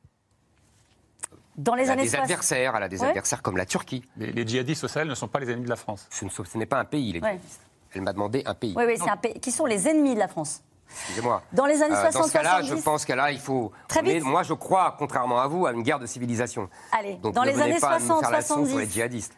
Dans 1.57 1.73
les 1.73 1.85
elle 1.85 1.89
années 1.89 2.01
a 2.03 2.05
des 2.05 2.15
adversaires, 2.15 2.75
elle 2.75 2.83
a 2.83 2.89
des 2.89 3.03
adversaires 3.03 3.41
comme 3.41 3.57
la 3.57 3.65
Turquie. 3.65 4.07
Les, 4.17 4.47
djihadistes 4.47 4.83
au 4.83 4.87
Sahel 4.87 5.07
ne 5.07 5.15
sont 5.15 5.27
pas 5.27 5.39
les 5.39 5.49
ennemis 5.49 5.65
de 5.65 5.69
la 5.69 5.75
France. 5.75 6.07
Ce, 6.11 6.57
n'est 6.59 6.67
pas 6.67 6.79
un 6.79 6.85
pays, 6.85 7.11
les 7.13 7.19
djihadistes. 7.21 7.61
Elle 7.95 8.03
m'a 8.03 8.13
demandé 8.13 8.43
un 8.45 8.53
pays. 8.53 8.75
Oui, 8.77 8.83
oui, 8.85 8.97
c'est 9.03 9.09
un 9.09 9.17
pays. 9.17 9.39
Qui 9.39 9.51
sont 9.51 9.65
les 9.65 9.87
ennemis 9.87 10.13
de 10.13 10.19
la 10.19 10.27
France? 10.27 10.61
Excusez-moi. 10.89 11.41
Dans 11.53 11.65
les 11.65 11.81
années 11.81 11.95
60 11.95 12.15
euh, 12.15 12.19
Dans 12.19 12.27
ce 12.27 12.33
cas-là, 12.33 12.61
je 12.63 12.75
pense 12.75 13.05
qu'à 13.05 13.15
là, 13.15 13.31
il 13.31 13.39
faut. 13.39 13.71
Très 13.87 14.01
vite. 14.01 14.23
moi, 14.23 14.43
je 14.43 14.53
crois, 14.53 14.95
contrairement 14.97 15.39
à 15.39 15.47
vous, 15.47 15.65
à 15.65 15.71
une 15.71 15.83
guerre 15.83 15.99
de 15.99 16.05
civilisation. 16.05 16.69
Allez, 16.91 17.15
Donc, 17.15 17.33
dans 17.33 17.43
ne 17.43 17.49
les 17.49 17.61
années 17.61 17.79
pas 17.79 17.99
60, 17.99 18.21
faire 18.21 18.31
la 18.31 18.41
70. 18.41 18.69
sur 18.69 18.79
les 18.79 18.89
djihadistes. 18.89 19.33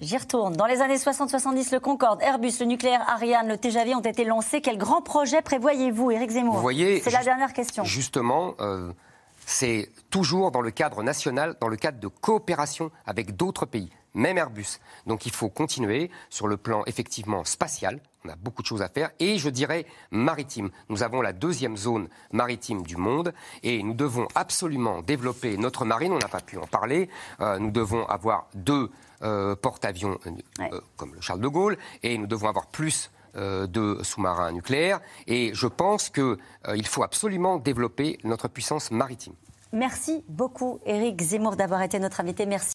J'y 0.00 0.16
retourne. 0.16 0.54
Dans 0.54 0.66
les 0.66 0.80
années 0.80 0.96
60-70, 0.96 1.72
le 1.72 1.78
Concorde, 1.78 2.20
Airbus, 2.20 2.54
le 2.60 2.66
nucléaire 2.66 3.04
Ariane, 3.08 3.46
le 3.46 3.56
TJV 3.56 3.94
ont 3.94 4.00
été 4.00 4.24
lancés. 4.24 4.60
Quel 4.60 4.76
grand 4.76 5.02
projet 5.02 5.40
prévoyez-vous, 5.40 6.10
Éric 6.10 6.30
Zemmour? 6.30 6.54
Vous 6.54 6.60
voyez, 6.60 7.00
C'est 7.00 7.12
la 7.12 7.22
dernière 7.22 7.52
question. 7.52 7.84
Justement, 7.84 8.54
euh, 8.60 8.92
c'est 9.46 9.90
toujours 10.10 10.50
dans 10.50 10.62
le 10.62 10.72
cadre 10.72 11.02
national, 11.02 11.56
dans 11.60 11.68
le 11.68 11.76
cadre 11.76 12.00
de 12.00 12.08
coopération 12.08 12.90
avec 13.06 13.36
d'autres 13.36 13.66
pays, 13.66 13.90
même 14.14 14.36
Airbus. 14.36 14.78
Donc 15.06 15.26
il 15.26 15.32
faut 15.32 15.48
continuer 15.48 16.10
sur 16.28 16.48
le 16.48 16.56
plan 16.56 16.82
effectivement 16.86 17.44
spatial. 17.44 18.00
On 18.26 18.30
a 18.30 18.36
beaucoup 18.36 18.62
de 18.62 18.66
choses 18.66 18.80
à 18.80 18.88
faire. 18.88 19.10
Et 19.18 19.36
je 19.36 19.50
dirais 19.50 19.84
maritime. 20.10 20.70
Nous 20.88 21.02
avons 21.02 21.20
la 21.20 21.34
deuxième 21.34 21.76
zone 21.76 22.08
maritime 22.32 22.82
du 22.82 22.96
monde 22.96 23.34
et 23.62 23.82
nous 23.82 23.92
devons 23.92 24.26
absolument 24.34 25.02
développer 25.02 25.58
notre 25.58 25.84
marine. 25.84 26.12
On 26.12 26.18
n'a 26.18 26.28
pas 26.28 26.40
pu 26.40 26.56
en 26.56 26.66
parler. 26.66 27.10
Euh, 27.40 27.58
nous 27.58 27.70
devons 27.70 28.06
avoir 28.06 28.46
deux 28.54 28.90
euh, 29.22 29.54
porte-avions 29.54 30.18
euh, 30.60 30.80
comme 30.96 31.14
le 31.14 31.20
Charles 31.20 31.40
de 31.40 31.48
Gaulle 31.48 31.76
et 32.02 32.16
nous 32.16 32.26
devons 32.26 32.48
avoir 32.48 32.66
plus 32.66 33.10
de 33.36 33.98
sous-marins 34.04 34.52
nucléaires. 34.52 35.00
Et 35.26 35.50
je 35.54 35.66
pense 35.66 36.08
qu'il 36.08 36.86
faut 36.86 37.02
absolument 37.02 37.58
développer 37.58 38.20
notre 38.22 38.46
puissance 38.46 38.92
maritime. 38.92 39.34
Merci 39.72 40.24
beaucoup, 40.28 40.78
Éric 40.86 41.20
Zemmour, 41.20 41.56
d'avoir 41.56 41.82
été 41.82 41.98
notre 41.98 42.20
invité. 42.20 42.46
Merci. 42.46 42.74